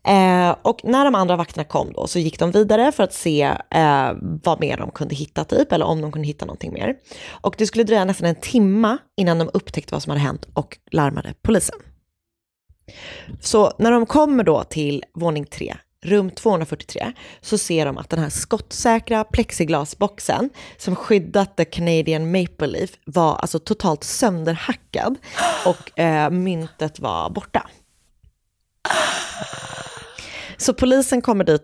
Eh, 0.08 0.56
och 0.62 0.80
när 0.84 1.04
de 1.04 1.14
andra 1.14 1.36
vakterna 1.36 1.64
kom 1.64 1.92
då 1.92 2.06
så 2.06 2.18
gick 2.18 2.38
de 2.38 2.50
vidare 2.50 2.92
för 2.92 3.04
att 3.04 3.12
se 3.12 3.42
eh, 3.70 4.12
vad 4.20 4.60
mer 4.60 4.76
de 4.76 4.90
kunde 4.90 5.14
hitta 5.14 5.44
typ, 5.44 5.72
eller 5.72 5.86
om 5.86 6.00
de 6.00 6.12
kunde 6.12 6.28
hitta 6.28 6.44
någonting 6.44 6.72
mer. 6.72 6.96
Och 7.30 7.54
det 7.58 7.66
skulle 7.66 7.84
dröja 7.84 8.04
nästan 8.04 8.28
en 8.28 8.34
timma 8.34 8.98
innan 9.16 9.38
de 9.38 9.50
upptäckte 9.54 9.94
vad 9.94 10.02
som 10.02 10.10
hade 10.10 10.20
hänt 10.20 10.46
och 10.54 10.78
larmade 10.90 11.34
polisen. 11.42 11.76
Så 13.40 13.72
när 13.78 13.90
de 13.90 14.06
kommer 14.06 14.44
då 14.44 14.64
till 14.64 15.04
våning 15.14 15.44
tre 15.44 15.76
rum 16.04 16.30
243, 16.30 17.12
så 17.40 17.58
ser 17.58 17.86
de 17.86 17.98
att 17.98 18.10
den 18.10 18.18
här 18.18 18.28
skottsäkra 18.28 19.24
plexiglasboxen 19.24 20.50
som 20.76 20.96
skyddat 20.96 21.56
the 21.56 21.64
Canadian 21.64 22.30
Maple 22.30 22.66
Leaf 22.66 22.90
var 23.04 23.36
alltså 23.36 23.58
totalt 23.58 24.04
sönderhackad 24.04 25.16
och 25.66 25.98
eh, 25.98 26.30
myntet 26.30 27.00
var 27.00 27.30
borta. 27.30 27.70
Så 30.56 30.74
polisen 30.74 31.22
kommer 31.22 31.44
dit 31.44 31.62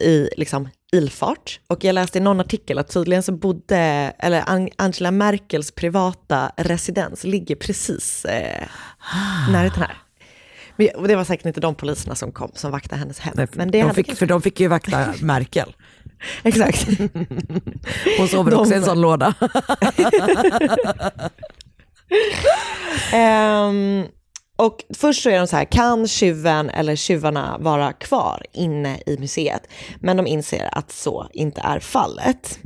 i 0.00 0.28
liksom 0.36 0.68
ilfart 0.92 1.60
och 1.68 1.84
jag 1.84 1.92
läste 1.94 2.18
i 2.18 2.20
någon 2.20 2.40
artikel 2.40 2.78
att 2.78 2.88
tydligen 2.88 3.22
så 3.22 3.32
bodde, 3.32 3.76
eller 4.18 4.40
Ang- 4.42 4.72
Angela 4.78 5.10
Merkels 5.10 5.70
privata 5.70 6.52
residens 6.56 7.24
ligger 7.24 7.56
precis 7.56 8.24
eh, 8.24 8.66
närheten 9.50 9.82
här. 9.82 9.96
Men, 10.76 10.88
och 10.96 11.08
det 11.08 11.16
var 11.16 11.24
säkert 11.24 11.46
inte 11.46 11.60
de 11.60 11.74
poliserna 11.74 12.14
som 12.14 12.32
kom 12.32 12.50
som 12.54 12.70
vaktade 12.70 12.98
hennes 12.98 13.18
hem. 13.18 13.34
Nej, 13.36 13.46
men 13.52 13.70
det 13.70 13.82
de 13.82 13.94
fick, 13.94 14.06
kanske- 14.06 14.18
för 14.18 14.26
de 14.26 14.42
fick 14.42 14.60
ju 14.60 14.68
vakta 14.68 15.14
Merkel. 15.22 15.76
Exakt. 16.42 16.86
Hon 18.18 18.28
sover 18.28 18.50
De- 18.50 18.56
också 18.60 18.74
i 18.74 18.76
en 18.76 18.84
sån 18.84 19.00
låda. 19.00 19.34
Ehm, 23.12 24.04
och 24.56 24.84
först 24.94 25.22
så 25.22 25.30
är 25.30 25.38
de 25.38 25.46
så 25.46 25.56
här, 25.56 25.64
kan 25.64 26.08
tjuven 26.08 26.70
eller 26.70 26.96
tjuvarna 26.96 27.56
vara 27.60 27.92
kvar 27.92 28.42
inne 28.52 29.00
i 29.06 29.16
museet? 29.18 29.68
Men 30.00 30.16
de 30.16 30.26
inser 30.26 30.68
att 30.72 30.92
så 30.92 31.28
inte 31.32 31.60
är 31.60 31.80
fallet. 31.80 32.58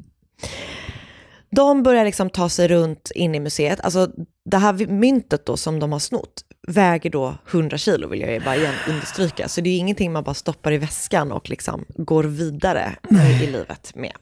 De 1.51 1.83
börjar 1.83 2.05
liksom 2.05 2.31
ta 2.31 2.49
sig 2.49 2.69
runt 2.69 3.11
in 3.15 3.35
i 3.35 3.41
museet. 3.41 3.81
Alltså 3.81 4.11
det 4.45 4.57
här 4.57 4.87
myntet 4.87 5.47
då 5.47 5.57
som 5.57 5.81
de 5.81 5.93
har 5.93 5.99
snott 5.99 6.45
väger 6.69 7.11
då 7.11 7.35
100 7.51 7.79
kilo 7.79 8.09
vill 8.09 8.21
jag 8.21 8.43
bara 8.43 8.57
igen 8.57 8.75
understryka. 8.89 9.49
Så 9.49 9.61
det 9.61 9.71
är 9.71 9.79
ingenting 9.79 10.13
man 10.13 10.25
bara 10.25 10.35
stoppar 10.35 10.73
i 10.73 10.79
väskan 10.79 11.33
och 11.33 11.51
liksom 11.51 11.85
går 11.89 12.25
vidare 12.25 12.97
i 13.43 13.47
livet 13.47 13.93
med. 13.95 14.13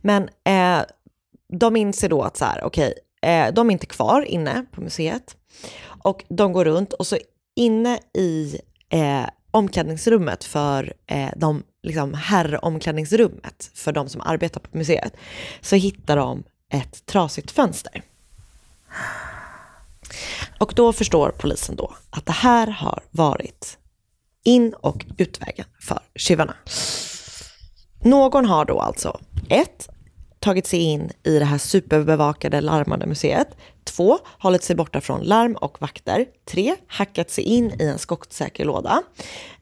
Men 0.00 0.22
eh, 0.22 0.84
de 1.52 1.76
inser 1.76 2.08
då 2.08 2.22
att 2.22 2.36
så 2.36 2.44
här, 2.44 2.64
okej, 2.64 2.94
eh, 3.22 3.52
de 3.52 3.70
är 3.70 3.72
inte 3.72 3.86
kvar 3.86 4.22
inne 4.22 4.64
på 4.72 4.80
museet. 4.80 5.36
Och 6.02 6.24
de 6.28 6.52
går 6.52 6.64
runt 6.64 6.92
och 6.92 7.06
så 7.06 7.18
inne 7.56 7.98
i 8.14 8.60
eh, 8.88 9.26
omklädningsrummet 9.50 10.44
för 10.44 10.92
eh, 11.06 11.28
de, 11.36 11.62
liksom 11.82 12.14
herromklädningsrummet 12.14 13.70
för 13.74 13.92
de 13.92 14.08
som 14.08 14.20
arbetar 14.20 14.60
på 14.60 14.78
museet, 14.78 15.16
så 15.60 15.76
hittar 15.76 16.16
de 16.16 16.42
ett 16.72 17.06
trasigt 17.06 17.50
fönster. 17.50 18.02
Och 20.58 20.72
då 20.76 20.92
förstår 20.92 21.34
polisen 21.38 21.76
då 21.76 21.94
att 22.10 22.26
det 22.26 22.32
här 22.32 22.66
har 22.66 23.02
varit 23.10 23.78
in 24.44 24.74
och 24.74 25.06
utvägen 25.18 25.66
för 25.80 25.98
tjuvarna. 26.14 26.54
Någon 28.02 28.44
har 28.44 28.64
då 28.64 28.80
alltså 28.80 29.20
ett, 29.48 29.88
tagit 30.40 30.66
sig 30.66 30.80
in 30.80 31.10
i 31.22 31.38
det 31.38 31.44
här 31.44 31.58
superbevakade 31.58 32.60
larmade 32.60 33.06
museet. 33.06 33.48
Två, 33.84 34.18
hållit 34.38 34.62
sig 34.62 34.76
borta 34.76 35.00
från 35.00 35.20
larm 35.20 35.56
och 35.56 35.80
vakter. 35.80 36.26
Tre, 36.44 36.74
hackat 36.86 37.30
sig 37.30 37.44
in 37.44 37.80
i 37.80 37.84
en 37.84 37.98
skottsäker 37.98 38.64
låda. 38.64 39.02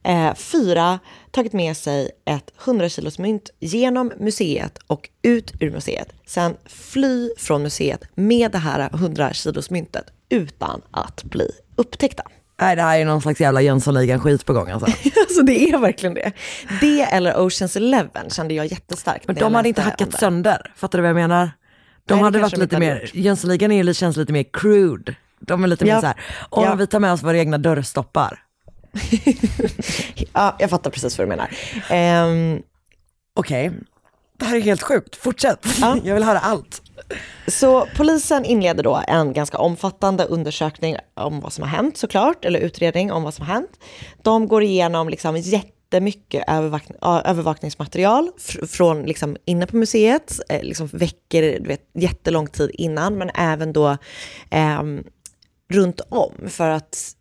Eh, 0.03 0.35
fyra, 0.35 0.99
tagit 1.31 1.53
med 1.53 1.77
sig 1.77 2.11
ett 2.25 2.53
100 2.65 2.89
kilos 2.89 3.19
mynt 3.19 3.51
genom 3.61 4.13
museet 4.19 4.79
och 4.87 5.11
ut 5.23 5.53
ur 5.61 5.71
museet. 5.71 6.09
Sen 6.27 6.57
fly 6.67 7.31
från 7.39 7.63
museet 7.63 8.05
med 8.15 8.53
det 8.53 8.59
här 8.59 8.91
100 8.95 9.33
kilos 9.33 9.71
myntet 9.71 10.05
utan 10.29 10.83
att 10.91 11.25
bli 11.25 11.51
upptäckta. 11.77 12.23
Nej 12.61 12.77
det 12.77 12.83
här 12.83 12.99
är 12.99 13.05
någon 13.05 13.23
slags 13.23 13.41
jävla 13.41 13.61
Jönssonligan-skit 13.63 14.45
på 14.47 14.53
gång 14.53 14.71
alltså. 14.71 14.87
Alltså 15.29 15.43
det 15.43 15.71
är 15.71 15.79
verkligen 15.79 16.15
det. 16.15 16.33
Det 16.81 17.03
eller 17.03 17.41
Oceans 17.47 17.77
Eleven 17.77 18.31
kände 18.31 18.55
jag 18.55 18.67
jättestarkt. 18.67 19.27
Men 19.27 19.37
de 19.37 19.55
hade 19.55 19.69
inte 19.69 19.81
om 19.81 19.85
hackat 19.85 20.21
sönder, 20.21 20.73
fattar 20.77 20.99
du 20.99 21.03
vad 21.03 21.09
jag 21.09 21.15
menar? 21.15 21.51
De 22.07 22.15
Nej, 22.15 22.25
hade 22.25 22.39
varit 22.39 22.57
lite 22.57 22.77
hade 22.77 22.87
mer, 22.87 23.11
Jönssonligan 23.15 23.73
är 23.73 23.93
känns 23.93 24.17
lite 24.17 24.33
mer 24.33 24.45
crude. 24.53 25.15
De 25.41 25.65
är 25.65 25.69
lite 25.69 25.87
Ja. 25.87 25.95
mer 25.95 26.01
så 26.01 26.07
här, 26.07 26.17
åh 26.51 26.65
Ja. 26.65 26.75
vi 26.75 26.87
tar 26.87 27.01
med 27.01 27.13
oss 27.13 27.23
våra 27.23 27.39
egna 27.39 27.59
dörrstoppar. 27.59 28.39
Ja, 30.33 30.57
jag 30.59 30.71
fattar 30.71 30.91
precis 30.91 31.19
vad 31.19 31.27
du 31.27 31.29
menar. 31.29 31.51
Ehm, 31.91 32.63
Okej, 33.35 33.71
det 34.39 34.45
här 34.45 34.57
är 34.57 34.61
helt 34.61 34.83
sjukt, 34.83 35.17
fortsätt. 35.17 35.67
Ja. 35.81 35.97
Jag 36.05 36.15
vill 36.15 36.25
höra 36.25 36.39
allt. 36.39 36.83
Så 37.47 37.87
polisen 37.97 38.45
inleder 38.45 38.83
då 38.83 39.03
en 39.09 39.33
ganska 39.33 39.59
omfattande 39.59 40.25
undersökning 40.25 40.97
om 41.15 41.41
vad 41.41 41.53
som 41.53 41.63
har 41.65 41.71
hänt 41.71 41.97
såklart, 41.97 42.45
eller 42.45 42.61
utredning 42.61 43.13
om 43.13 43.23
vad 43.23 43.35
som 43.35 43.47
har 43.47 43.55
hänt. 43.55 43.71
De 44.23 44.49
går 44.49 44.63
igenom 44.63 45.09
liksom 45.09 45.37
jättemycket 45.37 46.49
övervak- 46.49 47.25
övervakningsmaterial 47.25 48.31
fr- 48.39 48.67
från 48.67 49.03
liksom 49.03 49.37
inne 49.45 49.67
på 49.67 49.77
museet, 49.77 50.41
eh, 50.49 50.63
liksom 50.63 50.87
veckor, 50.87 51.43
du 51.43 51.69
vet, 51.69 51.91
jättelång 51.95 52.47
tid 52.47 52.71
innan, 52.75 53.15
men 53.15 53.31
även 53.35 53.73
då 53.73 53.89
eh, 54.51 54.83
runt 55.73 56.01
om 56.09 56.33
för 56.49 56.71
att 56.71 57.15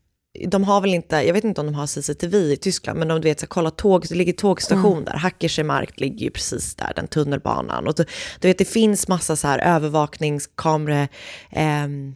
de 0.47 0.63
har 0.63 0.81
väl 0.81 0.93
inte, 0.93 1.15
jag 1.15 1.33
vet 1.33 1.43
inte 1.43 1.61
om 1.61 1.67
de 1.67 1.75
har 1.75 1.87
CCTV 1.87 2.37
i 2.53 2.57
Tyskland, 2.57 2.99
men 2.99 3.07
de 3.07 3.21
du 3.21 3.27
vet, 3.27 3.39
så 3.39 3.47
kolla 3.47 3.71
tåg, 3.71 4.05
det 4.09 4.15
ligger 4.15 4.33
tågstation 4.33 5.05
där, 5.05 5.13
Hackersche 5.13 5.63
Markt 5.63 5.99
ligger 5.99 6.25
ju 6.25 6.31
precis 6.31 6.75
där, 6.75 6.93
den 6.95 7.07
tunnelbanan. 7.07 7.87
Och 7.87 7.95
du, 7.95 8.05
du 8.39 8.47
vet, 8.47 8.57
det 8.57 8.65
finns 8.65 9.07
massa 9.07 9.35
så 9.35 9.47
här 9.47 9.59
övervakningskamera, 9.59 11.07
ehm, 11.51 12.15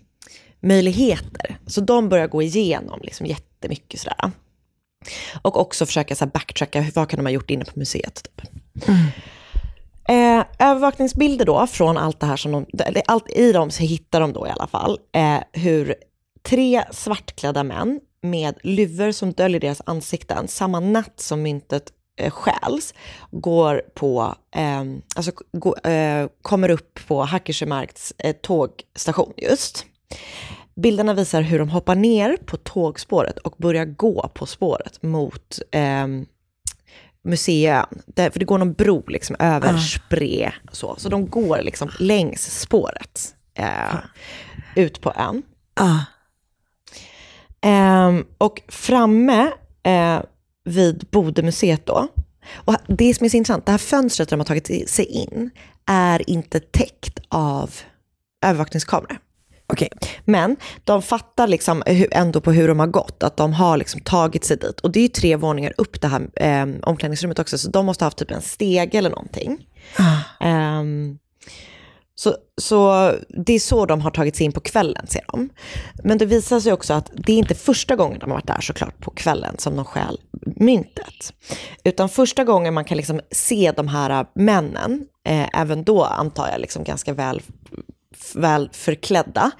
möjligheter. 0.59 1.57
Så 1.67 1.82
de 1.82 2.09
börjar 2.09 2.28
gå 2.28 2.41
igenom 2.41 2.99
liksom 3.03 3.26
jättemycket 3.26 3.99
sådär. 3.99 4.32
Och 5.41 5.59
också 5.59 5.86
försöka 5.86 6.15
så 6.15 6.26
här 6.26 6.32
backtracka, 6.32 6.86
vad 6.95 7.09
kan 7.09 7.17
de 7.17 7.26
ha 7.26 7.32
gjort 7.32 7.49
inne 7.49 7.65
på 7.65 7.80
museet? 7.80 8.24
Typ. 8.24 8.49
Eh, 10.09 10.43
övervakningsbilder 10.59 11.45
då 11.45 11.67
från 11.67 11.97
allt 11.97 12.19
det 12.19 12.26
här 12.26 12.38
som 12.38 12.51
de, 12.51 12.65
allt 13.07 13.30
i 13.30 13.51
dem 13.51 13.72
så 13.72 13.84
hittar 13.84 14.22
de 14.22 14.34
då 14.34 14.47
i 14.47 14.49
alla 14.49 14.67
fall 14.67 14.99
eh, 15.15 15.39
hur 15.51 15.95
tre 16.43 16.84
svartklädda 16.91 17.63
män 17.63 17.99
med 18.22 18.55
luvor 18.63 19.11
som 19.11 19.32
döljer 19.32 19.59
deras 19.59 19.82
ansikten 19.86 20.47
samma 20.47 20.80
natt 20.80 21.19
som 21.19 21.41
myntet 21.41 21.91
eh, 22.19 22.32
stjäls 22.32 22.93
går 23.32 23.82
på, 23.93 24.36
eh, 24.55 24.84
alltså 25.15 25.32
gå, 25.51 25.76
eh, 25.78 26.28
kommer 26.41 26.69
upp 26.69 26.99
på 27.07 27.24
Hackersemarks 27.24 28.13
eh, 28.17 28.36
tågstation 28.36 29.34
just. 29.38 29.86
Bilderna 30.76 31.13
visar 31.13 31.41
hur 31.41 31.59
de 31.59 31.69
hoppar 31.69 31.95
ner 31.95 32.38
på 32.45 32.57
tågspåret 32.57 33.38
och 33.38 33.55
börjar 33.57 33.86
gå 33.86 34.30
på 34.34 34.45
spåret 34.45 35.03
mot 35.03 35.59
eh, 35.72 36.07
museön. 37.24 38.01
Där, 38.05 38.30
för 38.30 38.39
det 38.39 38.45
går 38.45 38.57
någon 38.57 38.74
bro 38.74 39.03
liksom 39.07 39.36
över 39.39 39.78
Spree. 39.78 40.53
Så, 40.72 40.95
så 40.97 41.09
de 41.09 41.28
går 41.28 41.61
liksom 41.61 41.89
längs 41.99 42.59
spåret 42.59 43.36
eh, 43.53 43.95
ut 44.76 45.01
på 45.01 45.13
ön. 45.15 45.43
Ah. 45.74 45.99
Ehm, 47.62 48.26
och 48.38 48.62
framme 48.68 49.51
eh, 49.84 50.20
vid 50.64 51.07
Bodemuseet 51.12 51.86
då, 51.86 52.07
och 52.55 52.76
det 52.88 53.14
som 53.14 53.26
är 53.26 53.30
så 53.30 53.38
intressant, 53.38 53.66
det 53.66 53.72
här 53.72 53.80
fönstret 53.80 54.30
de 54.30 54.39
har 54.39 54.45
tagit 54.45 54.89
sig 54.89 55.05
in 55.05 55.49
är 55.86 56.30
inte 56.30 56.59
täckt 56.59 57.20
av 57.30 57.72
övervakningskameror. 58.45 59.20
Okej, 59.68 59.89
Men 60.26 60.57
de 60.84 61.01
fattar 61.01 61.47
liksom 61.47 61.84
ändå 62.12 62.41
på 62.41 62.51
hur 62.51 62.68
de 62.68 62.80
har 62.80 62.88
gått, 62.88 63.24
att 63.24 63.38
de 63.38 63.53
har 63.53 63.78
liksom 63.78 64.01
tagit 64.01 64.45
sig 64.45 64.57
dit. 64.57 64.80
Och 64.80 64.91
det 64.91 64.99
är 64.99 65.01
ju 65.01 65.07
tre 65.07 65.36
våningar 65.36 65.74
upp 65.78 66.01
det 66.01 66.07
här 66.07 66.30
eh, 66.36 66.68
omklädningsrummet 66.84 67.39
också, 67.39 67.57
så 67.57 67.70
de 67.70 67.86
måste 67.86 68.03
ha 68.03 68.07
haft 68.07 68.18
typ 68.18 68.32
en 68.32 68.41
stege 68.41 68.97
eller 68.97 69.09
någonting. 69.09 69.68
Ehm, 70.39 71.18
så, 72.22 72.36
så 72.61 73.11
det 73.30 73.53
är 73.53 73.59
så 73.59 73.86
de 73.86 74.01
har 74.01 74.11
tagit 74.11 74.36
sig 74.36 74.45
in 74.45 74.51
på 74.51 74.59
kvällen, 74.59 75.07
ser 75.07 75.24
de. 75.28 75.49
Men 76.03 76.17
det 76.17 76.26
visar 76.26 76.59
sig 76.59 76.74
också 76.74 76.93
att 76.93 77.11
det 77.13 77.34
är 77.34 77.38
inte 77.38 77.55
första 77.55 77.95
gången 77.95 78.19
de 78.19 78.32
har 78.32 78.38
varit 78.38 78.47
där 78.47 78.61
såklart 78.61 78.99
på 78.99 79.11
kvällen 79.11 79.55
som 79.57 79.76
de 79.76 79.86
stjäl 79.86 80.19
myntet. 80.55 81.34
Utan 81.84 82.09
första 82.09 82.43
gången 82.43 82.74
man 82.74 82.86
kan 82.86 82.97
liksom 82.97 83.19
se 83.32 83.74
de 83.78 83.88
här 83.88 84.26
männen, 84.36 85.05
eh, 85.28 85.59
även 85.61 85.84
då 85.84 86.03
antar 86.03 86.47
jag 86.47 86.61
liksom 86.61 86.84
ganska 86.84 87.13
väl 87.13 87.41
väl 88.36 88.70
förklädda, 88.74 89.51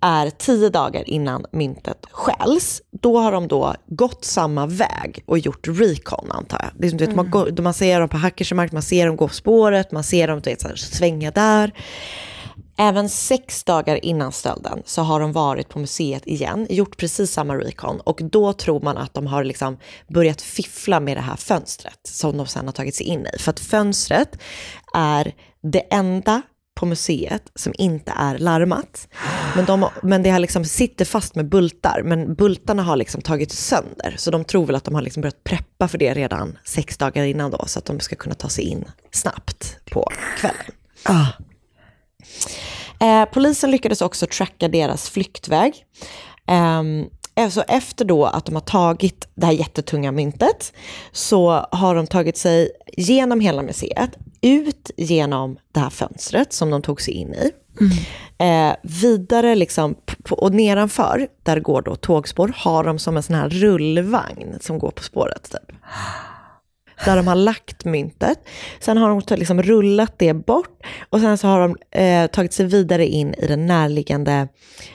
är 0.00 0.30
tio 0.30 0.68
dagar 0.68 1.10
innan 1.10 1.46
myntet 1.52 2.06
stjäls. 2.10 2.82
Då 2.90 3.18
har 3.18 3.32
de 3.32 3.48
då 3.48 3.74
gått 3.86 4.24
samma 4.24 4.66
väg 4.66 5.22
och 5.26 5.38
gjort 5.38 5.68
recon 5.68 6.30
antar 6.30 6.60
jag. 6.62 6.70
Det 6.80 6.86
är 6.86 6.90
som, 6.90 6.98
du 6.98 7.06
vet, 7.06 7.16
man, 7.16 7.30
går, 7.30 7.62
man 7.62 7.74
ser 7.74 8.00
dem 8.00 8.08
på 8.08 8.16
Hackersemark, 8.16 8.72
man 8.72 8.82
ser 8.82 9.06
dem 9.06 9.16
gå 9.16 9.28
på 9.28 9.34
spåret, 9.34 9.92
man 9.92 10.04
ser 10.04 10.28
dem 10.28 10.40
du 10.40 10.50
vet, 10.50 10.60
så 10.60 10.68
här, 10.68 10.76
svänga 10.76 11.30
där. 11.30 11.72
Även 12.78 13.08
sex 13.08 13.64
dagar 13.64 14.04
innan 14.04 14.32
stölden 14.32 14.82
så 14.84 15.02
har 15.02 15.20
de 15.20 15.32
varit 15.32 15.68
på 15.68 15.78
museet 15.78 16.26
igen, 16.26 16.66
gjort 16.70 16.96
precis 16.96 17.32
samma 17.32 17.56
recon 17.56 18.00
och 18.00 18.20
då 18.22 18.52
tror 18.52 18.80
man 18.80 18.96
att 18.96 19.14
de 19.14 19.26
har 19.26 19.44
liksom 19.44 19.78
börjat 20.08 20.42
fiffla 20.42 21.00
med 21.00 21.16
det 21.16 21.20
här 21.20 21.36
fönstret 21.36 22.00
som 22.02 22.36
de 22.36 22.46
sen 22.46 22.66
har 22.66 22.72
tagit 22.72 22.94
sig 22.94 23.06
in 23.06 23.26
i. 23.34 23.38
För 23.38 23.50
att 23.50 23.60
fönstret 23.60 24.38
är 24.94 25.34
det 25.62 25.80
enda 25.80 26.42
på 26.76 26.86
museet 26.86 27.42
som 27.54 27.72
inte 27.78 28.12
är 28.16 28.38
larmat. 28.38 29.08
Men, 29.56 29.64
de, 29.64 29.88
men 30.02 30.22
det 30.22 30.30
har 30.30 30.38
liksom, 30.38 30.64
sitter 30.64 31.04
fast 31.04 31.34
med 31.34 31.48
bultar, 31.48 32.02
men 32.04 32.34
bultarna 32.34 32.82
har 32.82 32.96
liksom 32.96 33.22
tagit 33.22 33.52
sönder. 33.52 34.14
Så 34.16 34.30
de 34.30 34.44
tror 34.44 34.66
väl 34.66 34.76
att 34.76 34.84
de 34.84 34.94
har 34.94 35.02
liksom 35.02 35.20
börjat 35.20 35.44
preppa 35.44 35.88
för 35.88 35.98
det 35.98 36.14
redan 36.14 36.58
sex 36.64 36.96
dagar 36.96 37.24
innan 37.24 37.50
då, 37.50 37.64
så 37.66 37.78
att 37.78 37.84
de 37.84 38.00
ska 38.00 38.16
kunna 38.16 38.34
ta 38.34 38.48
sig 38.48 38.64
in 38.64 38.84
snabbt 39.10 39.76
på 39.90 40.10
kvällen. 40.38 40.72
Ah. 41.02 41.26
Eh, 43.00 43.24
polisen 43.24 43.70
lyckades 43.70 44.02
också 44.02 44.26
tracka 44.26 44.68
deras 44.68 45.10
flyktväg. 45.10 45.84
Ehm, 46.46 47.04
alltså 47.36 47.62
efter 47.62 48.04
då 48.04 48.24
att 48.24 48.46
de 48.46 48.54
har 48.54 48.62
tagit 48.62 49.28
det 49.34 49.46
här 49.46 49.52
jättetunga 49.52 50.12
myntet 50.12 50.72
så 51.12 51.50
har 51.72 51.94
de 51.94 52.06
tagit 52.06 52.36
sig 52.36 52.70
genom 52.96 53.40
hela 53.40 53.62
museet, 53.62 54.10
ut 54.40 54.90
genom 54.96 55.58
det 55.72 55.80
här 55.80 55.90
fönstret 55.90 56.52
som 56.52 56.70
de 56.70 56.82
tog 56.82 57.00
sig 57.00 57.14
in 57.14 57.34
i. 57.34 57.50
Eh, 58.38 58.76
vidare 58.82 59.54
liksom, 59.54 59.94
och 60.30 60.54
nedanför, 60.54 61.28
där 61.42 61.60
går 61.60 61.82
då 61.82 61.96
tågspår, 61.96 62.52
har 62.56 62.84
de 62.84 62.98
som 62.98 63.16
en 63.16 63.22
sån 63.22 63.36
här 63.36 63.48
rullvagn 63.48 64.58
som 64.60 64.78
går 64.78 64.90
på 64.90 65.02
spåret. 65.02 65.50
Typ. 65.50 65.76
Där 67.04 67.16
de 67.16 67.26
har 67.26 67.34
lagt 67.34 67.84
myntet. 67.84 68.38
Sen 68.80 68.96
har 68.96 69.08
de 69.08 69.36
liksom 69.36 69.62
rullat 69.62 70.14
det 70.18 70.34
bort 70.34 70.86
och 71.10 71.20
sen 71.20 71.38
så 71.38 71.46
har 71.48 71.60
de 71.60 71.76
eh, 72.00 72.26
tagit 72.26 72.52
sig 72.52 72.66
vidare 72.66 73.06
in 73.06 73.34
i 73.34 73.46
den 73.46 73.66
närliggande 73.66 74.48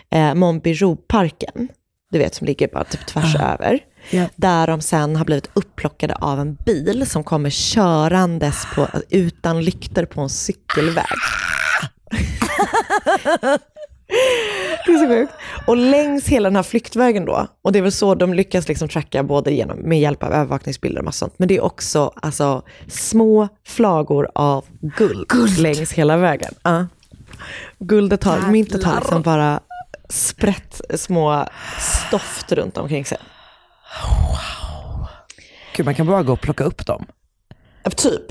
eh, 0.10 0.34
Montbijou-parken. 0.34 1.70
Du 2.12 2.18
vet 2.18 2.36
som 2.36 2.48
ligger 2.48 2.68
bara 2.68 2.84
typ 2.84 3.06
tvärs 3.06 3.36
över. 3.36 3.80
Ja. 4.10 4.26
Där 4.36 4.68
de 4.68 4.82
sen 4.82 5.16
har 5.16 5.26
blivit 5.26 5.50
upplockade 5.54 6.16
av 6.16 6.40
en 6.40 6.56
bil 6.56 7.06
som 7.08 7.24
kommer 7.24 7.50
körandes 7.50 8.66
på, 8.76 8.88
utan 9.10 9.64
lyktor 9.64 10.06
på 10.06 10.22
en 10.22 10.30
cykelväg. 10.30 11.06
Det 14.86 14.92
är 14.92 14.98
så 14.98 15.08
sjukt. 15.08 15.34
Och 15.68 15.78
längs 15.78 16.28
hela 16.28 16.50
den 16.50 16.56
här 16.56 16.64
flyktvägen 16.64 17.26
då, 17.26 17.48
och 17.62 17.72
det 17.72 17.80
är 17.80 17.84
väl 17.84 17.92
så 17.92 18.16
de 18.16 18.34
lyckas 18.34 18.68
liksom 18.68 18.88
tracka 18.88 19.24
både 19.24 19.52
genom, 19.52 19.78
med 19.78 20.00
hjälp 20.00 20.24
av 20.24 20.34
övervakningsbilder 20.34 21.00
och 21.00 21.06
massa 21.06 21.26
sånt, 21.26 21.34
men 21.38 21.48
det 21.48 21.58
är 21.58 21.62
också 21.62 22.14
alltså, 22.16 22.64
små 22.88 23.48
flagor 23.68 24.30
av 24.36 24.66
guld, 24.98 25.58
längs 25.60 25.92
hela 25.92 26.18
vägen. 26.18 26.54
Ja. 26.64 26.88
Guldet 27.80 28.24
har, 28.24 28.52
myntet 28.52 28.84
har 28.84 28.96
liksom 28.96 29.22
bara 29.22 29.60
sprätt 30.12 30.82
små 30.96 31.48
stoft 31.80 32.52
runt 32.52 32.78
omkring 32.78 33.06
sig. 33.06 33.18
Gud, 35.76 35.86
man 35.86 35.96
kan 35.96 36.08
bara 36.08 36.24
gå 36.24 36.34
och 36.34 36.42
plocka 36.42 36.64
upp 36.64 36.86
dem. 36.86 37.06
Typ. 37.96 38.26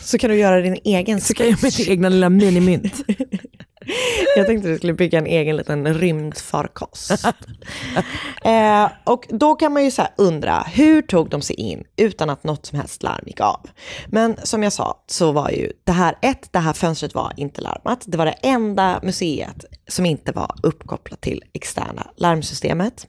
så 0.00 0.18
kan 0.18 0.30
du 0.30 0.36
göra 0.36 0.60
din 0.60 0.78
egen 0.84 1.20
Så 1.20 1.34
kan 1.34 1.46
jag 1.46 1.50
göra 1.50 1.60
mitt 1.62 1.88
egna 1.88 2.08
lilla 2.08 2.28
minimynt. 2.28 2.94
Jag 4.36 4.46
tänkte 4.46 4.68
att 4.68 4.74
du 4.74 4.78
skulle 4.78 4.94
bygga 4.94 5.18
en 5.18 5.26
egen 5.26 5.56
liten 5.56 5.94
rymdfarkost. 5.94 7.10
eh, 8.44 8.88
och 9.04 9.26
då 9.28 9.54
kan 9.54 9.72
man 9.72 9.84
ju 9.84 9.90
så 9.90 10.02
undra, 10.16 10.60
hur 10.60 11.02
tog 11.02 11.30
de 11.30 11.42
sig 11.42 11.56
in 11.56 11.84
utan 11.96 12.30
att 12.30 12.44
något 12.44 12.66
som 12.66 12.78
helst 12.78 13.02
larm 13.02 13.24
gick 13.26 13.40
av? 13.40 13.66
Men 14.06 14.36
som 14.42 14.62
jag 14.62 14.72
sa 14.72 15.04
så 15.06 15.32
var 15.32 15.50
ju 15.50 15.72
det 15.84 15.92
här, 15.92 16.18
ett, 16.22 16.52
det 16.52 16.58
här 16.58 16.72
fönstret 16.72 17.14
var 17.14 17.32
inte 17.36 17.60
larmat. 17.60 18.04
Det 18.06 18.18
var 18.18 18.26
det 18.26 18.36
enda 18.42 19.00
museet 19.02 19.64
som 19.88 20.06
inte 20.06 20.32
var 20.32 20.54
uppkopplat 20.62 21.20
till 21.20 21.44
externa 21.52 22.10
larmsystemet. 22.16 23.06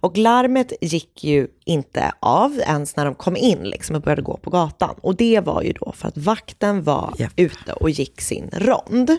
Och 0.00 0.16
larmet 0.16 0.72
gick 0.80 1.24
ju 1.24 1.48
inte 1.64 2.12
av 2.20 2.60
ens 2.66 2.96
när 2.96 3.04
de 3.04 3.14
kom 3.14 3.36
in 3.36 3.62
liksom, 3.62 3.96
och 3.96 4.02
började 4.02 4.22
gå 4.22 4.36
på 4.36 4.50
gatan. 4.50 4.94
Och 5.00 5.16
det 5.16 5.40
var 5.40 5.62
ju 5.62 5.72
då 5.72 5.92
för 5.96 6.08
att 6.08 6.16
vakten 6.16 6.82
var 6.82 7.14
Japp. 7.18 7.32
ute 7.36 7.72
och 7.72 7.90
gick 7.90 8.20
sin 8.20 8.50
rond. 8.52 9.18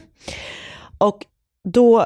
Och 1.00 1.26
då 1.64 2.06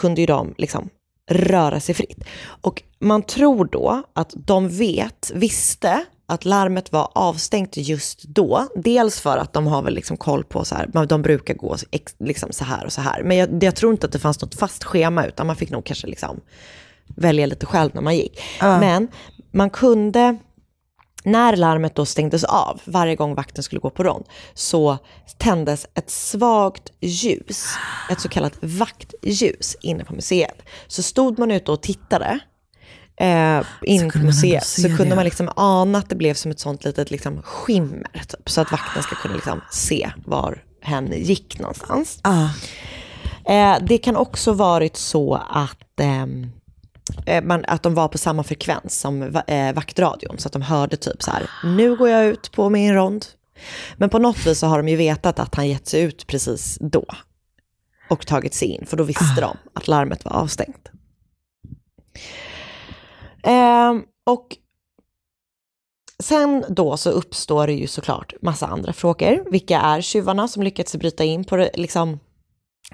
kunde 0.00 0.20
ju 0.20 0.26
de 0.26 0.54
liksom 0.58 0.88
röra 1.30 1.80
sig 1.80 1.94
fritt. 1.94 2.24
Och 2.44 2.82
man 2.98 3.22
tror 3.22 3.64
då 3.64 4.02
att 4.12 4.32
de 4.34 4.68
vet, 4.68 5.32
visste 5.34 6.04
att 6.26 6.44
larmet 6.44 6.92
var 6.92 7.10
avstängt 7.14 7.76
just 7.76 8.22
då. 8.22 8.68
Dels 8.74 9.20
för 9.20 9.36
att 9.36 9.52
de 9.52 9.66
har 9.66 9.82
väl 9.82 9.94
liksom 9.94 10.16
koll 10.16 10.44
på 10.44 10.64
så 10.64 10.74
här, 10.74 11.06
de 11.06 11.22
brukar 11.22 11.54
gå 11.54 11.76
liksom 12.18 12.52
så 12.52 12.64
här 12.64 12.84
och 12.84 12.92
så 12.92 13.00
här. 13.00 13.22
Men 13.22 13.36
jag, 13.36 13.64
jag 13.64 13.76
tror 13.76 13.92
inte 13.92 14.06
att 14.06 14.12
det 14.12 14.18
fanns 14.18 14.40
något 14.40 14.54
fast 14.54 14.84
schema, 14.84 15.26
utan 15.26 15.46
man 15.46 15.56
fick 15.56 15.70
nog 15.70 15.84
kanske 15.84 16.06
liksom 16.06 16.40
välja 17.16 17.46
lite 17.46 17.66
själv 17.66 17.90
när 17.94 18.02
man 18.02 18.16
gick. 18.16 18.40
Men 18.80 19.08
man 19.50 19.70
kunde, 19.70 20.36
när 21.24 21.56
larmet 21.56 21.94
då 21.94 22.06
stängdes 22.06 22.44
av, 22.44 22.80
varje 22.84 23.16
gång 23.16 23.34
vakten 23.34 23.62
skulle 23.62 23.80
gå 23.80 23.90
på 23.90 24.02
rond, 24.02 24.24
så 24.54 24.98
tändes 25.38 25.86
ett 25.94 26.10
svagt 26.10 26.90
ljus, 27.00 27.66
ett 28.10 28.20
så 28.20 28.28
kallat 28.28 28.58
vaktljus 28.60 29.76
inne 29.82 30.04
på 30.04 30.14
museet. 30.14 30.62
Så 30.86 31.02
stod 31.02 31.38
man 31.38 31.50
ute 31.50 31.72
och 31.72 31.82
tittade 31.82 32.38
eh, 33.16 33.62
in 33.82 34.10
på 34.10 34.18
museet 34.18 34.66
så 34.66 34.82
kunde 34.82 35.04
det. 35.04 35.14
man 35.14 35.24
liksom 35.24 35.50
ana 35.56 35.98
att 35.98 36.08
det 36.08 36.16
blev 36.16 36.34
som 36.34 36.50
ett 36.50 36.60
sånt 36.60 36.84
litet 36.84 37.10
liksom 37.10 37.42
skimmer, 37.42 38.22
typ, 38.28 38.50
så 38.50 38.60
att 38.60 38.72
vakten 38.72 39.02
ska 39.02 39.14
kunna 39.14 39.34
liksom 39.34 39.60
se 39.70 40.10
var 40.24 40.64
hen 40.80 41.12
gick 41.16 41.58
någonstans. 41.58 42.18
Ah. 42.22 42.48
Eh, 43.44 43.76
det 43.82 43.98
kan 43.98 44.16
också 44.16 44.52
varit 44.52 44.96
så 44.96 45.34
att, 45.34 46.00
eh, 46.00 46.26
Eh, 47.26 47.44
man, 47.44 47.64
att 47.68 47.82
de 47.82 47.94
var 47.94 48.08
på 48.08 48.18
samma 48.18 48.42
frekvens 48.42 49.00
som 49.00 49.22
eh, 49.22 49.74
vaktradion, 49.74 50.38
så 50.38 50.48
att 50.48 50.52
de 50.52 50.62
hörde 50.62 50.96
typ 50.96 51.22
så 51.22 51.30
här, 51.30 51.50
nu 51.64 51.96
går 51.96 52.08
jag 52.08 52.26
ut 52.26 52.52
på 52.52 52.70
min 52.70 52.94
rond. 52.94 53.26
Men 53.96 54.10
på 54.10 54.18
något 54.18 54.46
vis 54.46 54.58
så 54.58 54.66
har 54.66 54.76
de 54.76 54.88
ju 54.88 54.96
vetat 54.96 55.38
att 55.38 55.54
han 55.54 55.68
gett 55.68 55.88
sig 55.88 56.02
ut 56.02 56.26
precis 56.26 56.78
då 56.80 57.04
och 58.10 58.26
tagit 58.26 58.54
sig 58.54 58.68
in, 58.68 58.86
för 58.86 58.96
då 58.96 59.04
visste 59.04 59.40
de 59.40 59.56
att 59.72 59.88
larmet 59.88 60.24
var 60.24 60.32
avstängt. 60.32 60.90
Ehm, 63.42 64.02
och 64.26 64.56
sen 66.22 66.64
då 66.68 66.96
så 66.96 67.10
uppstår 67.10 67.66
det 67.66 67.72
ju 67.72 67.86
såklart 67.86 68.34
massa 68.42 68.66
andra 68.66 68.92
frågor. 68.92 69.50
Vilka 69.50 69.80
är 69.80 70.00
tjuvarna 70.00 70.48
som 70.48 70.62
lyckats 70.62 70.96
bryta 70.96 71.24
in 71.24 71.44
på 71.44 71.56
det, 71.56 71.70
liksom, 71.74 72.18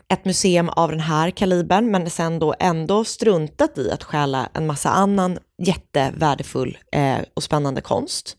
ett 0.09 0.25
museum 0.25 0.69
av 0.69 0.91
den 0.91 1.01
här 1.01 1.31
kalibern, 1.31 1.91
men 1.91 2.11
sen 2.11 2.39
då 2.39 2.55
ändå 2.59 3.05
struntat 3.05 3.79
i 3.79 3.91
att 3.91 4.05
stjäla 4.05 4.49
en 4.55 4.67
massa 4.67 4.91
annan 4.91 5.39
jättevärdefull 5.63 6.79
eh, 6.93 7.19
och 7.35 7.43
spännande 7.43 7.81
konst. 7.81 8.37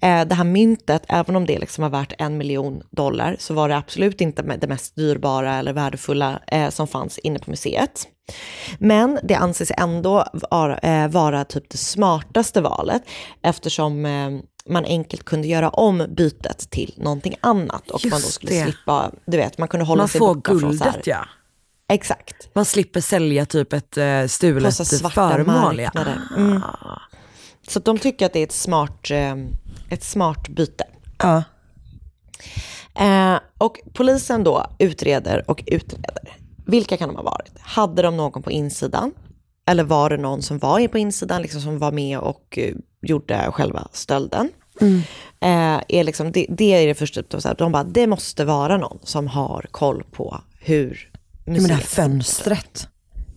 Eh, 0.00 0.24
det 0.24 0.34
här 0.34 0.44
myntet, 0.44 1.02
även 1.08 1.36
om 1.36 1.46
det 1.46 1.58
liksom 1.58 1.82
var 1.82 1.90
värt 1.90 2.12
en 2.18 2.36
miljon 2.36 2.82
dollar, 2.90 3.36
så 3.38 3.54
var 3.54 3.68
det 3.68 3.76
absolut 3.76 4.20
inte 4.20 4.42
det 4.42 4.66
mest 4.66 4.96
dyrbara 4.96 5.58
eller 5.58 5.72
värdefulla 5.72 6.40
eh, 6.46 6.70
som 6.70 6.86
fanns 6.86 7.18
inne 7.18 7.38
på 7.38 7.50
museet. 7.50 8.08
Men 8.78 9.18
det 9.22 9.34
anses 9.34 9.72
ändå 9.76 10.24
vara, 10.32 10.78
eh, 10.78 11.08
vara 11.08 11.44
typ 11.44 11.70
det 11.70 11.78
smartaste 11.78 12.60
valet 12.60 13.02
eftersom 13.42 14.06
eh, 14.06 14.30
man 14.70 14.84
enkelt 14.84 15.24
kunde 15.24 15.48
göra 15.48 15.68
om 15.68 16.06
bytet 16.08 16.70
till 16.70 16.94
någonting 16.96 17.34
annat 17.40 17.90
och 17.90 18.00
man 18.04 18.10
då 18.10 18.16
Just 18.16 18.32
skulle 18.32 18.52
det. 18.52 18.62
slippa, 18.62 19.10
du 19.26 19.36
vet, 19.36 19.58
man 19.58 19.68
kunde 19.68 19.86
hålla 19.86 20.02
Man 20.02 20.08
sig 20.08 20.18
får 20.18 20.34
borta 20.34 20.50
från 20.50 20.60
så 20.78 20.84
här. 20.84 20.92
guldet 20.92 21.06
ja. 21.06 21.26
Exakt. 21.88 22.54
Man 22.54 22.64
slipper 22.64 23.00
sälja 23.00 23.46
typ 23.46 23.72
ett 23.72 23.96
eh, 23.96 24.26
stulet 24.26 24.74
så 24.74 25.10
föremål. 25.10 25.80
Ja. 25.80 25.90
Mm. 26.36 26.62
Så 27.68 27.78
att 27.78 27.84
de 27.84 27.98
tycker 27.98 28.26
att 28.26 28.32
det 28.32 28.38
är 28.38 28.44
ett 28.44 28.52
smart, 28.52 29.10
eh, 29.10 29.34
ett 29.90 30.04
smart 30.04 30.48
byte. 30.48 30.84
Ja. 31.18 31.42
Eh, 32.94 33.38
och 33.58 33.80
polisen 33.92 34.44
då 34.44 34.66
utreder 34.78 35.50
och 35.50 35.62
utreder. 35.66 36.36
Vilka 36.66 36.96
kan 36.96 37.08
de 37.08 37.16
ha 37.16 37.22
varit? 37.22 37.58
Hade 37.60 38.02
de 38.02 38.16
någon 38.16 38.42
på 38.42 38.50
insidan? 38.50 39.12
Eller 39.66 39.84
var 39.84 40.10
det 40.10 40.16
någon 40.16 40.42
som 40.42 40.58
var 40.58 40.88
på 40.88 40.98
insidan, 40.98 41.42
liksom 41.42 41.60
som 41.60 41.78
var 41.78 41.92
med 41.92 42.18
och 42.18 42.58
eh, 42.58 42.74
gjorde 43.06 43.50
själva 43.52 43.88
stölden? 43.92 44.50
Eh, 45.40 45.80
är 45.88 46.04
liksom, 46.04 46.32
det, 46.32 46.46
det 46.48 46.72
är 46.74 46.86
det 46.86 46.94
första. 46.94 47.22
då, 47.28 47.40
så 47.40 47.48
här, 47.48 47.54
De 47.54 47.72
bara, 47.72 47.84
det 47.84 48.06
måste 48.06 48.44
vara 48.44 48.76
någon 48.76 48.98
som 49.02 49.26
har 49.28 49.66
koll 49.70 50.02
på 50.12 50.40
hur 50.60 51.10
Ja, 51.46 51.52
men 51.52 51.54
det 51.54 51.60
här 51.60 51.68
museet 51.76 51.88
fönstret 51.88 52.88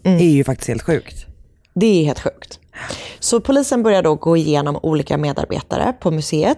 Mm. 0.04 0.20
är 0.20 0.30
ju 0.30 0.44
faktiskt 0.44 0.68
helt 0.68 0.82
sjukt. 0.84 1.26
Det 1.74 1.86
är 2.02 2.06
helt 2.06 2.20
sjukt. 2.20 2.60
Så 3.20 3.40
polisen 3.42 3.84
börjar 3.84 4.04
då 4.04 4.16
gå 4.16 4.38
igenom 4.38 4.80
olika 4.84 5.18
medarbetare 5.18 5.94
på 6.00 6.12
museet 6.12 6.58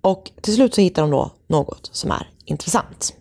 och 0.00 0.30
till 0.40 0.54
slut 0.54 0.74
så 0.74 0.80
hittar 0.80 1.02
de 1.02 1.10
då 1.10 1.30
något 1.48 1.90
som 1.92 2.10
är 2.10 2.28
intressant. 2.44 3.14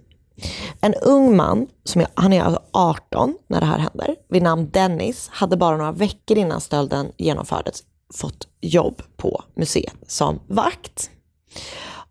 En 0.81 0.93
ung 0.93 1.35
man, 1.35 1.67
som 1.83 2.01
är, 2.01 2.07
han 2.13 2.33
är 2.33 2.41
alltså 2.43 2.61
18 2.71 3.35
när 3.47 3.59
det 3.59 3.65
här 3.65 3.77
händer, 3.79 4.15
vid 4.29 4.43
namn 4.43 4.69
Dennis, 4.71 5.29
hade 5.31 5.57
bara 5.57 5.77
några 5.77 5.91
veckor 5.91 6.37
innan 6.37 6.61
stölden 6.61 7.11
genomfördes 7.17 7.83
fått 8.13 8.47
jobb 8.61 9.01
på 9.17 9.43
museet 9.55 9.95
som 10.07 10.39
vakt. 10.47 11.09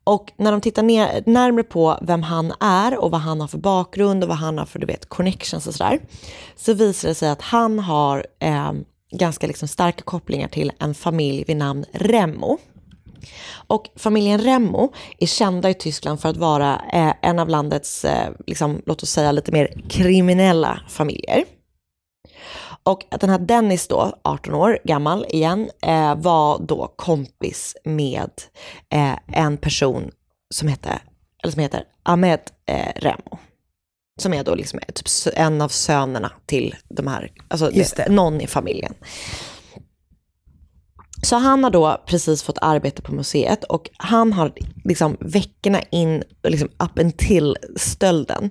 Och 0.05 0.33
när 0.37 0.53
de 0.53 0.61
tittar 0.61 0.83
ner, 0.83 1.23
närmare 1.27 1.65
på 1.65 1.99
vem 2.03 2.23
han 2.23 2.53
är 2.61 2.99
och 2.99 3.11
vad 3.11 3.21
han 3.21 3.41
har 3.41 3.49
för 3.49 3.59
bakgrund 3.59 4.23
och 4.23 4.29
vad 4.29 4.39
han 4.39 4.59
har 4.59 4.67
för 4.67 4.79
du 4.79 4.87
vet, 4.87 5.09
connections 5.09 5.67
och 5.67 5.75
sådär, 5.75 6.01
så 6.57 6.75
visar 6.75 7.09
det 7.09 7.15
sig 7.15 7.29
att 7.29 7.43
han 7.43 7.79
har 7.79 8.27
eh, 8.39 8.73
ganska 9.11 9.47
liksom 9.47 9.69
starka 9.69 10.03
kopplingar 10.03 10.49
till 10.49 10.73
en 10.79 10.95
familj 10.95 11.45
vid 11.47 11.57
namn 11.57 11.85
Remmo. 11.93 12.59
Och 13.53 13.89
familjen 13.97 14.41
Remmo 14.41 14.93
är 15.19 15.27
kända 15.27 15.71
i 15.71 15.75
Tyskland 15.75 16.21
för 16.21 16.29
att 16.29 16.37
vara 16.37 16.83
eh, 16.93 17.13
en 17.23 17.39
av 17.39 17.49
landets, 17.49 18.05
eh, 18.05 18.31
liksom, 18.47 18.83
låt 18.87 19.03
oss 19.03 19.11
säga 19.11 19.33
lite 19.33 19.53
mer 19.53 19.83
kriminella 19.89 20.81
familjer. 20.89 21.45
Och 22.91 23.05
att 23.11 23.21
den 23.21 23.31
här 23.31 23.39
Dennis 23.39 23.89
då, 23.89 24.13
18 24.25 24.55
år 24.55 24.79
gammal 24.85 25.27
igen, 25.29 25.71
eh, 25.83 26.15
var 26.15 26.59
då 26.59 26.93
kompis 26.97 27.77
med 27.85 28.31
eh, 28.93 29.17
en 29.27 29.57
person 29.57 30.11
som 30.55 30.69
heter, 30.69 30.99
eller 31.43 31.53
som 31.53 31.63
heter 31.63 31.85
Ahmed 32.03 32.41
eh, 32.67 32.93
Remo. 32.97 33.39
Som 34.21 34.35
är 34.35 34.45
då 34.45 34.55
liksom 34.55 34.81
typ 34.95 35.07
s- 35.07 35.29
en 35.35 35.61
av 35.63 35.69
sönerna 35.69 36.33
till 36.47 36.75
de 36.89 37.07
här, 37.07 37.33
alltså 37.49 37.71
det. 37.97 38.09
någon 38.09 38.41
i 38.41 38.47
familjen. 38.47 38.95
Så 41.23 41.37
han 41.37 41.65
har 41.65 41.71
då 41.71 42.03
precis 42.07 42.43
fått 42.43 42.59
arbete 42.61 43.03
på 43.03 43.13
museet 43.15 43.65
och 43.65 43.91
han 43.97 44.33
har 44.33 44.53
liksom 44.85 45.17
veckorna 45.21 45.81
in, 45.91 46.23
liksom 46.43 46.69
up 46.69 46.99
until 46.99 47.57
stölden, 47.77 48.51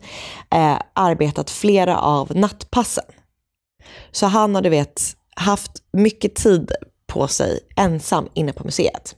eh, 0.56 0.78
arbetat 0.94 1.50
flera 1.50 1.98
av 2.00 2.36
nattpassen. 2.36 3.04
Så 4.12 4.26
han 4.26 4.56
har 4.56 4.62
du 4.62 4.70
vet 4.70 5.02
haft 5.36 5.72
mycket 5.94 6.36
tid 6.36 6.72
på 7.08 7.28
sig 7.28 7.60
ensam 7.76 8.28
inne 8.34 8.54
på 8.54 8.64
museet. 8.64 9.16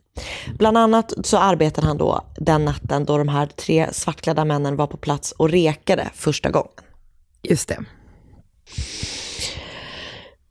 Bland 0.57 0.78
annat 0.78 1.13
så 1.24 1.38
arbetade 1.38 1.88
han 1.88 1.97
då 1.97 2.26
den 2.36 2.65
natten 2.65 3.05
då 3.05 3.17
de 3.17 3.28
här 3.28 3.45
tre 3.45 3.88
svartklädda 3.91 4.45
männen 4.45 4.76
var 4.76 4.88
på 4.88 4.97
plats 4.97 5.32
och 5.32 5.49
rekade 5.49 6.09
första 6.13 6.49
gången. 6.49 6.72
Just 7.43 7.67
det. 7.69 7.84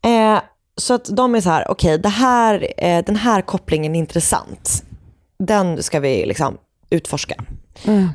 Eh, 0.09 0.41
så 0.77 0.93
att 0.93 1.05
de 1.05 1.35
är 1.35 1.41
så 1.41 1.49
här, 1.49 1.71
okej, 1.71 1.97
det 1.97 2.09
här, 2.09 2.67
eh, 2.77 3.05
den 3.05 3.15
här 3.15 3.41
kopplingen 3.41 3.95
är 3.95 3.99
intressant. 3.99 4.83
Den 5.39 5.83
ska 5.83 5.99
vi 5.99 6.25
liksom 6.25 6.57
utforska. 6.89 7.35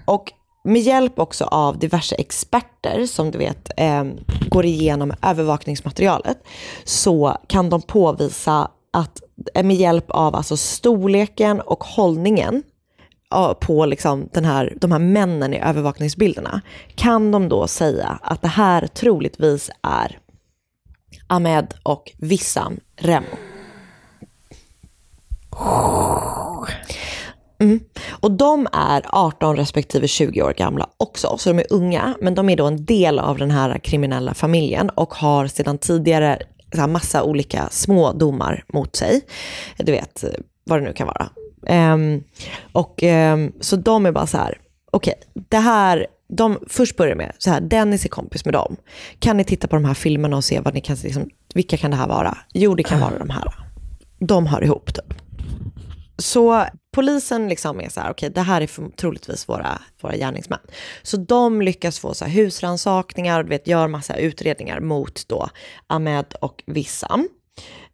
Och 0.04 0.32
med 0.66 0.82
hjälp 0.82 1.18
också 1.18 1.44
av 1.44 1.78
diverse 1.78 2.14
experter 2.14 3.06
som 3.06 3.30
du 3.30 3.38
vet 3.38 3.70
eh, 3.76 4.04
går 4.48 4.64
igenom 4.64 5.12
övervakningsmaterialet 5.22 6.38
så 6.84 7.36
kan 7.46 7.70
de 7.70 7.82
påvisa 7.82 8.70
att 8.92 9.22
eh, 9.54 9.62
med 9.62 9.76
hjälp 9.76 10.10
av 10.10 10.36
alltså 10.36 10.56
storleken 10.56 11.60
och 11.60 11.84
hållningen 11.84 12.62
på 13.60 13.86
liksom 13.86 14.28
den 14.32 14.44
här, 14.44 14.74
de 14.80 14.92
här 14.92 14.98
männen 14.98 15.54
i 15.54 15.60
övervakningsbilderna 15.60 16.60
kan 16.94 17.30
de 17.30 17.48
då 17.48 17.66
säga 17.66 18.18
att 18.22 18.42
det 18.42 18.48
här 18.48 18.86
troligtvis 18.86 19.70
är 19.82 20.18
Ahmed 21.26 21.74
och 21.82 22.12
Vissam 22.18 22.80
Remo. 22.96 23.36
Mm. 27.59 27.80
Och 28.11 28.30
de 28.30 28.68
är 28.72 29.02
18 29.09 29.57
respektive 29.57 30.09
20 30.09 30.42
år 30.42 30.52
gamla 30.52 30.88
också, 30.96 31.36
så 31.38 31.52
de 31.52 31.59
är 31.59 31.72
unga, 31.72 32.14
men 32.20 32.34
de 32.34 32.48
är 32.48 32.57
då 32.57 32.66
en 32.66 32.84
del 32.84 33.18
av 33.18 33.38
den 33.38 33.50
här 33.50 33.78
kriminella 33.78 34.34
familjen 34.34 34.90
och 34.90 35.14
har 35.14 35.46
sedan 35.46 35.78
tidigare 35.78 36.38
så 36.74 36.80
här 36.80 36.88
massa 36.88 37.22
olika 37.22 37.68
små 37.70 38.12
domar 38.12 38.64
mot 38.72 38.96
sig. 38.96 39.20
Du 39.76 39.92
vet, 39.92 40.24
eh, 40.24 40.30
vad 40.64 40.80
det 40.80 40.84
nu 40.84 40.92
kan 40.92 41.07
vara. 41.07 41.28
Um, 41.94 42.24
och 42.72 43.02
um, 43.02 43.52
Så 43.61 43.76
de 43.76 44.07
är 44.07 44.12
bara 44.12 44.26
så 44.26 44.36
här, 44.36 44.59
okej, 44.90 45.14
det 45.34 45.59
här, 45.59 46.07
de 46.28 46.59
först 46.68 46.96
börjar 46.96 47.14
med 47.14 47.32
så 47.38 47.50
här, 47.50 47.61
Dennis 47.61 48.04
är 48.04 48.09
kompis 48.09 48.44
med 48.44 48.54
dem. 48.54 48.76
Kan 49.18 49.36
ni 49.36 49.44
titta 49.44 49.68
på 49.68 49.76
de 49.76 49.84
här 49.84 49.94
filmerna 49.94 50.36
och 50.36 50.44
se 50.44 50.61
vad 50.61 50.74
ni 50.74 50.80
kan, 50.80 50.96
liksom, 50.96 51.30
vilka 51.54 51.76
kan 51.76 51.90
det 51.90 51.96
här 51.96 52.09
vara? 52.09 52.38
Jo, 52.52 52.74
det 52.74 52.82
kan 52.82 53.00
vara 53.00 53.18
de 53.18 53.30
här. 53.30 53.54
De 54.18 54.46
hör 54.46 54.64
ihop 54.64 54.94
typ. 54.94 55.14
Så 56.18 56.66
polisen 56.94 57.48
liksom 57.48 57.80
är 57.80 57.88
så 57.88 58.00
här, 58.00 58.10
okej 58.10 58.30
det 58.30 58.40
här 58.40 58.60
är 58.60 58.66
för, 58.66 58.88
troligtvis 58.88 59.48
våra, 59.48 59.78
våra 60.00 60.16
gärningsmän. 60.16 60.58
Så 61.02 61.16
de 61.16 61.62
lyckas 61.62 61.98
få 61.98 62.14
så 62.14 62.24
här 62.24 62.32
husrannsakningar 62.32 63.44
och 63.44 63.50
vet, 63.50 63.66
gör 63.66 63.88
massa 63.88 64.16
utredningar 64.16 64.80
mot 64.80 65.28
då 65.28 65.48
Ahmed 65.86 66.34
och 66.40 66.62
Vissam. 66.66 67.28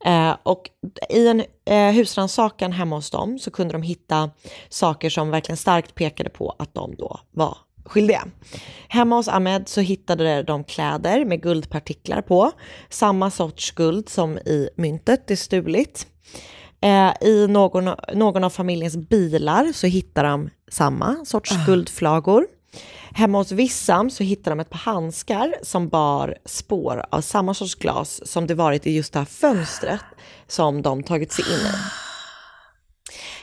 Eh, 0.05 0.37
och 0.43 0.71
i 1.11 1.29
en 1.29 1.45
eh, 1.65 1.93
husrannsakan 1.93 2.73
hemma 2.73 2.97
hos 2.97 3.11
dem 3.11 3.39
så 3.39 3.51
kunde 3.51 3.73
de 3.73 3.83
hitta 3.83 4.31
saker 4.69 5.11
som 5.11 5.31
verkligen 5.31 5.57
starkt 5.57 5.95
pekade 5.95 6.31
på 6.31 6.57
att 6.59 6.75
de 6.75 6.95
då 6.95 7.21
var 7.31 7.57
skyldiga. 7.85 8.25
Hemma 8.89 9.17
hos 9.17 9.29
Ahmed 9.29 9.69
så 9.69 9.81
hittade 9.81 10.43
de 10.43 10.65
kläder 10.65 11.25
med 11.25 11.43
guldpartiklar 11.43 12.23
på, 12.23 12.53
samma 12.89 13.31
sorts 13.31 13.71
guld 13.71 14.09
som 14.09 14.39
i 14.39 14.69
myntet 14.77 15.31
är 15.31 15.37
stulit. 15.37 16.07
Eh, 16.83 17.13
I 17.21 17.47
någon, 17.49 17.95
någon 18.15 18.45
av 18.45 18.51
familjens 18.51 18.97
bilar 18.97 19.73
så 19.73 19.87
hittar 19.87 20.25
de 20.25 20.51
samma 20.71 21.25
sorts 21.25 21.67
guldflagor. 21.67 22.47
Hemma 23.15 23.39
hos 23.39 23.53
Wissam 23.53 24.11
så 24.11 24.25
hittar 24.25 24.51
de 24.51 24.61
ett 24.61 24.71
par 24.71 24.79
handskar 24.79 25.55
som 25.63 25.89
bar 25.89 26.39
spår 26.45 27.05
av 27.11 27.21
samma 27.21 27.55
sorts 27.55 27.75
glas 27.75 28.29
som 28.31 28.47
det 28.47 28.55
varit 28.55 28.87
i 28.87 28.97
just 28.97 29.13
det 29.13 29.19
här 29.19 29.27
fönstret 29.27 30.05
som 30.47 30.83
de 30.83 31.03
tagit 31.03 31.33
sig 31.33 31.45
in 31.45 31.67
i. 31.67 31.75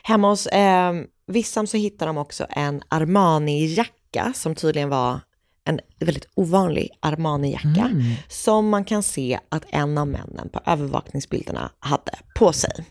Hemma 0.03 0.29
hos 0.29 0.47
eh, 0.47 0.93
Wissam 1.27 1.67
så 1.67 1.77
hittar 1.77 2.07
de 2.07 2.17
också 2.17 2.45
en 2.49 2.81
Armani-jacka 2.89 4.33
som 4.35 4.55
tydligen 4.55 4.89
var 4.89 5.19
en 5.65 5.79
väldigt 5.99 6.27
ovanlig 6.35 6.89
Armani-jacka 7.01 8.15
som 8.27 8.69
man 8.69 8.85
kan 8.85 9.03
se 9.03 9.39
att 9.49 9.65
en 9.69 9.97
av 9.97 10.07
männen 10.07 10.49
på 10.53 10.61
övervakningsbilderna 10.65 11.71
hade 11.79 12.11
på 12.35 12.53
sig. 12.53 12.85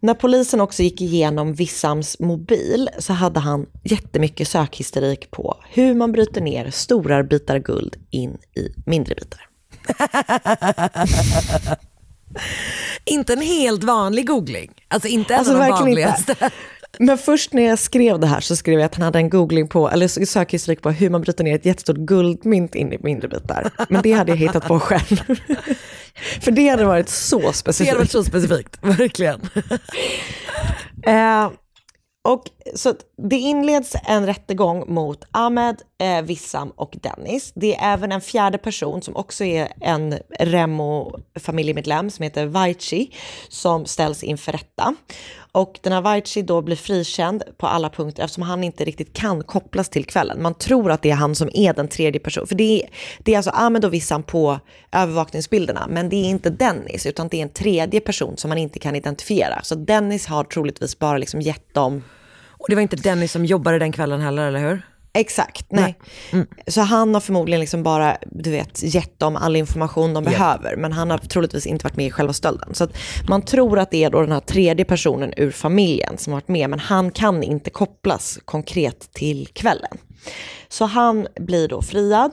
När 0.00 0.14
polisen 0.14 0.60
också 0.60 0.82
gick 0.82 1.00
igenom 1.00 1.54
Wissams 1.54 2.18
mobil 2.18 2.88
så 2.98 3.12
hade 3.12 3.40
han 3.40 3.66
jättemycket 3.82 4.48
sökhistorik 4.48 5.30
på 5.30 5.56
hur 5.70 5.94
man 5.94 6.12
bryter 6.12 6.40
ner 6.40 6.70
stora 6.70 7.22
bitar 7.22 7.58
guld 7.58 7.96
in 8.10 8.38
i 8.56 8.68
mindre 8.86 9.14
bitar. 9.14 9.40
Inte 13.04 13.32
en 13.32 13.42
helt 13.42 13.84
vanlig 13.84 14.26
googling. 14.26 14.72
Alltså 14.88 15.08
inte 15.08 15.34
en 15.34 15.38
Alltså 15.38 15.54
av 15.54 15.60
de 15.60 15.70
vanligaste. 15.70 16.32
inte. 16.32 16.50
Men 16.98 17.18
först 17.18 17.52
när 17.52 17.62
jag 17.62 17.78
skrev 17.78 18.20
det 18.20 18.26
här 18.26 18.40
så 18.40 18.56
skrev 18.56 18.78
jag 18.78 18.86
att 18.86 18.94
han 18.94 19.02
hade 19.04 19.18
en 19.18 19.30
googling 19.30 19.68
på, 19.68 19.90
eller 19.90 20.24
sökhistorik 20.24 20.82
på 20.82 20.90
hur 20.90 21.10
man 21.10 21.20
bryter 21.20 21.44
ner 21.44 21.54
ett 21.54 21.64
jättestort 21.66 21.96
guldmynt 21.96 22.74
in 22.74 22.92
i 22.92 22.98
mindre 23.02 23.28
bitar. 23.28 23.70
Men 23.88 24.02
det 24.02 24.12
hade 24.12 24.32
jag 24.32 24.36
hittat 24.36 24.68
på 24.68 24.80
själv. 24.80 25.16
För 26.40 26.50
det 26.50 26.68
hade 26.68 26.84
varit 26.84 27.08
så 27.08 27.38
Det 27.38 27.44
hade 27.44 27.54
specifikt. 27.56 27.96
varit 27.96 28.10
så 28.10 28.24
specifikt, 28.24 28.78
verkligen. 28.82 29.40
Eh, 31.06 31.50
och 32.28 32.44
så 32.74 32.94
det 33.16 33.36
inleds 33.36 33.96
en 34.04 34.26
rättegång 34.26 34.84
mot 34.94 35.24
Ahmed, 35.30 35.82
eh, 35.98 36.22
Wissam 36.22 36.70
och 36.70 36.96
Dennis. 37.02 37.52
Det 37.54 37.76
är 37.76 37.92
även 37.92 38.12
en 38.12 38.20
fjärde 38.20 38.58
person 38.58 39.02
som 39.02 39.16
också 39.16 39.44
är 39.44 39.68
en 39.80 40.18
Remo-familjemedlem 40.38 42.10
som 42.10 42.22
heter 42.22 42.46
Vaichi 42.46 43.10
som 43.48 43.86
ställs 43.86 44.22
inför 44.22 44.52
rätta. 44.52 44.94
Och 45.56 45.78
den 45.82 45.92
här 45.92 46.00
Vaichi 46.00 46.42
då 46.42 46.62
blir 46.62 46.76
frikänd 46.76 47.42
på 47.56 47.66
alla 47.66 47.90
punkter 47.90 48.24
eftersom 48.24 48.42
han 48.42 48.64
inte 48.64 48.84
riktigt 48.84 49.12
kan 49.12 49.42
kopplas 49.42 49.88
till 49.88 50.04
kvällen. 50.04 50.42
Man 50.42 50.54
tror 50.54 50.90
att 50.90 51.02
det 51.02 51.10
är 51.10 51.14
han 51.14 51.34
som 51.34 51.50
är 51.54 51.74
den 51.74 51.88
tredje 51.88 52.20
personen. 52.20 52.46
För 52.46 52.54
det 52.54 52.82
är, 52.82 52.90
det 53.18 53.32
är 53.32 53.36
alltså 53.36 53.50
Ahmed 53.50 53.84
och 53.84 53.94
Wissam 53.94 54.22
på 54.22 54.60
övervakningsbilderna, 54.92 55.86
men 55.90 56.08
det 56.08 56.16
är 56.16 56.24
inte 56.24 56.50
Dennis, 56.50 57.06
utan 57.06 57.28
det 57.28 57.36
är 57.36 57.42
en 57.42 57.48
tredje 57.48 58.00
person 58.00 58.36
som 58.36 58.48
man 58.48 58.58
inte 58.58 58.78
kan 58.78 58.96
identifiera. 58.96 59.62
Så 59.62 59.74
Dennis 59.74 60.26
har 60.26 60.44
troligtvis 60.44 60.98
bara 60.98 61.18
liksom 61.18 61.40
gett 61.40 61.74
dem 61.74 62.02
och 62.58 62.66
det 62.68 62.74
var 62.74 62.82
inte 62.82 62.96
Dennis 62.96 63.32
som 63.32 63.44
jobbade 63.44 63.78
den 63.78 63.92
kvällen 63.92 64.20
heller, 64.20 64.46
eller 64.46 64.60
hur? 64.60 64.82
Exakt, 65.16 65.66
nej. 65.68 65.98
Så 66.66 66.80
han 66.80 67.14
har 67.14 67.20
förmodligen 67.20 67.60
liksom 67.60 67.82
bara, 67.82 68.16
du 68.26 68.50
vet, 68.50 68.82
gett 68.82 69.18
dem 69.18 69.36
all 69.36 69.56
information 69.56 70.14
de 70.14 70.24
behöver, 70.24 70.76
men 70.76 70.92
han 70.92 71.10
har 71.10 71.18
troligtvis 71.18 71.66
inte 71.66 71.84
varit 71.84 71.96
med 71.96 72.06
i 72.06 72.10
själva 72.10 72.32
stölden. 72.32 72.74
Så 72.74 72.88
man 73.28 73.42
tror 73.42 73.78
att 73.78 73.90
det 73.90 74.04
är 74.04 74.10
då 74.10 74.20
den 74.20 74.32
här 74.32 74.40
tredje 74.40 74.84
personen 74.84 75.32
ur 75.36 75.50
familjen 75.50 76.18
som 76.18 76.32
har 76.32 76.40
varit 76.40 76.48
med, 76.48 76.70
men 76.70 76.78
han 76.78 77.10
kan 77.10 77.42
inte 77.42 77.70
kopplas 77.70 78.38
konkret 78.44 79.12
till 79.12 79.46
kvällen. 79.46 79.98
Så 80.68 80.84
han 80.84 81.26
blir 81.40 81.68
då 81.68 81.82
friad. 81.82 82.32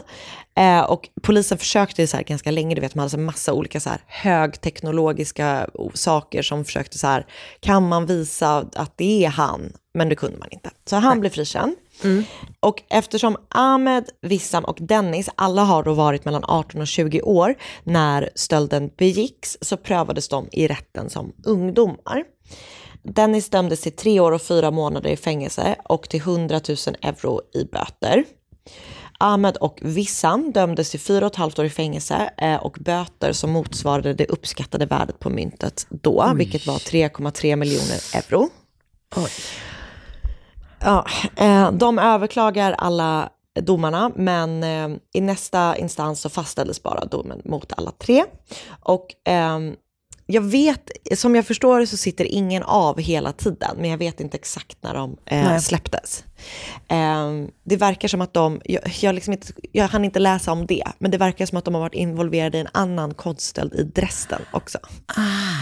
Eh, 0.57 0.82
och 0.82 1.09
polisen 1.21 1.57
försökte 1.57 2.07
så 2.07 2.17
här 2.17 2.24
ganska 2.24 2.51
länge, 2.51 2.76
du 2.76 2.82
vet, 2.82 2.95
man 2.95 3.01
hade 3.01 3.09
så 3.09 3.19
massa 3.19 3.53
olika 3.53 3.80
så 3.80 3.89
här 3.89 4.01
högteknologiska 4.07 5.67
saker 5.93 6.41
som 6.41 6.65
försökte 6.65 6.97
så 6.97 7.07
här, 7.07 7.26
kan 7.59 7.88
man 7.88 8.05
visa 8.05 8.65
att 8.74 8.93
det 8.97 9.26
är 9.26 9.30
han? 9.30 9.74
Men 9.93 10.09
det 10.09 10.15
kunde 10.15 10.37
man 10.37 10.47
inte. 10.51 10.69
Så 10.85 10.95
han 10.95 11.19
blev 11.19 11.29
frikänd. 11.29 11.75
Och 12.59 12.83
eftersom 12.89 13.37
Ahmed, 13.49 14.09
Wissam 14.21 14.63
och 14.63 14.77
Dennis 14.81 15.29
alla 15.35 15.63
har 15.63 15.83
då 15.83 15.93
varit 15.93 16.25
mellan 16.25 16.43
18 16.43 16.81
och 16.81 16.87
20 16.87 17.21
år 17.21 17.55
när 17.83 18.29
stölden 18.35 18.89
begicks 18.97 19.57
så 19.61 19.77
prövades 19.77 20.27
de 20.27 20.47
i 20.51 20.67
rätten 20.67 21.09
som 21.09 21.33
ungdomar. 21.45 22.23
Dennis 23.03 23.49
dömdes 23.49 23.81
till 23.81 23.95
tre 23.95 24.19
år 24.19 24.31
och 24.31 24.41
fyra 24.41 24.71
månader 24.71 25.09
i 25.09 25.17
fängelse 25.17 25.75
och 25.83 26.09
till 26.09 26.19
100 26.19 26.61
000 26.67 26.77
euro 27.01 27.41
i 27.53 27.65
böter. 27.65 28.23
Ahmed 29.17 29.57
och 29.57 29.79
Wissam 29.81 30.51
dömdes 30.51 30.91
till 30.91 30.99
fyra 30.99 31.25
och 31.25 31.31
ett 31.31 31.37
halvt 31.37 31.59
år 31.59 31.65
i 31.65 31.69
fängelse 31.69 32.33
eh, 32.37 32.55
och 32.55 32.77
böter 32.79 33.33
som 33.33 33.51
motsvarade 33.51 34.13
det 34.13 34.25
uppskattade 34.25 34.85
värdet 34.85 35.19
på 35.19 35.29
myntet 35.29 35.87
då, 35.89 36.33
vilket 36.35 36.67
var 36.67 36.75
3,3 36.75 37.55
miljoner 37.55 37.99
euro. 38.15 38.49
Ja, 40.84 41.05
eh, 41.36 41.71
de 41.71 41.99
överklagar 41.99 42.71
alla 42.71 43.29
domarna, 43.61 44.11
men 44.15 44.63
eh, 44.63 44.97
i 45.13 45.21
nästa 45.21 45.77
instans 45.77 46.21
så 46.21 46.29
fastställdes 46.29 46.84
bara 46.84 47.05
domen 47.05 47.41
mot 47.45 47.73
alla 47.77 47.91
tre. 47.91 48.23
Och 48.79 49.07
ehm, 49.25 49.75
jag 50.25 50.41
vet, 50.41 50.89
som 51.15 51.36
jag 51.36 51.45
förstår 51.45 51.79
det 51.79 51.88
så 51.88 51.97
sitter 51.97 52.25
ingen 52.25 52.63
av 52.63 52.99
hela 52.99 53.31
tiden, 53.31 53.77
men 53.77 53.89
jag 53.89 53.97
vet 53.97 54.19
inte 54.19 54.38
exakt 54.38 54.77
när 54.81 54.93
de 54.93 55.17
eh, 55.25 55.57
släpptes. 55.57 56.23
Ehm, 56.88 57.49
det 57.63 57.77
verkar 57.77 58.07
som 58.07 58.21
att 58.21 58.34
de, 58.34 58.61
jag, 58.65 58.81
jag, 59.01 59.15
liksom 59.15 59.34
inte, 59.34 59.53
jag 59.71 59.88
hann 59.88 60.05
inte 60.05 60.19
läsa 60.19 60.51
om 60.51 60.65
det, 60.65 60.84
men 60.97 61.11
det 61.11 61.17
verkar 61.17 61.45
som 61.45 61.57
att 61.57 61.65
de 61.65 61.73
har 61.73 61.81
varit 61.81 61.93
involverade 61.93 62.57
i 62.57 62.61
en 62.61 62.67
annan 62.71 63.13
konststöld 63.13 63.73
i 63.73 63.84
Dresden 63.84 64.41
också. 64.51 64.77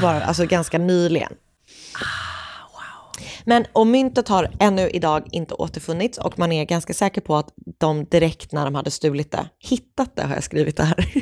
Var, 0.02 0.14
alltså 0.14 0.46
ganska 0.46 0.78
nyligen. 0.78 1.34
Men 3.46 3.66
och 3.74 3.88
myntet 3.88 4.28
har 4.28 4.52
ännu 4.60 4.90
idag 4.90 5.28
inte 5.32 5.54
återfunnits 5.54 6.18
och 6.18 6.40
man 6.40 6.52
är 6.52 6.66
ganska 6.66 6.94
säker 6.94 7.22
på 7.22 7.36
att 7.36 7.54
de 7.80 8.06
direkt 8.06 8.52
när 8.52 8.66
de 8.66 8.76
hade 8.76 8.92
stulit 8.92 9.32
det, 9.32 9.46
hittat 9.60 10.16
det 10.16 10.22
har 10.22 10.34
jag 10.34 10.44
skrivit 10.44 10.78
det 10.78 10.84
här. 10.84 11.14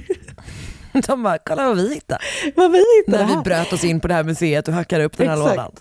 De 1.08 1.24
bara, 1.24 1.38
kolla 1.38 1.68
vad 1.68 1.78
vi 1.78 1.94
hittade. 1.94 2.20
Vad 2.56 2.72
vi 2.72 2.78
hittade 2.78 3.26
När 3.26 3.36
vi 3.36 3.44
bröt 3.44 3.74
oss 3.74 3.84
in 3.84 4.00
på 4.00 4.08
det 4.08 4.14
här 4.14 4.24
museet 4.24 4.68
och 4.68 4.74
hackade 4.74 5.04
upp 5.04 5.18
den 5.18 5.28
här 5.28 5.36
Exakt. 5.36 5.58
lådan. 5.58 5.72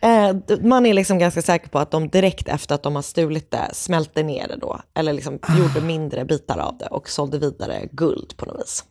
Eh, 0.00 0.58
man 0.60 0.86
är 0.86 0.94
liksom 0.94 1.18
ganska 1.18 1.42
säker 1.42 1.68
på 1.68 1.78
att 1.78 1.90
de 1.90 2.08
direkt 2.08 2.48
efter 2.48 2.74
att 2.74 2.82
de 2.82 2.94
har 2.94 3.02
stulit 3.02 3.50
det 3.50 3.70
smälte 3.72 4.22
ner 4.22 4.48
det 4.48 4.56
då, 4.56 4.80
eller 4.94 5.12
liksom 5.12 5.38
gjorde 5.58 5.80
mindre 5.86 6.24
bitar 6.24 6.58
av 6.58 6.78
det 6.78 6.86
och 6.86 7.08
sålde 7.08 7.38
vidare 7.38 7.88
guld 7.92 8.36
på 8.36 8.46
något 8.46 8.60
vis. 8.60 8.84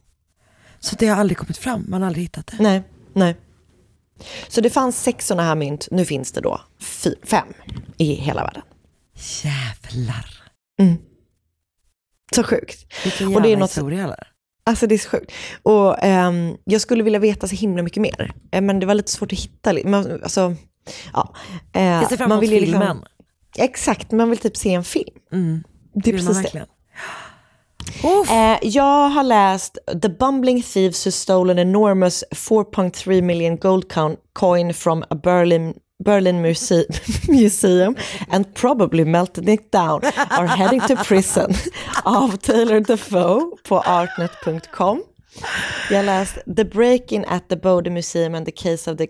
Så 0.80 0.96
det 1.00 1.08
har 1.08 1.18
aldrig 1.20 1.38
kommit 1.38 1.58
fram, 1.58 1.86
man 1.90 2.02
har 2.02 2.08
aldrig 2.08 2.26
hittat 2.26 2.48
det. 2.48 2.58
Nej, 2.60 2.84
nej. 3.14 3.36
Så 4.48 4.62
det 4.62 4.70
fanns 4.70 5.04
sex 5.04 5.28
sådana 5.28 5.44
här 5.44 5.56
mynt, 5.56 5.88
nu 5.92 6.06
finns 6.06 6.32
det 6.32 6.42
då 6.42 6.62
fem 7.24 7.48
i 7.98 8.14
hela 8.14 8.44
världen. 8.44 8.64
Jävlar. 9.44 10.26
Så 12.36 12.44
sjukt. 12.44 12.86
Vilken 13.04 13.30
jävla 13.30 13.44
det 13.48 13.54
är 13.54 13.58
något- 13.58 13.70
historia 13.70 14.04
eller? 14.04 14.28
Alltså 14.66 14.88
det 14.88 14.96
är 14.96 15.00
så 15.00 15.10
sjukt. 15.10 15.32
Och 15.64 16.04
ehm, 16.04 16.58
jag 16.64 16.82
skulle 16.82 17.04
vilja 17.04 17.20
veta 17.20 17.48
så 17.48 17.56
himla 17.56 17.84
mycket 17.84 18.02
mer. 18.02 18.34
Eh, 18.52 18.62
men 18.62 18.80
det 18.80 18.86
var 18.86 18.94
lite 18.94 19.12
svårt 19.12 19.34
att 19.34 19.40
hitta. 19.40 19.74
Men, 19.86 20.24
alltså, 20.24 20.56
ja. 21.14 21.36
Eh, 21.74 21.84
Jag 21.84 22.10
ser 22.10 22.18
fram 22.18 22.32
emot 22.32 22.44
vill 22.44 22.50
liksom- 22.52 22.72
filmen. 22.74 23.04
Exakt, 23.58 24.12
man 24.12 24.30
vill 24.30 24.40
typ 24.40 24.58
se 24.58 24.74
en 24.74 24.84
film. 24.84 25.16
Mm. 25.32 25.64
Det 25.94 26.10
är 26.10 26.14
man 26.14 26.20
precis 26.26 26.28
det. 26.38 26.44
verkligen. 26.44 26.68
Uff. 26.68 27.23
Eh, 28.30 28.58
jag 28.62 29.10
har 29.10 29.24
läst 29.24 29.78
The 30.02 30.10
Bumbling 30.10 30.64
Thieves 30.64 31.06
Who 31.08 31.12
Stole 31.12 31.52
an 31.52 31.60
Enormous 31.60 32.24
4.3 32.32 33.22
million 33.22 33.58
gold 33.58 33.86
coin- 34.34 34.74
from 34.74 35.04
a 35.10 35.16
Berlin 35.16 35.74
Berlin 36.06 36.42
muse 36.42 36.86
Museum 37.28 37.96
and 38.30 38.54
probably 38.56 39.06
melted 39.06 39.50
it 39.50 39.72
down 39.72 40.02
are 40.30 40.48
heading 40.48 40.82
to 40.82 40.96
prison 40.96 41.54
av 42.04 42.38
Taylor 42.38 42.80
Defoe 42.80 43.58
på 43.64 43.80
artnet.com. 43.80 45.04
Jag 45.90 45.98
har 45.98 46.04
läst 46.04 46.38
The 46.58 46.66
Break-In 46.66 47.26
at 47.26 47.50
the 47.50 47.56
Bode 47.56 47.90
Museum 47.90 48.36
and 48.36 48.46
the 48.46 48.52
Case 48.52 48.92
of 48.92 48.98
the 48.98 49.08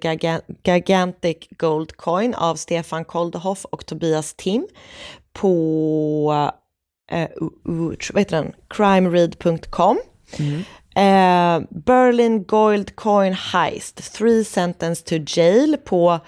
Gigantic 0.63 1.47
Gold 1.57 1.97
Coin 1.97 2.35
av 2.35 2.55
Stefan 2.55 3.05
Koldehoff 3.05 3.65
och 3.65 3.85
Tobias 3.85 4.33
Tim 4.33 4.67
på 5.33 6.51
eh, 7.13 7.29
vad 7.63 8.19
heter 8.19 8.37
den? 8.37 8.53
crimeread.com. 8.69 9.99
Eh, 10.95 11.59
Berlin 11.69 12.43
Gold 12.43 12.95
Coin 12.95 13.33
Heist, 13.33 14.13
Three 14.13 14.43
Sentence 14.43 15.03
to 15.03 15.15
Jail 15.39 15.77
på 15.77 16.19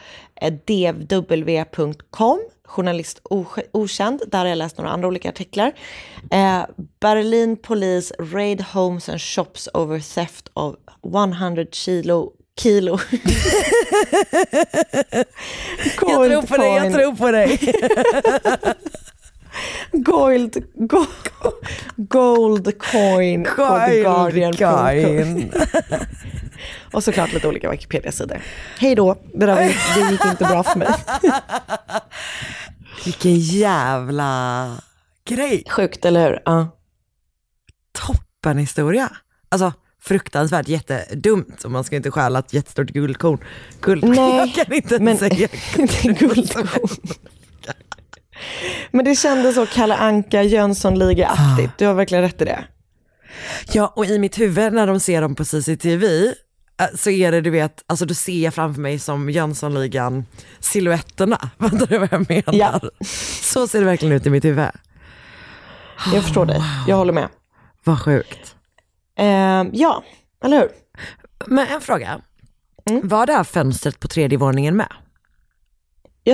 eh, 0.41 0.53
devw.com. 0.65 2.39
Journalist 2.67 3.21
okänd, 3.71 4.21
där 4.27 4.39
har 4.39 4.45
jag 4.45 4.57
läst 4.57 4.77
några 4.77 4.91
andra 4.91 5.07
olika 5.07 5.29
artiklar. 5.29 5.71
Eh, 6.31 6.65
Berlin 6.99 7.57
Police 7.57 8.13
Raid 8.19 8.61
Homes 8.61 9.09
and 9.09 9.21
Shops 9.21 9.69
over 9.73 9.99
Theft 9.99 10.49
of 10.53 10.75
100 11.03 11.65
kilo 11.71 12.31
kilo. 12.59 12.99
Jag 16.01 16.29
tror 16.29 16.41
på 16.41 16.57
dig, 16.57 16.75
jag 16.75 16.93
tror 16.93 17.15
på 17.15 17.31
dig. 17.31 17.59
Gold, 19.91 20.57
go, 20.73 21.05
gold 21.97 22.77
coin 22.91 23.43
på 23.43 23.89
The 23.89 24.01
Guardian. 24.51 25.51
Och 26.91 27.03
såklart 27.03 27.33
lite 27.33 27.47
olika 27.47 27.71
Wikipedia-sidor. 27.71 28.41
Hej 28.79 28.95
då, 28.95 29.17
det, 29.33 29.45
där 29.45 29.55
det 29.55 30.11
gick 30.11 30.25
inte 30.25 30.43
bra 30.45 30.63
för 30.63 30.79
mig. 30.79 30.87
Vilken 33.05 33.35
jävla 33.39 34.71
grej. 35.27 35.63
Sjukt, 35.69 36.05
eller 36.05 36.27
hur? 36.29 36.41
Ja. 36.45 36.67
Toppen 37.91 38.57
historia. 38.57 39.09
Alltså 39.49 39.73
fruktansvärt 40.01 40.67
jättedumt. 40.67 41.63
Och 41.63 41.71
man 41.71 41.83
ska 41.83 41.95
inte 41.95 42.11
stjäla 42.11 42.39
ett 42.39 42.53
jättestort 42.53 42.87
guldkorn. 42.89 43.37
Guldkorn, 43.81 44.11
Nej, 44.15 44.37
jag 44.55 44.65
kan 44.65 44.75
inte 44.75 44.99
men- 44.99 45.17
säga 45.17 45.47
guldkorn. 46.03 46.89
Men 48.91 49.05
det 49.05 49.15
kändes 49.15 49.55
så 49.55 49.65
Kalle 49.65 49.95
Anka 49.95 50.43
Jönssonliga-aktigt. 50.43 51.73
Du 51.77 51.85
har 51.85 51.93
verkligen 51.93 52.23
rätt 52.23 52.41
i 52.41 52.45
det. 52.45 52.63
Ja, 53.71 53.93
och 53.95 54.05
i 54.05 54.19
mitt 54.19 54.39
huvud 54.39 54.73
när 54.73 54.87
de 54.87 54.99
ser 54.99 55.21
dem 55.21 55.35
på 55.35 55.45
CCTV 55.45 56.27
eh, 56.81 56.87
så 56.95 57.09
är 57.09 57.31
det, 57.31 57.41
du 57.41 57.49
vet, 57.49 57.83
alltså 57.87 58.05
då 58.05 58.13
ser 58.13 58.43
jag 58.43 58.53
framför 58.53 58.81
mig 58.81 58.99
som 58.99 59.29
Jönssonligan 59.29 60.25
silhuetterna. 60.59 61.37
Fattar 61.59 61.87
du 61.87 61.97
vad 61.97 62.13
jag 62.13 62.29
menar? 62.29 62.53
Ja. 62.53 62.79
Så 63.41 63.67
ser 63.67 63.79
det 63.79 63.85
verkligen 63.85 64.15
ut 64.15 64.25
i 64.25 64.29
mitt 64.29 64.45
huvud. 64.45 64.69
Jag 66.13 66.23
förstår 66.23 66.45
dig. 66.45 66.61
Jag 66.87 66.95
håller 66.95 67.13
med. 67.13 67.27
Vad 67.83 68.01
sjukt. 68.01 68.55
Eh, 69.17 69.63
ja, 69.71 70.03
eller 70.43 70.59
hur? 70.59 70.69
Men 71.45 71.67
en 71.67 71.81
fråga. 71.81 72.21
Mm. 72.89 73.07
Var 73.07 73.25
det 73.25 73.33
här 73.33 73.43
fönstret 73.43 73.99
på 73.99 74.07
tredje 74.07 74.37
våningen 74.37 74.77
med? 74.77 74.87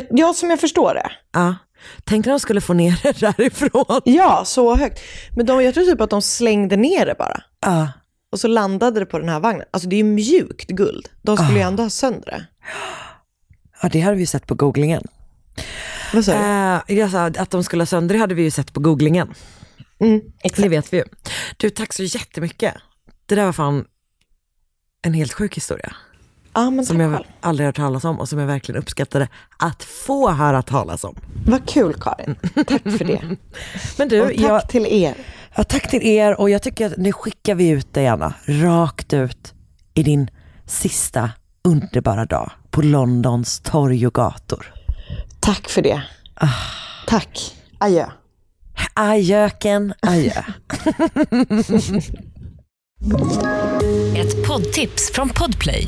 Ja, 0.10 0.34
som 0.34 0.49
jag 0.49 0.60
förstår 0.60 0.93
det. 0.93 1.12
Ja. 1.32 1.56
Tänk 2.03 2.25
när 2.25 2.34
de 2.34 2.39
skulle 2.39 2.61
få 2.61 2.73
ner 2.73 2.99
det 3.03 3.19
därifrån. 3.19 4.01
Ja, 4.05 4.45
så 4.45 4.75
högt. 4.75 4.99
Men 5.36 5.45
de, 5.45 5.63
jag 5.63 5.73
tror 5.73 5.84
typ 5.86 6.01
att 6.01 6.09
de 6.09 6.21
slängde 6.21 6.77
ner 6.77 7.05
det 7.05 7.15
bara. 7.19 7.43
Ja. 7.65 7.91
Och 8.32 8.39
så 8.39 8.47
landade 8.47 8.99
det 8.99 9.05
på 9.05 9.19
den 9.19 9.29
här 9.29 9.39
vagnen. 9.39 9.65
Alltså 9.71 9.89
det 9.89 9.95
är 9.95 9.97
ju 9.97 10.03
mjukt 10.03 10.67
guld. 10.69 11.09
De 11.21 11.38
skulle 11.38 11.53
ju 11.59 11.61
ändå 11.61 11.84
ha 11.84 11.89
sönder 11.89 12.25
det. 12.25 12.45
ja, 13.82 13.89
det 13.89 13.99
hade 14.01 14.17
vi 14.17 14.25
sett 14.25 14.47
på 14.47 14.55
googlingen. 14.55 15.03
Vad 16.13 16.25
sa 16.25 16.32
du? 16.32 16.38
Eh, 16.93 16.97
jag 16.99 17.11
sa 17.11 17.25
att 17.25 17.49
de 17.51 17.63
skulle 17.63 17.82
ha 17.82 17.86
sönder 17.86 18.15
det 18.15 18.19
hade 18.21 18.36
vi 18.36 18.41
ju 18.43 18.51
sett 18.51 18.73
på 18.73 18.79
googlingen. 18.79 19.34
Mm, 19.99 20.19
Det 20.19 20.32
exakt. 20.47 20.69
vet 20.71 20.93
vi 20.93 20.97
ju. 20.97 21.03
Du, 21.57 21.69
tack 21.69 21.93
så 21.93 22.03
jättemycket. 22.03 22.73
Det 23.25 23.36
där 23.36 23.45
var 23.45 23.53
fan 23.53 23.86
en 25.01 25.13
helt 25.13 25.34
sjuk 25.34 25.57
historia. 25.57 25.95
Ja, 26.54 26.70
men 26.70 26.86
Som 26.86 26.99
jag 26.99 27.14
själv. 27.14 27.26
aldrig 27.41 27.66
hört 27.68 27.76
talas 27.76 28.04
om 28.04 28.20
och 28.20 28.30
som 28.30 28.39
jag 28.39 28.47
verkligen 28.47 28.82
uppskattade 28.82 29.28
att 29.58 29.84
få 29.84 30.30
höra 30.32 30.62
talas 30.62 31.04
om. 31.04 31.16
Vad 31.45 31.70
kul 31.70 31.93
Karin. 31.93 32.36
Tack 32.68 32.82
för 32.84 33.06
det. 33.06 33.22
Men 33.97 34.08
du, 34.08 34.22
Och 34.22 34.28
tack 34.28 34.38
jag, 34.39 34.70
till 34.70 34.86
er. 34.86 35.16
ja, 35.56 35.64
tack 35.64 35.89
till 35.89 36.04
er 36.04 36.39
och 36.39 36.49
jag 36.49 36.62
tycker 36.62 36.86
att 36.86 36.97
nu 36.97 37.12
skickar 37.14 37.56
vi 37.56 37.70
ut 37.70 37.93
dig 37.93 38.08
Anna, 38.08 38.34
rakt 38.45 39.14
ut 39.14 39.54
i 39.93 40.04
din 40.04 40.30
sista 40.66 41.30
underbara 41.64 42.26
dag 42.26 42.52
på 42.70 42.82
Londons 42.82 43.60
torg 43.60 44.08
och 44.08 44.14
gator. 44.14 44.74
Tack 45.39 45.70
för 45.70 45.82
det. 45.82 46.02
Tack. 47.08 47.56
Adjö. 47.78 48.06
Ajöken, 48.93 49.93
adjö. 50.02 50.32
Ett 54.18 54.47
poddtips 54.47 55.12
från 55.14 55.30
Podplay. 55.30 55.88